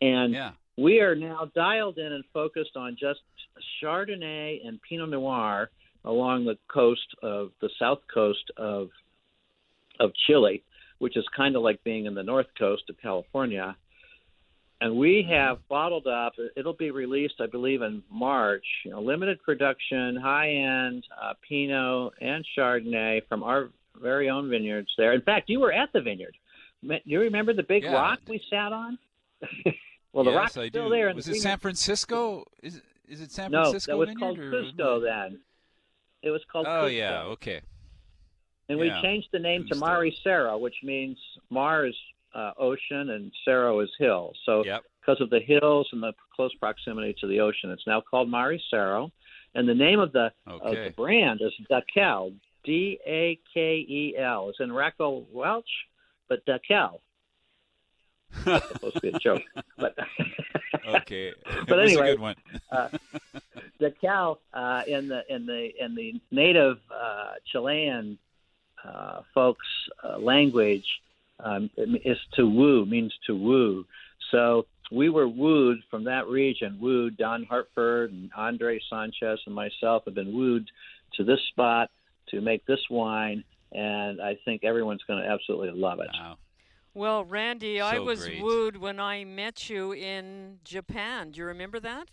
and 0.00 0.32
yeah. 0.32 0.52
We 0.78 1.00
are 1.00 1.16
now 1.16 1.50
dialed 1.56 1.98
in 1.98 2.12
and 2.12 2.24
focused 2.32 2.76
on 2.76 2.96
just 2.98 3.20
Chardonnay 3.82 4.64
and 4.64 4.78
Pinot 4.88 5.10
Noir 5.10 5.70
along 6.04 6.44
the 6.44 6.56
coast 6.72 7.06
of 7.20 7.50
the 7.60 7.68
south 7.78 7.98
coast 8.12 8.50
of 8.56 8.88
of 9.98 10.12
Chile, 10.26 10.62
which 11.00 11.16
is 11.16 11.24
kind 11.36 11.56
of 11.56 11.62
like 11.62 11.82
being 11.82 12.06
in 12.06 12.14
the 12.14 12.22
north 12.22 12.46
coast 12.56 12.84
of 12.88 12.96
California. 13.02 13.76
And 14.80 14.96
we 14.96 15.26
have 15.28 15.58
bottled 15.68 16.06
up. 16.06 16.34
It'll 16.56 16.72
be 16.72 16.92
released, 16.92 17.34
I 17.40 17.46
believe, 17.46 17.82
in 17.82 18.00
March. 18.08 18.64
You 18.84 18.92
know, 18.92 19.00
limited 19.00 19.42
production, 19.42 20.14
high-end 20.14 21.04
uh, 21.20 21.32
Pinot 21.48 22.12
and 22.20 22.46
Chardonnay 22.56 23.22
from 23.28 23.42
our 23.42 23.70
very 24.00 24.30
own 24.30 24.48
vineyards 24.48 24.90
there. 24.96 25.14
In 25.14 25.22
fact, 25.22 25.50
you 25.50 25.58
were 25.58 25.72
at 25.72 25.88
the 25.92 26.00
vineyard. 26.00 26.36
You 26.80 27.18
remember 27.18 27.52
the 27.52 27.64
big 27.64 27.82
yeah. 27.82 27.92
rock 27.92 28.20
we 28.28 28.40
sat 28.48 28.72
on? 28.72 28.96
well, 30.12 30.24
the 30.24 30.30
yes, 30.30 30.38
rock's 30.38 30.56
I 30.56 30.68
still 30.68 30.88
do. 30.88 30.94
there. 30.94 31.14
Was 31.14 31.28
it 31.28 31.36
San 31.36 31.58
Francisco? 31.58 32.44
Is 32.62 32.80
is 33.08 33.20
it 33.20 33.30
San 33.30 33.50
Francisco? 33.50 33.92
no, 33.92 33.98
that 33.98 33.98
was 33.98 34.08
vineyard, 34.08 34.20
called 34.20 34.38
or... 34.38 34.52
Cusco 34.52 35.02
then. 35.02 35.40
It 36.22 36.30
was 36.30 36.42
called. 36.50 36.66
Oh 36.66 36.84
Cusco. 36.86 36.96
yeah, 36.96 37.22
okay. 37.22 37.60
And 38.68 38.78
yeah. 38.78 38.96
we 38.96 39.02
changed 39.02 39.28
the 39.32 39.38
name 39.38 39.66
to 39.70 39.76
Mari 39.76 40.16
Cerro, 40.22 40.58
which 40.58 40.74
means 40.82 41.16
Mars 41.50 41.96
uh, 42.34 42.52
ocean 42.58 43.10
and 43.10 43.32
Cerro 43.44 43.80
is 43.80 43.90
hill. 43.98 44.32
So 44.44 44.64
yep. 44.64 44.84
because 45.00 45.20
of 45.20 45.30
the 45.30 45.40
hills 45.40 45.88
and 45.92 46.02
the 46.02 46.12
close 46.34 46.54
proximity 46.54 47.14
to 47.20 47.26
the 47.26 47.40
ocean, 47.40 47.70
it's 47.70 47.86
now 47.86 48.00
called 48.00 48.28
Mari 48.28 48.62
Cerro. 48.70 49.10
And 49.54 49.68
the 49.68 49.74
name 49.74 49.98
of 49.98 50.12
the, 50.12 50.30
okay. 50.46 50.66
of 50.66 50.84
the 50.84 50.90
brand 50.94 51.40
is 51.42 51.52
Dakel, 51.70 52.34
D 52.64 52.98
A 53.06 53.38
K 53.52 53.76
E 53.76 54.14
L. 54.18 54.50
It's 54.50 54.60
in 54.60 54.70
Raquel 54.70 55.24
Welch, 55.32 55.68
but 56.28 56.44
Dakel. 56.46 57.00
That's 58.44 58.68
supposed 58.68 58.94
to 58.96 59.00
be 59.00 59.08
a 59.08 59.18
joke, 59.18 59.42
but 59.76 59.96
okay. 60.88 61.32
but 61.66 61.80
anyway, 61.80 62.10
a 62.10 62.12
good 62.12 62.20
one. 62.20 62.36
uh, 62.70 62.88
the 63.78 63.92
cow 64.00 64.38
uh, 64.52 64.82
in 64.86 65.08
the 65.08 65.22
in 65.32 65.46
the 65.46 65.70
in 65.82 65.94
the 65.94 66.20
native 66.30 66.78
uh, 66.94 67.32
Chilean 67.50 68.18
uh, 68.84 69.22
folks' 69.34 69.66
uh, 70.04 70.18
language 70.18 70.86
um, 71.40 71.70
is 71.76 72.18
to 72.34 72.48
woo 72.48 72.86
means 72.86 73.12
to 73.26 73.34
woo. 73.34 73.84
So 74.30 74.66
we 74.90 75.08
were 75.08 75.28
wooed 75.28 75.82
from 75.90 76.04
that 76.04 76.28
region. 76.28 76.78
Wooed 76.80 77.16
Don 77.16 77.44
Hartford 77.44 78.12
and 78.12 78.30
Andre 78.36 78.80
Sanchez 78.90 79.40
and 79.46 79.54
myself 79.54 80.04
have 80.04 80.14
been 80.14 80.34
wooed 80.34 80.68
to 81.14 81.24
this 81.24 81.40
spot 81.50 81.90
to 82.28 82.40
make 82.40 82.64
this 82.66 82.80
wine, 82.90 83.44
and 83.72 84.20
I 84.20 84.38
think 84.44 84.64
everyone's 84.64 85.02
going 85.04 85.22
to 85.22 85.28
absolutely 85.28 85.70
love 85.78 86.00
it. 86.00 86.08
Wow. 86.12 86.36
Well, 86.98 87.24
Randy, 87.24 87.78
so 87.78 87.84
I 87.84 88.00
was 88.00 88.24
great. 88.24 88.42
wooed 88.42 88.76
when 88.76 88.98
I 88.98 89.22
met 89.22 89.70
you 89.70 89.92
in 89.92 90.58
Japan. 90.64 91.30
Do 91.30 91.38
you 91.38 91.44
remember 91.44 91.78
that? 91.78 92.08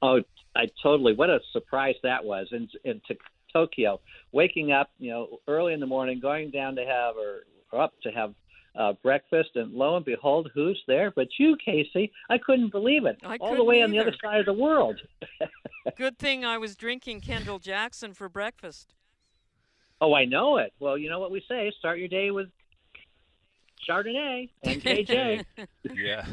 Oh, 0.00 0.20
I 0.54 0.68
totally. 0.80 1.14
What 1.14 1.30
a 1.30 1.40
surprise 1.52 1.96
that 2.04 2.24
was 2.24 2.46
in, 2.52 2.68
in 2.84 3.00
to 3.08 3.16
Tokyo. 3.52 4.00
Waking 4.30 4.70
up, 4.70 4.90
you 5.00 5.10
know, 5.10 5.40
early 5.48 5.72
in 5.72 5.80
the 5.80 5.86
morning, 5.86 6.20
going 6.20 6.52
down 6.52 6.76
to 6.76 6.84
have 6.84 7.16
or, 7.16 7.42
or 7.72 7.82
up 7.82 7.92
to 8.04 8.12
have 8.12 8.34
uh, 8.78 8.92
breakfast, 9.02 9.50
and 9.56 9.72
lo 9.72 9.96
and 9.96 10.04
behold, 10.04 10.48
who's 10.54 10.80
there? 10.86 11.10
But 11.10 11.26
you, 11.40 11.56
Casey. 11.56 12.12
I 12.30 12.38
couldn't 12.38 12.70
believe 12.70 13.04
it. 13.04 13.18
I 13.24 13.36
All 13.38 13.56
the 13.56 13.64
way 13.64 13.82
on 13.82 13.90
the 13.90 13.98
other 13.98 14.14
side 14.22 14.38
of 14.38 14.46
the 14.46 14.52
world. 14.52 15.00
Good 15.96 16.20
thing 16.20 16.44
I 16.44 16.56
was 16.56 16.76
drinking 16.76 17.22
Kendall 17.22 17.58
Jackson 17.58 18.14
for 18.14 18.28
breakfast. 18.28 18.94
oh, 20.00 20.14
I 20.14 20.24
know 20.24 20.58
it. 20.58 20.72
Well, 20.78 20.96
you 20.96 21.10
know 21.10 21.18
what 21.18 21.32
we 21.32 21.42
say: 21.48 21.72
start 21.80 21.98
your 21.98 22.06
day 22.06 22.30
with 22.30 22.46
Chardonnay 23.88 24.50
and 24.62 24.82
KJ. 24.82 25.44
yeah. 25.94 26.26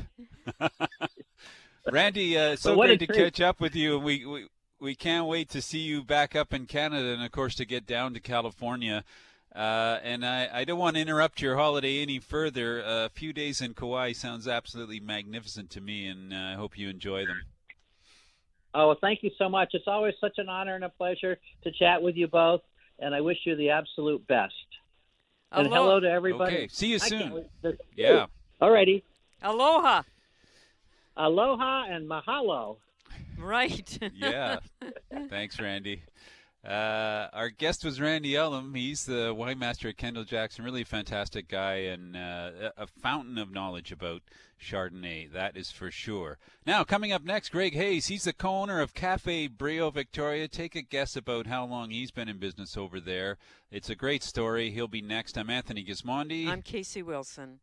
Randy, 1.91 2.38
uh, 2.38 2.56
so 2.56 2.76
great 2.76 3.00
to 3.00 3.08
catch 3.08 3.41
up 3.41 3.60
with 3.60 3.76
you. 3.76 3.97
We, 4.00 4.26
we 4.26 4.47
we 4.80 4.95
can't 4.95 5.28
wait 5.28 5.50
to 5.50 5.62
see 5.62 5.80
you 5.80 6.04
back 6.04 6.36
up 6.36 6.54
in 6.54 6.66
Canada, 6.66 7.10
and 7.10 7.24
of 7.24 7.32
course 7.32 7.56
to 7.56 7.66
get 7.66 7.86
down 7.86 8.14
to 8.14 8.20
California. 8.20 9.04
Uh, 9.54 10.00
and 10.04 10.26
I, 10.26 10.47
I 10.54 10.64
don't 10.64 10.78
want 10.78 10.95
to 10.95 11.02
interrupt 11.02 11.41
your 11.41 11.58
holiday 11.58 12.02
any 12.02 12.20
further. 12.20 12.84
Uh, 12.84 13.06
a 13.06 13.10
few 13.10 13.34
days 13.34 13.62
in 13.62 13.74
Kauai 13.74 14.12
sounds 14.14 14.47
absolutely 14.47 15.00
magnificent 15.00 15.70
to 15.72 15.82
me, 15.82 16.08
and 16.08 16.34
uh, 16.34 16.38
I 16.38 16.54
hope 16.54 16.78
you 16.78 16.88
enjoy 16.89 17.26
them. 17.26 17.41
Oh, 18.74 18.88
well, 18.89 18.97
thank 19.02 19.24
you 19.24 19.32
so 19.38 19.50
much. 19.50 19.70
It's 19.74 19.88
always 19.88 20.14
such 20.22 20.38
an 20.38 20.47
honor 20.47 20.76
and 20.76 20.84
a 20.84 20.89
pleasure 20.89 21.39
to 21.64 21.72
chat 21.72 22.02
with 22.02 22.16
you 22.16 22.28
both, 22.28 22.62
and 23.00 23.16
I 23.16 23.22
wish 23.22 23.38
you 23.45 23.56
the 23.56 23.72
absolute 23.72 24.26
best. 24.28 24.54
And 25.52 25.68
hello 25.68 26.00
to 26.00 26.10
everybody. 26.10 26.56
Okay, 26.56 26.68
see 26.68 26.88
you 26.88 27.00
soon. 27.00 27.45
Yeah. 27.95 28.28
All 28.62 28.72
righty. 28.72 29.04
Aloha. 29.41 30.04
Aloha 31.18 31.86
and 31.89 32.08
mahalo. 32.08 32.78
Right. 33.38 33.97
yeah. 34.16 34.60
Thanks, 35.30 35.60
Randy. 35.60 36.04
Uh, 36.66 37.30
our 37.32 37.49
guest 37.49 37.86
was 37.86 38.01
Randy 38.01 38.34
Ullum. 38.34 38.76
He's 38.76 39.05
the 39.05 39.34
wine 39.34 39.60
master 39.60 39.88
at 39.88 39.97
Kendall 39.97 40.26
Jackson. 40.26 40.66
Really 40.66 40.84
fantastic 40.84 41.47
guy 41.47 41.76
and 41.76 42.18
uh, 42.18 42.72
a 42.78 42.86
fountain 42.86 43.38
of 43.38 43.49
knowledge 43.49 43.93
about 43.93 44.24
Chardonnay. 44.62 45.32
That 45.32 45.55
is 45.55 45.72
for 45.72 45.89
sure. 45.89 46.38
Now, 46.66 46.84
coming 46.84 47.14
up 47.14 47.24
next, 47.24 47.49
Greg 47.53 47.76
Hayes. 47.76 48.07
He's 48.07 48.26
the 48.26 48.34
co-owner 48.34 48.82
of 48.82 48.93
Cafe 48.93 49.47
Brio 49.47 49.89
Victoria. 49.89 50.49
Take 50.49 50.76
a 50.76 50.82
guess 50.82 51.16
about 51.16 51.47
how 51.47 51.66
long 51.66 51.91
he's 51.91 52.12
been 52.12 52.28
in 52.28 52.39
business 52.39 52.76
over 52.76 52.99
there. 52.99 53.38
It's 53.72 53.89
a 53.89 53.95
great 53.95 54.22
story. 54.22 54.70
He'll 54.72 54.89
be 54.89 55.01
next. 55.01 55.38
I'm 55.38 55.49
Anthony 55.49 55.86
Gismondi, 55.86 56.45
I'm 56.47 56.62
Casey 56.62 57.01
Wilson. 57.01 57.60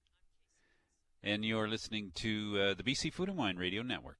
and 1.23 1.45
you're 1.45 1.69
listening 1.69 2.13
to 2.15 2.59
uh, 2.59 2.75
the 2.75 2.83
BC 2.83 3.13
Food 3.13 3.29
and 3.29 3.37
Wine 3.37 3.57
Radio 3.59 3.83
Network. 3.83 4.17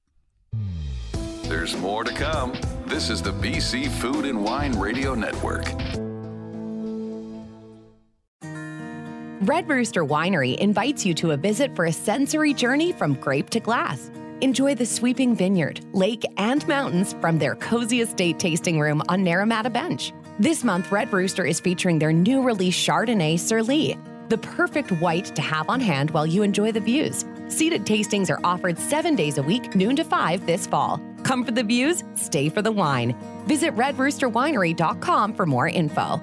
There's 1.47 1.77
more 1.77 2.03
to 2.03 2.13
come. 2.13 2.53
This 2.87 3.09
is 3.09 3.21
the 3.21 3.31
BC 3.31 3.87
Food 3.87 4.25
and 4.25 4.43
Wine 4.43 4.77
Radio 4.77 5.15
Network. 5.15 5.65
Red 9.47 9.69
Rooster 9.69 10.03
Winery 10.03 10.57
invites 10.57 11.05
you 11.05 11.13
to 11.13 11.31
a 11.31 11.37
visit 11.37 11.73
for 11.73 11.85
a 11.85 11.91
sensory 11.93 12.53
journey 12.53 12.91
from 12.91 13.13
grape 13.13 13.49
to 13.51 13.61
glass. 13.61 14.11
Enjoy 14.41 14.75
the 14.75 14.85
sweeping 14.85 15.37
vineyard, 15.37 15.79
lake, 15.93 16.25
and 16.35 16.67
mountains 16.67 17.13
from 17.21 17.39
their 17.39 17.55
cozy 17.55 18.01
estate 18.01 18.39
tasting 18.39 18.77
room 18.77 19.01
on 19.07 19.23
Naramata 19.23 19.71
Bench. 19.71 20.11
This 20.39 20.65
month, 20.65 20.91
Red 20.91 21.13
Rooster 21.13 21.45
is 21.45 21.61
featuring 21.61 21.97
their 21.97 22.11
new 22.11 22.41
release 22.41 22.75
Chardonnay 22.75 23.39
Sur 23.39 23.63
Lie, 23.63 23.97
the 24.27 24.37
perfect 24.39 24.91
white 24.91 25.33
to 25.35 25.41
have 25.41 25.69
on 25.69 25.79
hand 25.79 26.11
while 26.11 26.27
you 26.27 26.43
enjoy 26.43 26.73
the 26.73 26.81
views. 26.81 27.23
Seated 27.47 27.85
tastings 27.85 28.29
are 28.29 28.41
offered 28.43 28.77
seven 28.77 29.15
days 29.15 29.37
a 29.37 29.43
week, 29.43 29.75
noon 29.75 29.95
to 29.95 30.03
five 30.03 30.45
this 30.45 30.67
fall. 30.67 30.99
Come 31.23 31.43
for 31.43 31.51
the 31.51 31.63
views, 31.63 32.03
stay 32.15 32.49
for 32.49 32.61
the 32.61 32.71
wine. 32.71 33.15
Visit 33.47 33.75
redroosterwinery.com 33.75 35.33
for 35.33 35.45
more 35.45 35.67
info. 35.67 36.21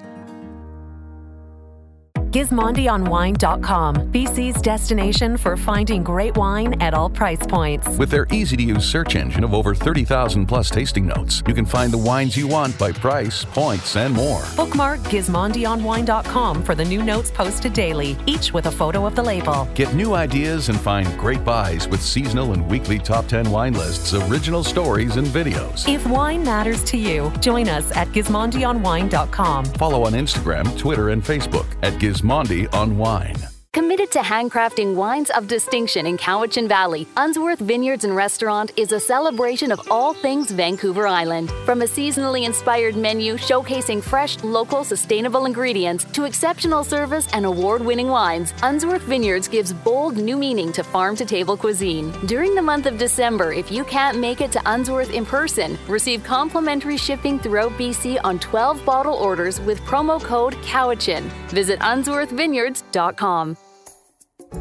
GismondiOnWine.com, 2.35 4.11
BC's 4.11 4.61
destination 4.61 5.37
for 5.37 5.55
finding 5.55 6.03
great 6.03 6.35
wine 6.35 6.75
at 6.81 6.93
all 6.93 7.09
price 7.09 7.39
points. 7.47 7.87
With 7.97 8.09
their 8.09 8.27
easy 8.29 8.57
to 8.57 8.61
use 8.61 8.83
search 8.83 9.15
engine 9.15 9.45
of 9.45 9.53
over 9.53 9.73
30,000 9.73 10.45
plus 10.45 10.69
tasting 10.69 11.07
notes, 11.07 11.41
you 11.47 11.53
can 11.53 11.65
find 11.65 11.93
the 11.93 11.97
wines 11.97 12.35
you 12.35 12.45
want 12.45 12.77
by 12.77 12.91
price, 12.91 13.45
points, 13.45 13.95
and 13.95 14.13
more. 14.13 14.43
Bookmark 14.57 14.99
GismondiOnWine.com 15.03 16.61
for 16.63 16.75
the 16.75 16.83
new 16.83 17.01
notes 17.01 17.31
posted 17.31 17.71
daily, 17.71 18.17
each 18.25 18.51
with 18.51 18.65
a 18.65 18.71
photo 18.71 19.05
of 19.05 19.15
the 19.15 19.23
label. 19.23 19.65
Get 19.73 19.95
new 19.95 20.13
ideas 20.13 20.67
and 20.67 20.77
find 20.77 21.07
great 21.17 21.45
buys 21.45 21.87
with 21.87 22.01
seasonal 22.01 22.51
and 22.51 22.69
weekly 22.69 22.99
top 22.99 23.29
10 23.29 23.49
wine 23.49 23.75
lists, 23.75 24.13
original 24.13 24.61
stories, 24.61 25.15
and 25.15 25.27
videos. 25.27 25.87
If 25.87 26.05
wine 26.05 26.43
matters 26.43 26.83
to 26.83 26.97
you, 26.97 27.31
join 27.39 27.69
us 27.69 27.95
at 27.95 28.09
GismondiOnWine.com. 28.09 29.63
Follow 29.77 30.03
on 30.03 30.11
Instagram, 30.11 30.77
Twitter, 30.77 31.11
and 31.11 31.23
Facebook 31.23 31.67
at 31.81 31.93
Gismondi 31.93 32.24
on 32.73 32.97
Wine. 32.97 33.54
Committed 33.75 34.09
to 34.11 34.19
handcrafting 34.19 34.95
wines 34.95 35.29
of 35.31 35.49
distinction 35.49 36.05
in 36.07 36.17
Cowichan 36.17 36.65
Valley, 36.65 37.05
Unsworth 37.17 37.59
Vineyards 37.59 38.05
and 38.05 38.15
Restaurant 38.15 38.71
is 38.77 38.93
a 38.93 39.01
celebration 39.01 39.69
of 39.69 39.81
all 39.91 40.13
things 40.13 40.49
Vancouver 40.49 41.05
Island. 41.05 41.51
From 41.65 41.81
a 41.81 41.85
seasonally 41.85 42.45
inspired 42.45 42.95
menu 42.95 43.33
showcasing 43.33 44.01
fresh, 44.01 44.41
local, 44.45 44.85
sustainable 44.85 45.45
ingredients 45.45 46.05
to 46.13 46.23
exceptional 46.23 46.85
service 46.85 47.27
and 47.33 47.45
award 47.45 47.81
winning 47.81 48.07
wines, 48.07 48.53
Unsworth 48.63 49.01
Vineyards 49.01 49.49
gives 49.49 49.73
bold 49.73 50.15
new 50.15 50.37
meaning 50.37 50.71
to 50.71 50.81
farm 50.81 51.17
to 51.17 51.25
table 51.25 51.57
cuisine. 51.57 52.13
During 52.27 52.55
the 52.55 52.61
month 52.61 52.85
of 52.85 52.97
December, 52.97 53.51
if 53.51 53.69
you 53.69 53.83
can't 53.83 54.17
make 54.19 54.39
it 54.39 54.53
to 54.53 54.61
Unsworth 54.67 55.11
in 55.11 55.25
person, 55.25 55.77
receive 55.89 56.23
complimentary 56.23 56.95
shipping 56.95 57.39
throughout 57.39 57.73
BC 57.73 58.21
on 58.23 58.39
12 58.39 58.85
bottle 58.85 59.15
orders 59.15 59.59
with 59.59 59.81
promo 59.81 60.23
code 60.23 60.53
COWICHAN. 60.63 61.23
Visit 61.49 61.79
unsworthvineyards.com. 61.81 63.57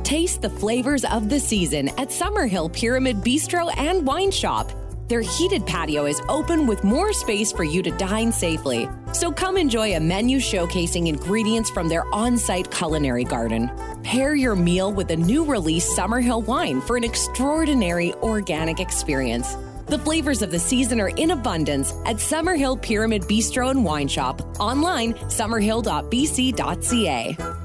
Taste 0.03 0.43
the 0.43 0.51
flavors 0.51 1.05
of 1.05 1.29
the 1.29 1.39
season 1.39 1.89
at 1.91 2.09
Summerhill 2.09 2.73
Pyramid 2.73 3.19
Bistro 3.19 3.73
and 3.77 4.07
Wine 4.07 4.31
Shop. 4.31 4.73
Their 5.09 5.21
heated 5.21 5.67
patio 5.67 6.07
is 6.07 6.23
open 6.29 6.67
with 6.67 6.83
more 6.83 7.13
space 7.13 7.53
for 7.53 7.65
you 7.65 7.83
to 7.83 7.91
dine 7.93 8.33
safely. 8.33 8.89
So 9.13 9.31
come 9.31 9.57
enjoy 9.57 9.95
a 9.95 10.01
menu 10.01 10.39
showcasing 10.39 11.09
ingredients 11.09 11.71
from 11.71 11.89
their 11.89 12.05
on 12.15 12.39
site 12.39 12.71
culinary 12.71 13.25
garden. 13.25 13.71
Pair 14.03 14.35
your 14.35 14.57
meal 14.57 14.93
with 14.93 15.11
a 15.11 15.17
new 15.17 15.45
release 15.45 15.87
Summerhill 15.97 16.45
wine 16.47 16.81
for 16.81 16.97
an 16.97 17.05
extraordinary 17.05 18.15
organic 18.15 18.81
experience. 18.81 19.57
The 19.87 19.99
flavors 19.99 20.41
of 20.41 20.51
the 20.51 20.59
season 20.59 20.99
are 21.01 21.11
in 21.11 21.33
abundance 21.33 21.93
at 22.07 22.17
Summerhill 22.17 22.81
Pyramid 22.81 23.23
Bistro 23.23 23.71
and 23.71 23.85
Wine 23.85 24.09
Shop. 24.09 24.41
Online, 24.59 25.13
summerhill.bc.ca. 25.15 27.64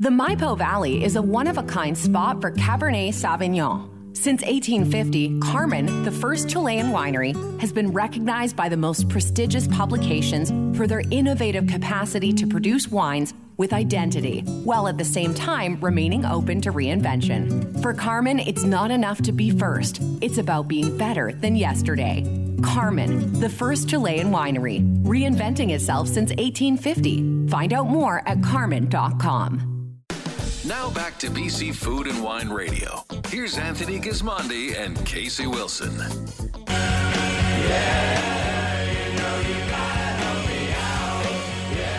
The 0.00 0.10
Maipo 0.10 0.56
Valley 0.56 1.02
is 1.02 1.16
a 1.16 1.22
one 1.22 1.48
of 1.48 1.58
a 1.58 1.64
kind 1.64 1.98
spot 1.98 2.40
for 2.40 2.52
Cabernet 2.52 3.08
Sauvignon. 3.08 4.16
Since 4.16 4.42
1850, 4.42 5.40
Carmen, 5.40 6.04
the 6.04 6.12
first 6.12 6.48
Chilean 6.48 6.92
winery, 6.92 7.34
has 7.60 7.72
been 7.72 7.90
recognized 7.90 8.54
by 8.54 8.68
the 8.68 8.76
most 8.76 9.08
prestigious 9.08 9.66
publications 9.66 10.52
for 10.78 10.86
their 10.86 11.02
innovative 11.10 11.66
capacity 11.66 12.32
to 12.34 12.46
produce 12.46 12.86
wines 12.86 13.34
with 13.56 13.72
identity, 13.72 14.42
while 14.62 14.86
at 14.86 14.98
the 14.98 15.04
same 15.04 15.34
time 15.34 15.80
remaining 15.80 16.24
open 16.24 16.60
to 16.60 16.70
reinvention. 16.70 17.82
For 17.82 17.92
Carmen, 17.92 18.38
it's 18.38 18.62
not 18.62 18.92
enough 18.92 19.20
to 19.22 19.32
be 19.32 19.50
first, 19.50 20.00
it's 20.20 20.38
about 20.38 20.68
being 20.68 20.96
better 20.96 21.32
than 21.32 21.56
yesterday. 21.56 22.22
Carmen, 22.62 23.40
the 23.40 23.48
first 23.48 23.88
Chilean 23.88 24.30
winery, 24.30 24.80
reinventing 25.02 25.72
itself 25.72 26.06
since 26.06 26.30
1850. 26.30 27.48
Find 27.48 27.72
out 27.72 27.88
more 27.88 28.22
at 28.28 28.40
carmen.com. 28.44 29.67
Now 30.68 30.90
back 30.90 31.18
to 31.20 31.30
BC 31.30 31.74
Food 31.74 32.08
and 32.08 32.22
Wine 32.22 32.50
Radio. 32.50 33.02
Here's 33.28 33.56
Anthony 33.56 33.98
Gismondi 33.98 34.78
and 34.78 35.02
Casey 35.06 35.46
Wilson. 35.46 35.94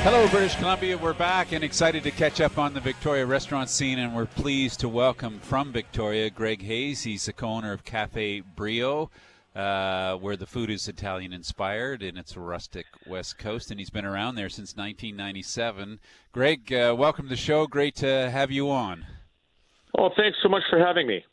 Hello, 0.03 0.27
British 0.27 0.55
Columbia. 0.57 0.99
We're 0.99 1.13
back 1.13 1.51
and 1.51 1.63
excited 1.63 2.03
to 2.03 2.11
catch 2.11 2.39
up 2.41 2.59
on 2.59 2.75
the 2.75 2.79
Victoria 2.79 3.25
restaurant 3.25 3.71
scene, 3.71 3.97
and 3.97 4.15
we're 4.15 4.27
pleased 4.27 4.81
to 4.81 4.87
welcome 4.87 5.39
from 5.39 5.73
Victoria 5.73 6.29
Greg 6.29 6.61
Hayes. 6.61 7.01
He's 7.01 7.25
the 7.25 7.33
co-owner 7.33 7.73
of 7.73 7.83
Cafe 7.83 8.41
Brio, 8.55 9.09
uh, 9.55 10.15
where 10.15 10.35
the 10.35 10.45
food 10.45 10.69
is 10.69 10.87
Italian 10.87 11.33
inspired 11.33 12.01
and 12.03 12.17
it's 12.17 12.35
a 12.35 12.39
rustic 12.39 12.85
West 13.05 13.37
Coast, 13.37 13.71
and 13.71 13.79
he's 13.79 13.89
been 13.89 14.05
around 14.05 14.35
there 14.35 14.49
since 14.49 14.75
1997. 14.75 15.99
Greg, 16.31 16.71
uh, 16.71 16.95
welcome 16.97 17.25
to 17.25 17.29
the 17.29 17.35
show. 17.35 17.67
Great 17.67 17.95
to 17.97 18.29
have 18.29 18.51
you 18.51 18.69
on. 18.69 19.05
Oh, 19.97 20.09
thanks 20.15 20.37
so 20.43 20.49
much 20.49 20.63
for 20.69 20.79
having 20.79 21.07
me. 21.07 21.25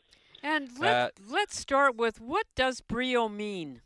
And 0.43 0.69
let, 0.79 1.13
let's 1.29 1.59
start 1.59 1.95
with 1.95 2.19
what 2.19 2.47
does 2.55 2.81
brio 2.81 3.27
mean? 3.29 3.81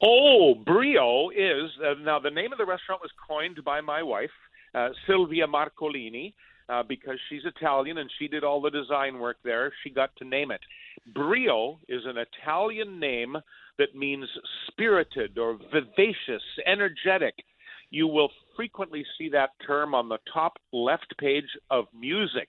Oh, 0.00 0.54
Brio 0.54 1.30
is 1.30 1.70
uh, 1.84 1.94
now 2.02 2.18
the 2.18 2.30
name 2.30 2.52
of 2.52 2.58
the 2.58 2.66
restaurant 2.66 3.02
was 3.02 3.10
coined 3.26 3.64
by 3.64 3.80
my 3.80 4.02
wife, 4.02 4.30
uh, 4.74 4.90
Silvia 5.06 5.46
Marcolini, 5.46 6.34
uh, 6.68 6.82
because 6.82 7.18
she's 7.28 7.42
Italian 7.44 7.98
and 7.98 8.10
she 8.18 8.28
did 8.28 8.44
all 8.44 8.60
the 8.60 8.70
design 8.70 9.18
work 9.18 9.38
there. 9.44 9.72
She 9.82 9.90
got 9.90 10.10
to 10.16 10.24
name 10.24 10.50
it. 10.50 10.60
Brio 11.14 11.78
is 11.88 12.02
an 12.04 12.16
Italian 12.18 13.00
name 13.00 13.36
that 13.78 13.94
means 13.94 14.26
spirited 14.66 15.38
or 15.38 15.58
vivacious, 15.72 16.42
energetic. 16.66 17.34
You 17.90 18.06
will 18.06 18.30
frequently 18.56 19.04
see 19.16 19.30
that 19.30 19.50
term 19.66 19.94
on 19.94 20.08
the 20.08 20.18
top 20.32 20.58
left 20.72 21.14
page 21.18 21.48
of 21.70 21.86
music. 21.98 22.48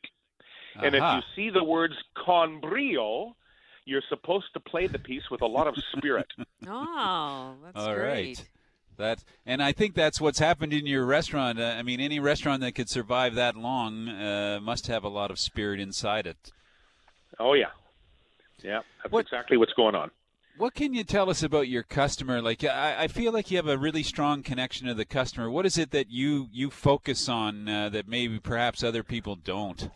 And 0.82 0.96
if 0.96 1.02
you 1.02 1.22
see 1.36 1.50
the 1.50 1.64
words 1.64 1.94
con 2.26 2.60
brio, 2.62 3.36
you're 3.86 4.04
supposed 4.10 4.48
to 4.54 4.60
play 4.60 4.88
the 4.88 5.00
piece 5.00 5.30
with 5.32 5.42
a 5.42 5.48
lot 5.48 5.68
of 5.68 5.76
spirit. 5.98 6.28
Oh, 6.68 7.56
that's 7.64 7.78
All 7.78 7.96
great. 7.96 8.38
right. 8.38 8.44
That 9.00 9.24
and 9.46 9.64
I 9.64 9.72
think 9.72 9.96
that's 9.96 10.20
what's 10.20 10.40
happened 10.40 10.74
in 10.74 10.86
your 10.86 11.06
restaurant. 11.06 11.58
Uh, 11.58 11.76
I 11.78 11.84
mean, 11.84 12.02
any 12.02 12.20
restaurant 12.20 12.62
that 12.62 12.74
could 12.74 12.90
survive 12.90 13.34
that 13.36 13.56
long 13.56 14.10
uh, 14.10 14.60
must 14.62 14.88
have 14.88 15.06
a 15.06 15.10
lot 15.10 15.32
of 15.32 15.40
spirit 15.40 15.80
inside 15.80 16.28
it. 16.28 16.52
Oh 17.40 17.54
yeah, 17.54 17.72
yeah, 18.62 18.82
that's 19.02 19.18
exactly 19.18 19.56
what's 19.56 19.72
going 19.74 19.96
on. 19.96 20.12
What 20.58 20.76
can 20.76 20.94
you 20.94 21.06
tell 21.06 21.30
us 21.30 21.42
about 21.42 21.70
your 21.70 21.84
customer? 21.84 22.42
Like, 22.42 22.66
I, 22.66 23.04
I 23.04 23.08
feel 23.08 23.32
like 23.32 23.50
you 23.50 23.56
have 23.56 23.70
a 23.70 23.78
really 23.78 24.04
strong 24.04 24.44
connection 24.44 24.88
to 24.88 24.94
the 24.94 25.06
customer. 25.06 25.50
What 25.50 25.66
is 25.66 25.78
it 25.78 25.92
that 25.92 26.08
you 26.10 26.50
you 26.52 26.70
focus 26.70 27.30
on 27.30 27.70
uh, 27.70 27.88
that 27.90 28.10
maybe 28.10 28.40
perhaps 28.40 28.84
other 28.84 29.04
people 29.04 29.38
don't? 29.38 29.90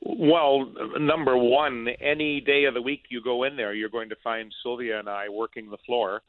Well, 0.00 0.72
number 0.98 1.36
one, 1.36 1.88
any 2.00 2.40
day 2.40 2.64
of 2.64 2.72
the 2.72 2.80
week 2.80 3.02
you 3.10 3.22
go 3.22 3.42
in 3.42 3.56
there, 3.56 3.74
you're 3.74 3.90
going 3.90 4.08
to 4.08 4.16
find 4.24 4.50
Sylvia 4.62 4.98
and 4.98 5.10
I 5.10 5.28
working 5.28 5.68
the 5.68 5.76
floor. 5.84 6.22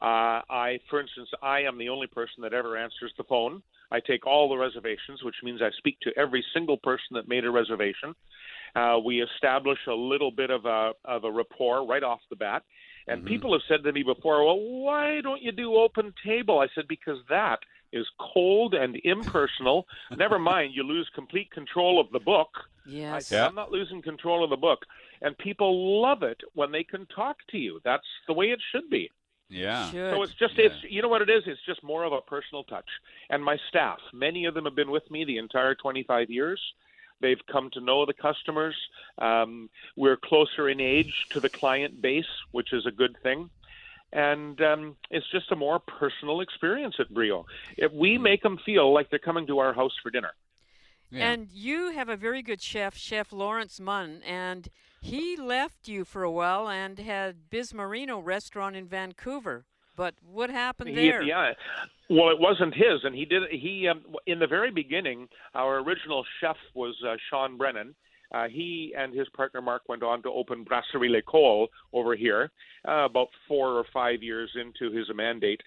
Uh, 0.00 0.40
I, 0.48 0.78
for 0.88 1.00
instance, 1.00 1.28
I 1.42 1.60
am 1.60 1.78
the 1.78 1.88
only 1.88 2.06
person 2.06 2.42
that 2.42 2.52
ever 2.52 2.76
answers 2.76 3.12
the 3.16 3.24
phone. 3.24 3.62
I 3.90 4.00
take 4.00 4.26
all 4.26 4.48
the 4.48 4.56
reservations, 4.56 5.22
which 5.22 5.34
means 5.42 5.60
I 5.60 5.70
speak 5.76 5.98
to 6.00 6.18
every 6.18 6.44
single 6.54 6.78
person 6.78 7.12
that 7.12 7.28
made 7.28 7.44
a 7.44 7.50
reservation. 7.50 8.14
Uh, 8.74 8.98
we 9.04 9.22
establish 9.22 9.78
a 9.86 9.92
little 9.92 10.30
bit 10.30 10.50
of 10.50 10.64
a 10.64 10.92
of 11.04 11.24
a 11.24 11.30
rapport 11.30 11.86
right 11.86 12.02
off 12.02 12.20
the 12.30 12.36
bat. 12.36 12.62
And 13.06 13.24
people 13.26 13.52
have 13.52 13.62
said 13.68 13.82
to 13.84 13.92
me 13.92 14.02
before, 14.02 14.44
"Well, 14.46 14.58
why 14.58 15.20
don't 15.20 15.42
you 15.42 15.52
do 15.52 15.74
open 15.74 16.14
table?" 16.24 16.58
I 16.60 16.68
said 16.74 16.88
because 16.88 17.18
that 17.28 17.58
is 17.92 18.06
cold 18.32 18.74
and 18.74 18.96
impersonal. 19.04 19.86
Never 20.16 20.38
mind, 20.38 20.72
you 20.74 20.82
lose 20.84 21.10
complete 21.14 21.50
control 21.50 22.00
of 22.00 22.10
the 22.12 22.20
book. 22.20 22.48
I 22.86 23.18
Yes. 23.18 23.28
said, 23.28 23.40
I'm 23.42 23.54
not 23.54 23.70
losing 23.70 24.02
control 24.02 24.42
of 24.42 24.50
the 24.50 24.56
book. 24.56 24.80
And 25.20 25.36
people 25.38 26.02
love 26.02 26.22
it 26.22 26.40
when 26.54 26.72
they 26.72 26.82
can 26.82 27.06
talk 27.06 27.36
to 27.50 27.58
you. 27.58 27.80
That's 27.84 28.06
the 28.26 28.32
way 28.32 28.46
it 28.46 28.60
should 28.72 28.88
be. 28.90 29.10
Yeah. 29.52 29.90
So 29.90 30.22
it's 30.22 30.34
just 30.34 30.58
it's 30.58 30.74
you 30.88 31.02
know 31.02 31.08
what 31.08 31.22
it 31.22 31.30
is? 31.30 31.44
It's 31.46 31.60
just 31.66 31.82
more 31.82 32.04
of 32.04 32.12
a 32.12 32.20
personal 32.20 32.64
touch. 32.64 32.88
And 33.30 33.44
my 33.44 33.58
staff, 33.68 33.98
many 34.12 34.46
of 34.46 34.54
them 34.54 34.64
have 34.64 34.74
been 34.74 34.90
with 34.90 35.10
me 35.10 35.24
the 35.24 35.38
entire 35.38 35.74
25 35.74 36.30
years. 36.30 36.60
They've 37.20 37.40
come 37.50 37.70
to 37.74 37.80
know 37.80 38.04
the 38.04 38.14
customers. 38.14 38.74
Um, 39.18 39.70
we're 39.96 40.16
closer 40.16 40.68
in 40.68 40.80
age 40.80 41.26
to 41.30 41.40
the 41.40 41.48
client 41.48 42.02
base, 42.02 42.26
which 42.50 42.72
is 42.72 42.84
a 42.84 42.90
good 42.90 43.16
thing. 43.22 43.50
And 44.12 44.60
um, 44.60 44.96
it's 45.10 45.30
just 45.30 45.52
a 45.52 45.56
more 45.56 45.78
personal 45.78 46.40
experience 46.40 46.96
at 46.98 47.08
Brio. 47.14 47.46
If 47.78 47.92
we 47.92 48.18
make 48.18 48.42
them 48.42 48.58
feel 48.66 48.92
like 48.92 49.08
they're 49.08 49.18
coming 49.18 49.46
to 49.46 49.60
our 49.60 49.72
house 49.72 49.94
for 50.02 50.10
dinner. 50.10 50.32
And 51.14 51.48
you 51.52 51.92
have 51.92 52.08
a 52.08 52.16
very 52.16 52.42
good 52.42 52.62
chef, 52.62 52.96
Chef 52.96 53.32
Lawrence 53.32 53.78
Munn, 53.78 54.22
and 54.26 54.68
he 55.02 55.36
left 55.36 55.88
you 55.88 56.04
for 56.04 56.22
a 56.22 56.30
while 56.30 56.68
and 56.68 56.98
had 56.98 57.50
Bismarino 57.50 58.24
restaurant 58.24 58.76
in 58.76 58.86
Vancouver. 58.86 59.64
But 59.96 60.14
what 60.24 60.48
happened 60.48 60.90
He- 60.90 60.94
there? 60.94 61.22
yeah. 61.22 61.52
Well, 62.08 62.30
it 62.30 62.38
wasn't 62.38 62.74
his, 62.74 63.04
and 63.04 63.14
he 63.14 63.24
did. 63.24 63.42
He 63.50 63.88
um, 63.88 64.04
in 64.26 64.38
the 64.38 64.46
very 64.46 64.70
beginning, 64.70 65.28
our 65.54 65.78
original 65.80 66.24
chef 66.40 66.56
was 66.74 66.94
uh, 67.06 67.16
Sean 67.28 67.56
Brennan. 67.56 67.94
Uh, 68.32 68.48
he 68.48 68.94
and 68.96 69.12
his 69.12 69.28
partner 69.30 69.60
Mark 69.60 69.82
went 69.88 70.02
on 70.02 70.22
to 70.22 70.30
open 70.30 70.64
Brasserie 70.64 71.08
L'École 71.10 71.66
over 71.92 72.14
here 72.16 72.50
uh, 72.88 73.04
about 73.04 73.28
four 73.48 73.68
or 73.72 73.84
five 73.92 74.22
years 74.22 74.50
into 74.58 74.90
his 74.96 75.06
mandate. 75.14 75.60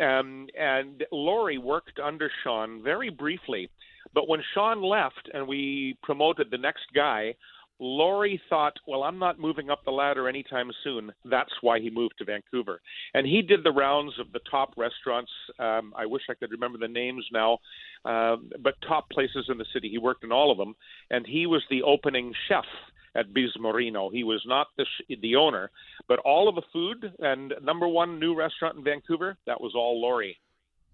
Um, 0.00 0.48
and 0.58 1.04
Laurie 1.12 1.58
worked 1.58 2.00
under 2.02 2.30
Sean 2.42 2.82
very 2.82 3.10
briefly. 3.10 3.70
But 4.14 4.28
when 4.28 4.42
Sean 4.54 4.82
left 4.82 5.28
and 5.32 5.46
we 5.46 5.96
promoted 6.02 6.50
the 6.50 6.58
next 6.58 6.86
guy, 6.94 7.34
Laurie 7.80 8.40
thought, 8.50 8.74
well, 8.86 9.02
I'm 9.02 9.18
not 9.18 9.40
moving 9.40 9.70
up 9.70 9.84
the 9.84 9.90
ladder 9.90 10.28
anytime 10.28 10.70
soon. 10.84 11.10
That's 11.24 11.50
why 11.62 11.80
he 11.80 11.88
moved 11.88 12.14
to 12.18 12.26
Vancouver. 12.26 12.80
And 13.14 13.26
he 13.26 13.40
did 13.40 13.64
the 13.64 13.72
rounds 13.72 14.12
of 14.20 14.30
the 14.32 14.40
top 14.50 14.74
restaurants. 14.76 15.32
Um, 15.58 15.94
I 15.96 16.04
wish 16.04 16.22
I 16.28 16.34
could 16.34 16.50
remember 16.50 16.78
the 16.78 16.88
names 16.88 17.24
now, 17.32 17.58
uh, 18.04 18.36
but 18.60 18.74
top 18.86 19.08
places 19.08 19.46
in 19.48 19.56
the 19.56 19.64
city. 19.72 19.88
He 19.88 19.98
worked 19.98 20.24
in 20.24 20.30
all 20.30 20.52
of 20.52 20.58
them. 20.58 20.76
And 21.10 21.26
he 21.26 21.46
was 21.46 21.62
the 21.70 21.82
opening 21.82 22.34
chef 22.48 22.66
at 23.14 23.32
Bismarino. 23.32 24.12
He 24.12 24.24
was 24.24 24.42
not 24.46 24.68
the, 24.76 24.84
sh- 24.84 25.16
the 25.20 25.36
owner, 25.36 25.70
but 26.06 26.18
all 26.20 26.48
of 26.48 26.56
the 26.56 26.62
food 26.72 27.12
and 27.18 27.54
number 27.62 27.88
one 27.88 28.20
new 28.20 28.36
restaurant 28.36 28.76
in 28.76 28.84
Vancouver, 28.84 29.38
that 29.46 29.60
was 29.60 29.72
all 29.74 30.00
Laurie. 30.00 30.38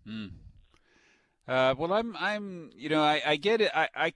Hmm. 0.06 0.26
Uh, 1.48 1.74
well, 1.76 1.92
I'm, 1.92 2.16
I'm, 2.16 2.70
you 2.74 2.88
know, 2.88 3.02
I, 3.02 3.22
I 3.24 3.36
get 3.36 3.60
it. 3.60 3.70
I, 3.74 3.88
I, 3.94 4.12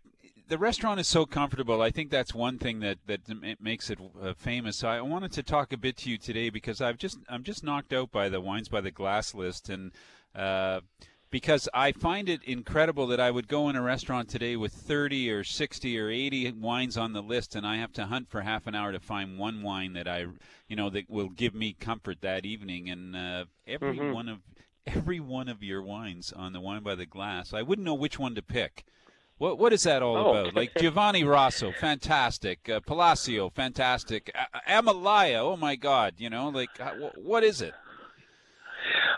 the 0.51 0.59
restaurant 0.59 0.99
is 0.99 1.07
so 1.07 1.25
comfortable. 1.25 1.81
I 1.81 1.91
think 1.91 2.11
that's 2.11 2.35
one 2.35 2.59
thing 2.59 2.81
that 2.81 2.99
that 3.07 3.21
makes 3.61 3.89
it 3.89 3.99
uh, 4.21 4.35
famous. 4.35 4.77
So 4.77 4.89
I 4.89 5.01
wanted 5.01 5.33
to 5.33 5.43
talk 5.45 5.73
a 5.73 5.77
bit 5.77 5.97
to 5.99 6.11
you 6.11 6.19
today 6.19 6.51
because 6.51 6.81
I've 6.81 6.99
just, 6.99 7.19
I'm 7.29 7.45
just 7.45 7.63
knocked 7.63 7.93
out 7.93 8.11
by 8.11 8.29
the 8.29 8.41
wines 8.41 8.69
by 8.69 8.81
the 8.81 8.91
glass 8.91 9.33
list, 9.33 9.69
and 9.69 9.93
uh, 10.35 10.81
because 11.31 11.69
I 11.73 11.93
find 11.93 12.29
it 12.29 12.43
incredible 12.43 13.07
that 13.07 13.21
I 13.21 13.31
would 13.31 13.47
go 13.47 13.69
in 13.69 13.77
a 13.77 13.83
restaurant 13.83 14.29
today 14.29 14.57
with 14.57 14.73
30 14.73 15.31
or 15.31 15.45
60 15.45 15.99
or 15.99 16.11
80 16.11 16.53
wines 16.53 16.97
on 16.97 17.13
the 17.13 17.23
list, 17.23 17.55
and 17.55 17.65
I 17.65 17.77
have 17.77 17.93
to 17.93 18.07
hunt 18.07 18.29
for 18.29 18.41
half 18.41 18.67
an 18.67 18.75
hour 18.75 18.91
to 18.91 18.99
find 18.99 19.39
one 19.39 19.63
wine 19.63 19.93
that 19.93 20.09
I, 20.09 20.27
you 20.67 20.75
know, 20.75 20.91
that 20.91 21.09
will 21.09 21.29
give 21.29 21.55
me 21.55 21.75
comfort 21.79 22.23
that 22.23 22.45
evening. 22.45 22.91
And 22.91 23.15
uh, 23.15 23.45
every 23.69 23.99
Mhm. 23.99 24.13
one 24.13 24.29
of 24.29 24.41
every 24.87 25.21
one 25.21 25.49
of 25.49 25.63
your 25.63 25.83
wines 25.83 26.33
on 26.33 26.53
the 26.53 26.61
wine 26.61 26.83
by 26.83 26.97
the 26.97 27.07
glass, 27.07 27.55
I 27.55 27.63
wouldn't 27.63 27.85
know 27.85 27.95
which 27.95 28.19
one 28.19 28.35
to 28.35 28.43
pick. 28.43 28.85
What 29.41 29.59
what 29.59 29.73
is 29.73 29.85
that 29.85 30.03
all 30.03 30.19
Oh. 30.19 30.31
about? 30.35 30.55
Like 30.55 30.73
Giovanni 30.79 31.25
Rosso, 31.25 31.73
fantastic. 31.73 32.69
Uh, 32.69 32.81
Palacio, 32.81 33.49
fantastic. 33.49 34.31
A- 34.35 34.71
Amalaya, 34.83 35.39
oh 35.41 35.57
my 35.57 35.77
God, 35.77 36.13
you 36.19 36.29
know, 36.29 36.51
like 36.51 36.69
what 37.17 37.43
is 37.43 37.63
it? 37.63 37.73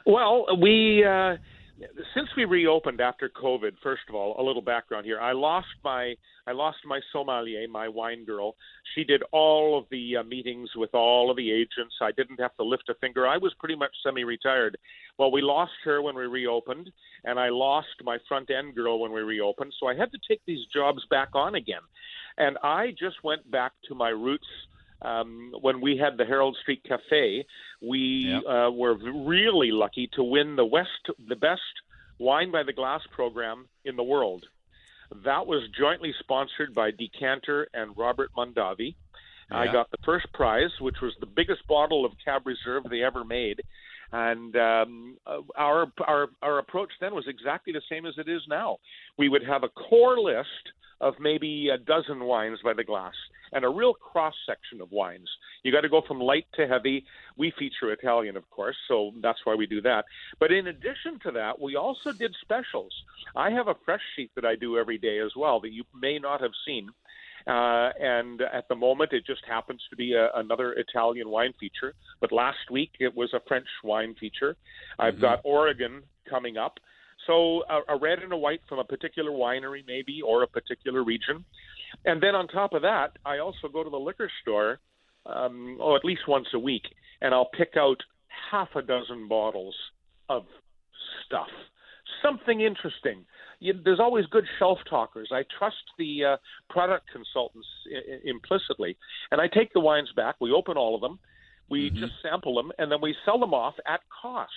Well, 0.07 0.47
we 0.61 1.05
uh, 1.05 1.39
since 2.15 2.29
we 2.37 2.45
reopened 2.45 3.01
after 3.01 3.29
COVID. 3.29 3.73
First 3.83 4.03
of 4.09 4.15
all, 4.15 4.41
a 4.41 4.43
little 4.43 4.63
background 4.63 5.07
here. 5.07 5.21
I 5.21 5.33
lost 5.33 5.69
my 5.85 6.15
I 6.47 6.53
lost 6.53 6.79
my 6.85 7.01
sommelier, 7.13 7.69
my 7.69 7.89
wine 7.89 8.25
girl. 8.25 8.57
She 8.95 9.05
did 9.05 9.23
all 9.31 9.79
of 9.79 9.85
the 9.91 10.17
uh, 10.17 10.23
meetings 10.25 10.71
with 10.75 10.93
all 10.93 11.31
of 11.31 11.37
the 11.37 11.53
agents. 11.53 11.95
I 12.01 12.11
didn't 12.13 12.41
have 12.41 12.57
to 12.57 12.65
lift 12.65 12.89
a 12.89 12.95
finger. 12.95 13.29
I 13.29 13.37
was 13.37 13.55
pretty 13.61 13.77
much 13.77 13.93
semi-retired. 14.03 14.77
Well, 15.19 15.31
we 15.31 15.41
lost 15.41 15.73
her 15.85 16.03
when 16.03 16.17
we 16.17 16.25
reopened, 16.25 16.91
and 17.25 17.39
I 17.39 17.51
lost 17.51 17.89
my 18.03 18.19
front 18.27 18.51
end 18.51 18.75
girl 18.75 18.99
when 18.99 19.13
we 19.13 19.21
reopened. 19.21 19.73
So 19.79 19.87
I 19.87 19.95
had 19.95 20.11
to 20.11 20.19
take 20.29 20.41
these 20.47 20.67
jobs 20.75 21.03
back 21.11 21.29
on 21.35 21.55
again, 21.55 21.83
and 22.39 22.59
I 22.65 22.91
just 22.99 23.23
went 23.23 23.49
back 23.51 23.73
to 23.89 23.95
my 23.95 24.09
roots 24.09 24.49
um, 25.05 25.53
when 25.61 25.81
we 25.81 25.97
had 25.97 26.17
the 26.17 26.25
Herald 26.25 26.57
Street 26.63 26.83
Cafe, 26.87 27.45
we 27.81 28.33
uh, 28.49 28.71
were 28.71 28.95
really 28.95 29.73
lucky 29.73 30.09
to 30.15 30.23
win 30.23 30.57
the 30.57 30.65
West, 30.65 31.11
the 31.29 31.37
best 31.37 31.61
wine 32.19 32.53
by 32.53 32.63
the 32.63 32.73
glass 32.73 33.01
program 33.13 33.67
in 33.85 33.97
the 33.97 34.03
world. 34.03 34.45
That 35.25 35.47
was 35.47 35.63
jointly 35.79 36.15
sponsored 36.21 36.75
by 36.75 36.91
Decanter 36.91 37.69
and 37.75 37.97
Robert 37.97 38.31
Mondavi. 38.37 38.95
I 39.51 39.71
got 39.71 39.91
the 39.91 39.99
first 40.03 40.33
prize, 40.33 40.71
which 40.81 40.97
was 41.03 41.13
the 41.21 41.27
biggest 41.27 41.67
bottle 41.67 42.07
of 42.07 42.13
Cab 42.25 42.47
Reserve 42.47 42.85
they 42.89 43.03
ever 43.03 43.23
made. 43.23 43.61
And 44.11 44.57
um, 44.57 45.19
uh, 45.27 45.41
our 45.57 45.93
our 46.07 46.29
our 46.43 46.59
approach 46.59 46.91
then 47.01 47.15
was 47.15 47.25
exactly 47.29 47.73
the 47.73 47.83
same 47.91 48.07
as 48.07 48.15
it 48.19 48.29
is 48.29 48.43
now. 48.49 48.79
We 49.19 49.29
would 49.29 49.45
have 49.45 49.63
a 49.63 49.69
core 49.69 50.19
list 50.19 50.73
of 51.01 51.15
maybe 51.19 51.69
a 51.69 51.79
dozen 51.79 52.25
wines 52.25 52.59
by 52.65 52.73
the 52.73 52.85
glass 52.85 53.15
and 53.53 53.65
a 53.65 53.69
real 53.69 53.95
cross 53.95 54.35
section 54.47 54.81
of 54.81 54.91
wines. 54.91 55.29
You 55.63 55.73
got 55.73 55.83
to 55.83 55.89
go 55.89 56.03
from 56.07 56.21
light 56.21 56.47
to 56.55 56.67
heavy. 56.67 57.05
We 57.37 57.53
feature 57.59 57.93
Italian, 57.93 58.37
of 58.37 58.49
course, 58.51 58.77
so 58.89 59.13
that's 59.23 59.39
why 59.45 59.55
we 59.55 59.67
do 59.67 59.81
that. 59.83 60.05
But 60.41 60.53
in 60.53 60.67
addition 60.69 61.19
to 61.25 61.31
that, 61.33 61.61
we 61.61 61.77
also 61.77 62.13
did 62.13 62.35
specials. 62.41 62.93
I 63.37 63.51
have 63.51 63.69
a 63.69 63.77
fresh 63.85 64.01
sheet 64.17 64.31
that 64.35 64.45
I 64.45 64.57
do 64.57 64.79
every 64.79 64.99
day 64.99 65.19
as 65.21 65.33
well 65.37 65.61
that 65.61 65.73
you 65.73 65.85
may 65.95 66.19
not 66.19 66.41
have 66.41 66.53
seen. 66.67 66.89
Uh, 67.47 67.91
and 68.01 68.41
at 68.41 68.69
the 68.69 68.75
moment, 68.77 69.13
it 69.13 69.27
just 69.27 69.43
happens 69.47 69.81
to 69.91 69.97
be 69.97 70.15
a, 70.15 70.29
another 70.37 70.75
Italian 70.75 71.29
wine 71.29 71.53
feature. 71.59 71.95
But 72.21 72.31
last 72.31 72.71
week, 72.71 72.91
it 73.01 73.15
was 73.17 73.33
a 73.35 73.41
French 73.49 73.67
wine 73.83 74.15
feature. 74.19 74.57
I've 74.99 75.15
mm-hmm. 75.15 75.23
got 75.23 75.41
Oregon 75.45 76.03
coming 76.29 76.57
up. 76.57 76.79
So 77.27 77.63
a, 77.69 77.95
a 77.95 77.99
red 77.99 78.21
and 78.21 78.33
a 78.33 78.37
white 78.37 78.61
from 78.69 78.79
a 78.79 78.85
particular 78.85 79.31
winery, 79.31 79.83
maybe, 79.87 80.23
or 80.23 80.43
a 80.43 80.47
particular 80.47 81.05
region. 81.05 81.45
And 82.05 82.23
then 82.23 82.35
on 82.35 82.49
top 82.49 82.73
of 82.73 82.83
that, 82.83 83.17
I 83.25 83.39
also 83.39 83.69
go 83.73 83.83
to 83.85 83.91
the 83.91 83.97
liquor 83.99 84.31
store, 84.43 84.81
um, 85.27 85.79
oh, 85.81 85.97
at 85.97 86.05
least 86.05 86.23
once 86.29 86.49
a 86.55 86.59
week, 86.59 86.85
and 87.21 87.35
I'll 87.35 87.51
pick 87.57 87.75
out 87.77 87.99
half 88.51 88.69
a 88.75 88.83
dozen 88.83 89.29
bottles 89.29 89.75
of 90.29 90.45
stuff, 91.27 91.49
something 92.23 92.61
interesting. 92.61 93.25
You, 93.61 93.75
there's 93.85 94.01
always 94.01 94.27
good 94.27 94.45
shelf 94.59 94.79
talkers. 94.89 95.29
I 95.33 95.45
trust 95.59 95.77
the 95.99 96.25
uh, 96.25 96.37
product 96.71 97.07
consultants 97.13 97.69
I- 97.95 98.15
I- 98.15 98.21
implicitly, 98.25 98.97
and 99.31 99.41
I 99.41 99.49
take 99.49 99.73
the 99.73 99.81
wines 99.81 100.11
back. 100.17 100.37
We 100.41 100.51
open 100.53 100.77
all 100.77 100.95
of 100.95 101.01
them, 101.01 101.19
we 101.69 101.91
just 101.91 102.13
sample 102.23 102.55
them, 102.55 102.73
and 102.79 102.91
then 102.91 103.01
we 103.01 103.15
sell 103.25 103.39
them 103.39 103.55
off 103.55 103.75
at 103.87 104.01
cost 104.23 104.51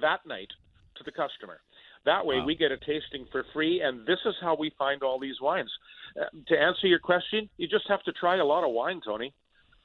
that 0.00 0.20
night 0.26 0.50
to 0.96 1.04
the 1.04 1.10
customer. 1.10 1.60
That 2.06 2.24
way, 2.24 2.40
we 2.40 2.54
get 2.54 2.70
a 2.70 2.78
tasting 2.78 3.26
for 3.32 3.44
free, 3.52 3.82
and 3.82 4.06
this 4.06 4.20
is 4.24 4.34
how 4.40 4.56
we 4.56 4.72
find 4.78 5.02
all 5.02 5.18
these 5.18 5.40
wines. 5.40 5.70
Uh, 6.18 6.24
to 6.46 6.58
answer 6.58 6.86
your 6.86 7.00
question, 7.00 7.50
you 7.58 7.66
just 7.66 7.86
have 7.88 8.02
to 8.04 8.12
try 8.12 8.36
a 8.36 8.44
lot 8.44 8.64
of 8.64 8.70
wine, 8.70 9.00
Tony. 9.04 9.34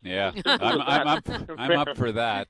Yeah, 0.03 0.31
I'm, 0.45 0.81
I'm 0.81 1.07
up. 1.17 1.29
I'm 1.57 1.71
up 1.71 1.97
for 1.97 2.11
that. 2.11 2.47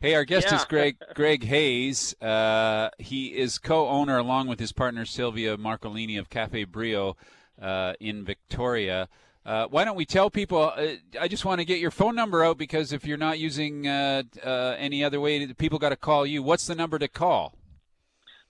Hey, 0.00 0.14
our 0.14 0.26
guest 0.26 0.52
is 0.52 0.64
Greg 0.66 0.98
Greg 1.14 1.44
Hayes. 1.44 2.14
Uh, 2.20 2.90
he 2.98 3.28
is 3.28 3.58
co-owner, 3.58 4.18
along 4.18 4.48
with 4.48 4.60
his 4.60 4.72
partner 4.72 5.06
Sylvia 5.06 5.56
Marcolini 5.56 6.18
of 6.18 6.28
Cafe 6.28 6.64
Brio 6.64 7.16
uh, 7.60 7.94
in 7.98 8.22
Victoria. 8.22 9.08
Uh, 9.46 9.66
why 9.70 9.84
don't 9.84 9.96
we 9.96 10.04
tell 10.04 10.28
people? 10.28 10.72
Uh, 10.76 10.96
I 11.18 11.28
just 11.28 11.46
want 11.46 11.60
to 11.60 11.64
get 11.64 11.78
your 11.78 11.90
phone 11.90 12.14
number 12.14 12.44
out 12.44 12.58
because 12.58 12.92
if 12.92 13.06
you're 13.06 13.16
not 13.16 13.38
using 13.38 13.86
uh, 13.86 14.24
uh, 14.44 14.74
any 14.78 15.02
other 15.02 15.20
way, 15.20 15.46
people 15.54 15.78
got 15.78 15.90
to 15.90 15.96
call 15.96 16.26
you. 16.26 16.42
What's 16.42 16.66
the 16.66 16.74
number 16.74 16.98
to 16.98 17.08
call? 17.08 17.54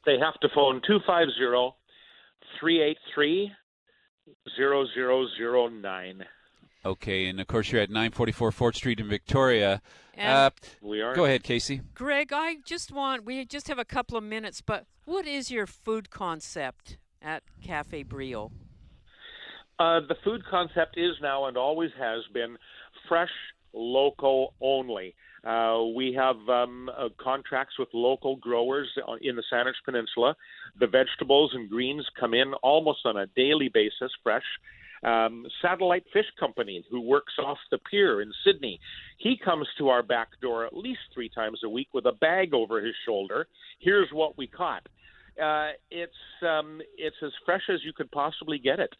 They 0.07 0.19
have 0.19 0.39
to 0.41 0.49
phone 0.55 0.81
250 0.87 1.77
383 2.61 3.53
0009. 4.57 6.25
Okay, 6.85 7.27
and 7.27 7.41
of 7.41 7.49
course 7.49 7.73
you're 7.73 7.83
at 7.83 7.91
944 7.91 8.53
Fort 8.53 8.77
Street 8.77 9.01
in 9.01 9.09
Victoria. 9.09 9.83
Uh, 10.17 10.51
We 10.81 11.03
are. 11.03 11.15
Go 11.15 11.25
ahead, 11.25 11.43
Casey. 11.43 11.81
Greg, 11.95 12.33
I 12.33 12.59
just 12.65 12.93
want, 12.93 13.25
we 13.25 13.45
just 13.45 13.67
have 13.67 13.81
a 13.81 13.85
couple 13.85 14.17
of 14.17 14.23
minutes, 14.23 14.61
but 14.61 14.87
what 15.05 15.27
is 15.27 15.51
your 15.51 15.67
food 15.67 16.11
concept 16.11 16.97
at 17.21 17.43
Cafe 17.63 18.05
Brio? 18.05 18.53
Uh, 19.79 20.01
the 20.09 20.17
food 20.25 20.43
concept 20.49 20.97
is 20.97 21.17
now 21.21 21.47
and 21.47 21.57
always 21.57 21.91
has 21.99 22.23
been 22.33 22.57
fresh, 23.09 23.31
local 23.73 24.55
only. 24.61 25.15
Uh, 25.45 25.85
we 25.95 26.13
have 26.13 26.37
um, 26.49 26.91
uh, 26.99 27.09
contracts 27.23 27.79
with 27.79 27.89
local 27.93 28.37
growers 28.37 28.89
in 29.21 29.37
the 29.37 29.45
Saanich 29.53 29.75
Peninsula. 29.85 30.35
The 30.81 30.89
vegetables 30.89 31.53
and 31.55 31.71
greens 31.71 32.05
come 32.19 32.35
in 32.35 32.53
almost 32.63 33.01
on 33.05 33.17
a 33.17 33.27
daily 33.37 33.71
basis, 33.73 34.11
fresh. 34.25 34.43
Um, 35.05 35.47
Satellite 35.63 36.05
Fish 36.13 36.27
Company, 36.41 36.85
who 36.91 37.01
works 37.01 37.35
off 37.39 37.59
the 37.71 37.79
pier 37.79 38.23
in 38.23 38.33
Sidney, 38.45 38.81
he 39.19 39.39
comes 39.43 39.69
to 39.79 39.89
our 39.89 40.03
back 40.03 40.29
door 40.41 40.67
at 40.67 40.77
least 40.77 41.01
three 41.15 41.29
times 41.29 41.61
a 41.65 41.69
week 41.69 41.89
with 41.93 42.07
a 42.07 42.13
bag 42.13 42.53
over 42.53 42.85
his 42.85 42.95
shoulder. 43.05 43.47
Here's 43.79 44.09
what 44.11 44.37
we 44.37 44.49
caught. 44.49 44.89
Uh, 45.41 45.73
it's 45.91 46.13
um, 46.43 46.81
it's 46.97 47.17
as 47.23 47.31
fresh 47.45 47.63
as 47.73 47.81
you 47.85 47.93
could 47.93 48.11
possibly 48.11 48.59
get 48.59 48.81
it. 48.81 48.91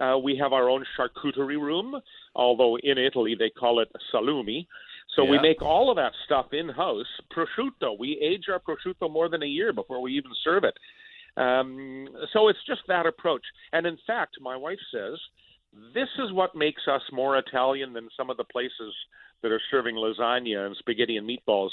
Uh, 0.00 0.16
we 0.18 0.36
have 0.36 0.52
our 0.52 0.70
own 0.70 0.84
charcuterie 0.98 1.60
room, 1.60 1.94
although 2.34 2.78
in 2.78 2.98
Italy 2.98 3.36
they 3.38 3.50
call 3.50 3.80
it 3.80 3.88
salumi. 4.12 4.66
So 5.16 5.24
we 5.24 5.38
make 5.40 5.60
all 5.60 5.90
of 5.90 5.96
that 5.96 6.12
stuff 6.24 6.46
in 6.52 6.68
house. 6.68 7.04
Prosciutto, 7.36 7.98
we 7.98 8.18
age 8.22 8.44
our 8.48 8.60
prosciutto 8.60 9.10
more 9.10 9.28
than 9.28 9.42
a 9.42 9.46
year 9.46 9.72
before 9.72 10.00
we 10.00 10.12
even 10.12 10.30
serve 10.42 10.64
it. 10.64 10.74
Um, 11.36 12.08
so 12.32 12.48
it's 12.48 12.64
just 12.66 12.82
that 12.88 13.06
approach. 13.06 13.42
And 13.72 13.86
in 13.86 13.98
fact, 14.06 14.36
my 14.40 14.56
wife 14.56 14.78
says 14.92 15.18
this 15.94 16.08
is 16.18 16.32
what 16.32 16.54
makes 16.54 16.82
us 16.88 17.02
more 17.12 17.38
Italian 17.38 17.92
than 17.92 18.08
some 18.16 18.30
of 18.30 18.36
the 18.36 18.44
places 18.44 18.94
that 19.42 19.52
are 19.52 19.60
serving 19.70 19.96
lasagna 19.96 20.66
and 20.66 20.76
spaghetti 20.76 21.16
and 21.16 21.28
meatballs. 21.28 21.70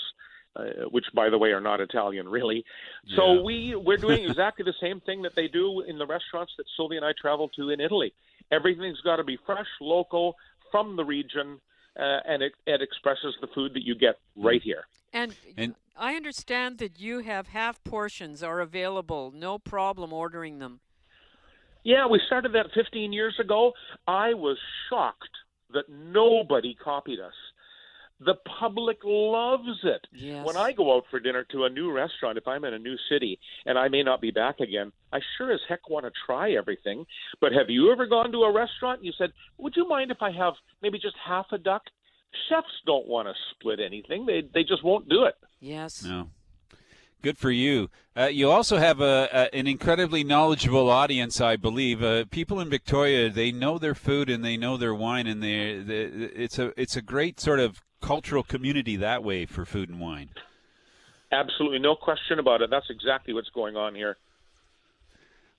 Uh, 0.57 0.85
which, 0.89 1.05
by 1.13 1.29
the 1.29 1.37
way, 1.37 1.51
are 1.51 1.61
not 1.61 1.79
Italian, 1.79 2.27
really. 2.27 2.65
So 3.15 3.33
Yeah. 3.33 3.41
we 3.41 3.75
we're 3.75 3.97
doing 3.97 4.23
exactly 4.23 4.63
the 4.63 4.73
same 4.81 4.99
thing 5.01 5.21
that 5.21 5.35
they 5.35 5.47
do 5.47 5.81
in 5.81 5.99
the 5.99 6.05
restaurants 6.05 6.53
that 6.57 6.65
Sylvia 6.75 6.97
and 6.97 7.05
I 7.05 7.13
travel 7.13 7.47
to 7.49 7.69
in 7.69 7.79
Italy. 7.79 8.11
Everything's 8.49 8.99
got 9.01 9.17
to 9.17 9.23
be 9.23 9.37
fresh, 9.45 9.67
local, 9.79 10.35
from 10.71 10.95
the 10.95 11.05
region, 11.05 11.61
uh, 11.95 12.21
and 12.25 12.41
it, 12.41 12.53
it 12.65 12.81
expresses 12.81 13.35
the 13.39 13.47
food 13.47 13.73
that 13.75 13.83
you 13.83 13.93
get 13.93 14.17
right 14.35 14.61
here. 14.63 14.87
And, 15.13 15.35
And- 15.57 15.75
I 15.95 16.15
understand 16.15 16.79
that 16.79 16.99
you 16.99 17.19
have 17.19 17.47
half 17.49 17.83
portions 17.83 18.41
are 18.41 18.59
available, 18.59 19.31
no 19.31 19.59
problem 19.59 20.11
ordering 20.11 20.57
them. 20.59 20.79
Yeah, 21.83 22.07
we 22.07 22.19
started 22.25 22.53
that 22.53 22.71
15 22.73 23.13
years 23.13 23.39
ago. 23.39 23.73
I 24.07 24.33
was 24.33 24.57
shocked 24.89 25.37
that 25.73 25.87
nobody 25.89 26.73
copied 26.73 27.19
us. 27.19 27.33
The 28.19 28.35
public 28.59 28.97
loves 29.03 29.79
it. 29.83 30.07
Yes. 30.11 30.45
When 30.45 30.57
I 30.57 30.71
go 30.71 30.95
out 30.95 31.03
for 31.11 31.19
dinner 31.19 31.45
to 31.51 31.65
a 31.65 31.69
new 31.69 31.91
restaurant, 31.91 32.37
if 32.37 32.47
I'm 32.47 32.63
in 32.65 32.73
a 32.73 32.79
new 32.79 32.95
city 33.09 33.39
and 33.65 33.77
I 33.77 33.89
may 33.89 34.01
not 34.01 34.21
be 34.21 34.31
back 34.31 34.59
again, 34.59 34.91
I 35.13 35.19
sure 35.37 35.51
as 35.51 35.59
heck 35.69 35.87
want 35.89 36.05
to 36.05 36.11
try 36.25 36.53
everything. 36.53 37.05
But 37.39 37.51
have 37.53 37.69
you 37.69 37.91
ever 37.91 38.07
gone 38.07 38.31
to 38.31 38.39
a 38.39 38.51
restaurant 38.51 38.99
and 38.99 39.05
you 39.05 39.13
said, 39.17 39.33
Would 39.59 39.75
you 39.75 39.87
mind 39.87 40.09
if 40.09 40.21
I 40.21 40.31
have 40.31 40.53
maybe 40.81 40.97
just 40.97 41.15
half 41.23 41.45
a 41.51 41.59
duck? 41.59 41.83
Chefs 42.49 42.67
don't 42.85 43.07
want 43.07 43.27
to 43.27 43.33
split 43.51 43.79
anything. 43.79 44.25
They 44.25 44.41
they 44.51 44.63
just 44.63 44.83
won't 44.83 45.07
do 45.07 45.23
it. 45.25 45.35
Yes. 45.59 46.03
No. 46.03 46.29
Good 47.21 47.37
for 47.37 47.51
you. 47.51 47.89
Uh, 48.15 48.27
you 48.27 48.49
also 48.49 48.77
have 48.77 49.01
a, 49.01 49.27
a, 49.31 49.55
an 49.55 49.67
incredibly 49.67 50.23
knowledgeable 50.23 50.89
audience, 50.89 51.41
I 51.41 51.55
believe. 51.55 52.03
Uh, 52.03 52.25
people 52.25 52.59
in 52.59 52.69
Victoria, 52.69 53.29
they 53.29 53.51
know 53.51 53.77
their 53.77 53.95
food 53.95 54.29
and 54.29 54.45
they 54.45 54.55
know 54.55 54.77
their 54.77 54.93
wine, 54.93 55.25
and 55.27 55.41
they, 55.41 55.79
they 55.79 56.03
it's 56.03 56.59
a 56.59 56.79
it's 56.79 56.95
a 56.95 57.01
great 57.01 57.39
sort 57.39 57.59
of 57.59 57.81
cultural 58.01 58.43
community 58.43 58.95
that 58.95 59.23
way 59.23 59.45
for 59.45 59.65
food 59.65 59.89
and 59.89 59.99
wine. 59.99 60.29
Absolutely, 61.31 61.79
no 61.79 61.95
question 61.95 62.39
about 62.39 62.61
it. 62.61 62.69
That's 62.69 62.89
exactly 62.89 63.33
what's 63.33 63.49
going 63.49 63.75
on 63.75 63.95
here. 63.95 64.17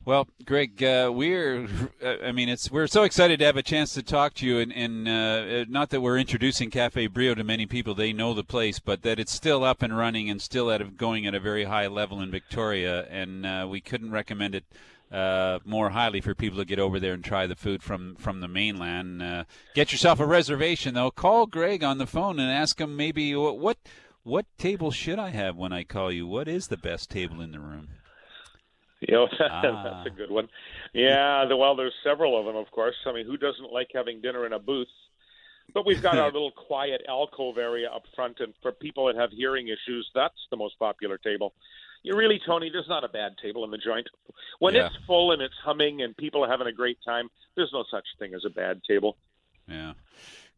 Well, 0.05 0.27
Greg, 0.47 0.83
uh, 0.83 1.11
we're, 1.13 1.69
uh, 2.03 2.15
I 2.25 2.33
mean, 2.33 2.49
it's 2.49 2.71
we're 2.71 2.87
so 2.87 3.03
excited 3.03 3.41
to 3.41 3.45
have 3.45 3.59
a 3.59 3.63
chance 3.63 3.93
to 3.93 4.03
talk 4.03 4.33
to 4.35 4.47
you, 4.47 4.59
and, 4.59 4.73
and 4.73 5.07
uh, 5.07 5.65
not 5.69 5.91
that 5.91 6.01
we're 6.01 6.17
introducing 6.17 6.71
Cafe 6.71 7.09
Brio 7.09 7.35
to 7.35 7.45
many 7.45 7.67
people, 7.67 7.95
they 7.95 8.15
know 8.15 8.33
the 8.33 8.45
place, 8.45 8.79
but 8.79 9.03
that 9.03 9.21
it's 9.21 9.33
still 9.33 9.65
up 9.65 9.83
and 9.83 9.95
running 9.95 10.31
and 10.31 10.41
still 10.41 10.71
at 10.71 10.81
a, 10.81 10.85
going 10.85 11.27
at 11.27 11.35
a 11.35 11.41
very 11.41 11.65
high 11.65 11.89
level 11.89 12.23
in 12.23 12.31
Victoria, 12.31 13.07
and 13.11 13.45
uh, 13.45 13.67
we 13.69 13.83
couldn't 13.83 14.11
recommend 14.11 14.55
it 14.55 14.65
uh, 15.11 15.59
more 15.65 15.91
highly 15.91 16.21
for 16.21 16.35
people 16.35 16.59
to 16.59 16.65
get 16.65 16.79
over 16.79 17.01
there 17.01 17.15
and 17.15 17.25
try 17.25 17.47
the 17.47 17.57
food 17.57 17.83
from 17.83 18.15
from 18.17 18.41
the 18.41 18.49
mainland. 18.49 19.23
Uh, 19.23 19.45
get 19.75 19.93
yourself 19.93 20.21
a 20.21 20.27
reservation 20.27 20.95
though. 20.95 21.11
Call 21.11 21.47
Greg 21.47 21.83
on 21.83 21.99
the 21.99 22.07
phone 22.07 22.39
and 22.39 22.51
ask 22.51 22.81
him 22.81 22.97
maybe 22.97 23.35
what, 23.35 23.59
what 23.59 23.79
what 24.23 24.47
table 24.59 24.91
should 24.91 25.19
I 25.19 25.31
have 25.31 25.57
when 25.57 25.73
I 25.73 25.85
call 25.85 26.13
you? 26.13 26.27
What 26.27 26.49
is 26.49 26.69
the 26.69 26.77
best 26.77 27.11
table 27.11 27.41
in 27.41 27.53
the 27.53 27.61
room? 27.61 27.89
You 29.01 29.15
know, 29.15 29.29
ah. 29.41 29.63
that's 30.05 30.07
a 30.07 30.17
good 30.17 30.31
one. 30.31 30.49
Yeah, 30.93 31.45
the, 31.49 31.57
well, 31.57 31.77
there's 31.77 31.95
several 32.05 32.39
of 32.39 32.47
them, 32.47 32.57
of 32.57 32.71
course. 32.71 32.97
I 33.07 33.13
mean, 33.13 33.27
who 33.27 33.37
doesn't 33.37 33.73
like 33.73 33.89
having 33.95 34.21
dinner 34.21 34.45
in 34.45 34.53
a 34.53 34.59
booth? 34.59 34.89
But 35.73 35.87
we've 35.87 36.03
got 36.03 36.19
our 36.19 36.27
little 36.33 36.51
quiet 36.51 37.03
alcove 37.09 37.59
area 37.59 37.89
up 37.91 38.03
front, 38.15 38.41
and 38.41 38.55
for 38.63 38.73
people 38.73 39.07
that 39.07 39.17
have 39.17 39.31
hearing 39.31 39.69
issues, 39.69 40.11
that's 40.15 40.39
the 40.51 40.57
most 40.57 40.79
popular 40.79 41.19
table. 41.19 41.55
You 42.03 42.17
really, 42.17 42.41
Tony, 42.45 42.71
there's 42.71 42.89
not 42.89 43.05
a 43.05 43.09
bad 43.09 43.33
table 43.43 43.65
in 43.65 43.71
the 43.71 43.79
joint. 43.79 44.07
When 44.59 44.75
yeah. 44.75 44.87
it's 44.87 44.97
full 45.07 45.33
and 45.33 45.43
it's 45.43 45.55
humming 45.65 46.03
and 46.03 46.17
people 46.17 46.45
are 46.45 46.49
having 46.49 46.67
a 46.67 46.73
great 46.73 46.99
time, 47.05 47.29
there's 47.57 47.71
no 47.73 47.85
such 47.91 48.05
thing 48.19 48.35
as 48.35 48.45
a 48.45 48.51
bad 48.51 48.81
table. 48.89 49.17
Yeah. 49.67 49.95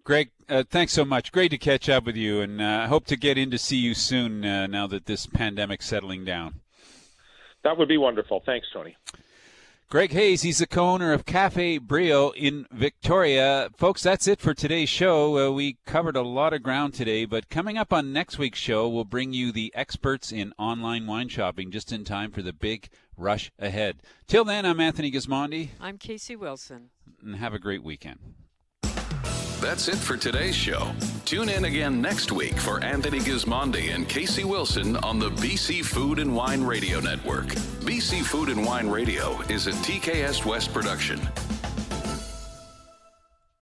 Greg, 0.05 0.31
uh, 0.49 0.65
thanks 0.69 0.93
so 0.93 1.05
much. 1.05 1.33
Great 1.33 1.51
to 1.51 1.59
catch 1.59 1.89
up 1.89 2.05
with 2.05 2.17
you, 2.17 2.41
and 2.41 2.63
I 2.63 2.85
uh, 2.85 2.89
hope 2.89 3.07
to 3.07 3.17
get 3.17 3.37
in 3.37 3.51
to 3.51 3.59
see 3.59 3.77
you 3.77 3.95
soon 3.95 4.45
uh, 4.45 4.67
now 4.67 4.87
that 4.87 5.07
this 5.07 5.27
pandemic's 5.27 5.87
settling 5.87 6.25
down. 6.25 6.61
That 7.65 7.77
would 7.77 7.89
be 7.89 7.99
wonderful. 7.99 8.43
Thanks, 8.45 8.67
Tony. 8.73 8.97
Greg 9.91 10.13
Hayes, 10.13 10.43
he's 10.43 10.59
the 10.59 10.69
co-owner 10.69 11.13
of 11.13 11.27
Cafe 11.27 11.79
Brio 11.79 12.31
in 12.31 12.65
Victoria. 12.71 13.71
Folks, 13.77 14.05
that's 14.05 14.29
it 14.29 14.39
for 14.39 14.55
today's 14.55 14.89
show. 14.89 15.49
Uh, 15.49 15.51
we 15.51 15.79
covered 15.85 16.15
a 16.15 16.23
lot 16.23 16.53
of 16.53 16.63
ground 16.63 16.95
today, 16.95 17.25
but 17.25 17.49
coming 17.49 17.77
up 17.77 17.93
on 17.93 18.13
next 18.13 18.39
week's 18.39 18.61
show, 18.61 18.89
we'll 18.89 19.05
bring 19.05 19.33
you 19.33 19.51
the 19.51 19.73
experts 19.75 20.31
in 20.31 20.53
online 20.61 21.09
wine 21.09 21.29
shopping 21.29 21.73
just 21.73 21.91
in 21.91 22.05
time 22.05 22.31
for 22.31 22.41
the 22.41 22.53
big 22.53 22.89
rush 23.17 23.51
ahead. 23.59 24.01
Till 24.29 24.45
then, 24.45 24.65
I'm 24.65 24.79
Anthony 24.79 25.11
Gismondi. 25.11 25.71
I'm 25.81 25.99
Casey 25.99 26.37
Wilson. 26.37 26.91
And 27.21 27.35
have 27.35 27.53
a 27.53 27.59
great 27.59 27.83
weekend. 27.83 28.21
That's 29.61 29.89
it 29.89 29.97
for 29.97 30.17
today's 30.17 30.57
show. 30.57 30.91
Tune 31.27 31.51
in 31.51 31.67
again 31.67 32.01
next 32.01 32.33
week 32.33 32.57
for 32.59 32.83
Anthony 32.83 33.19
Gismondi 33.19 33.95
and 33.95 34.09
Casey 34.09 34.45
Wilson 34.45 34.97
on 34.97 35.19
the 35.19 35.29
BC 35.33 35.85
Food 35.85 36.19
and 36.19 36.35
Wine 36.35 36.65
Radio 36.65 36.99
Network. 36.99 37.49
BC 37.85 38.23
Food 38.23 38.49
and 38.49 38.65
Wine 38.65 38.89
Radio 38.89 39.39
is 39.51 39.67
a 39.67 39.73
TKS 39.73 40.47
West 40.47 40.73
production. 40.73 41.21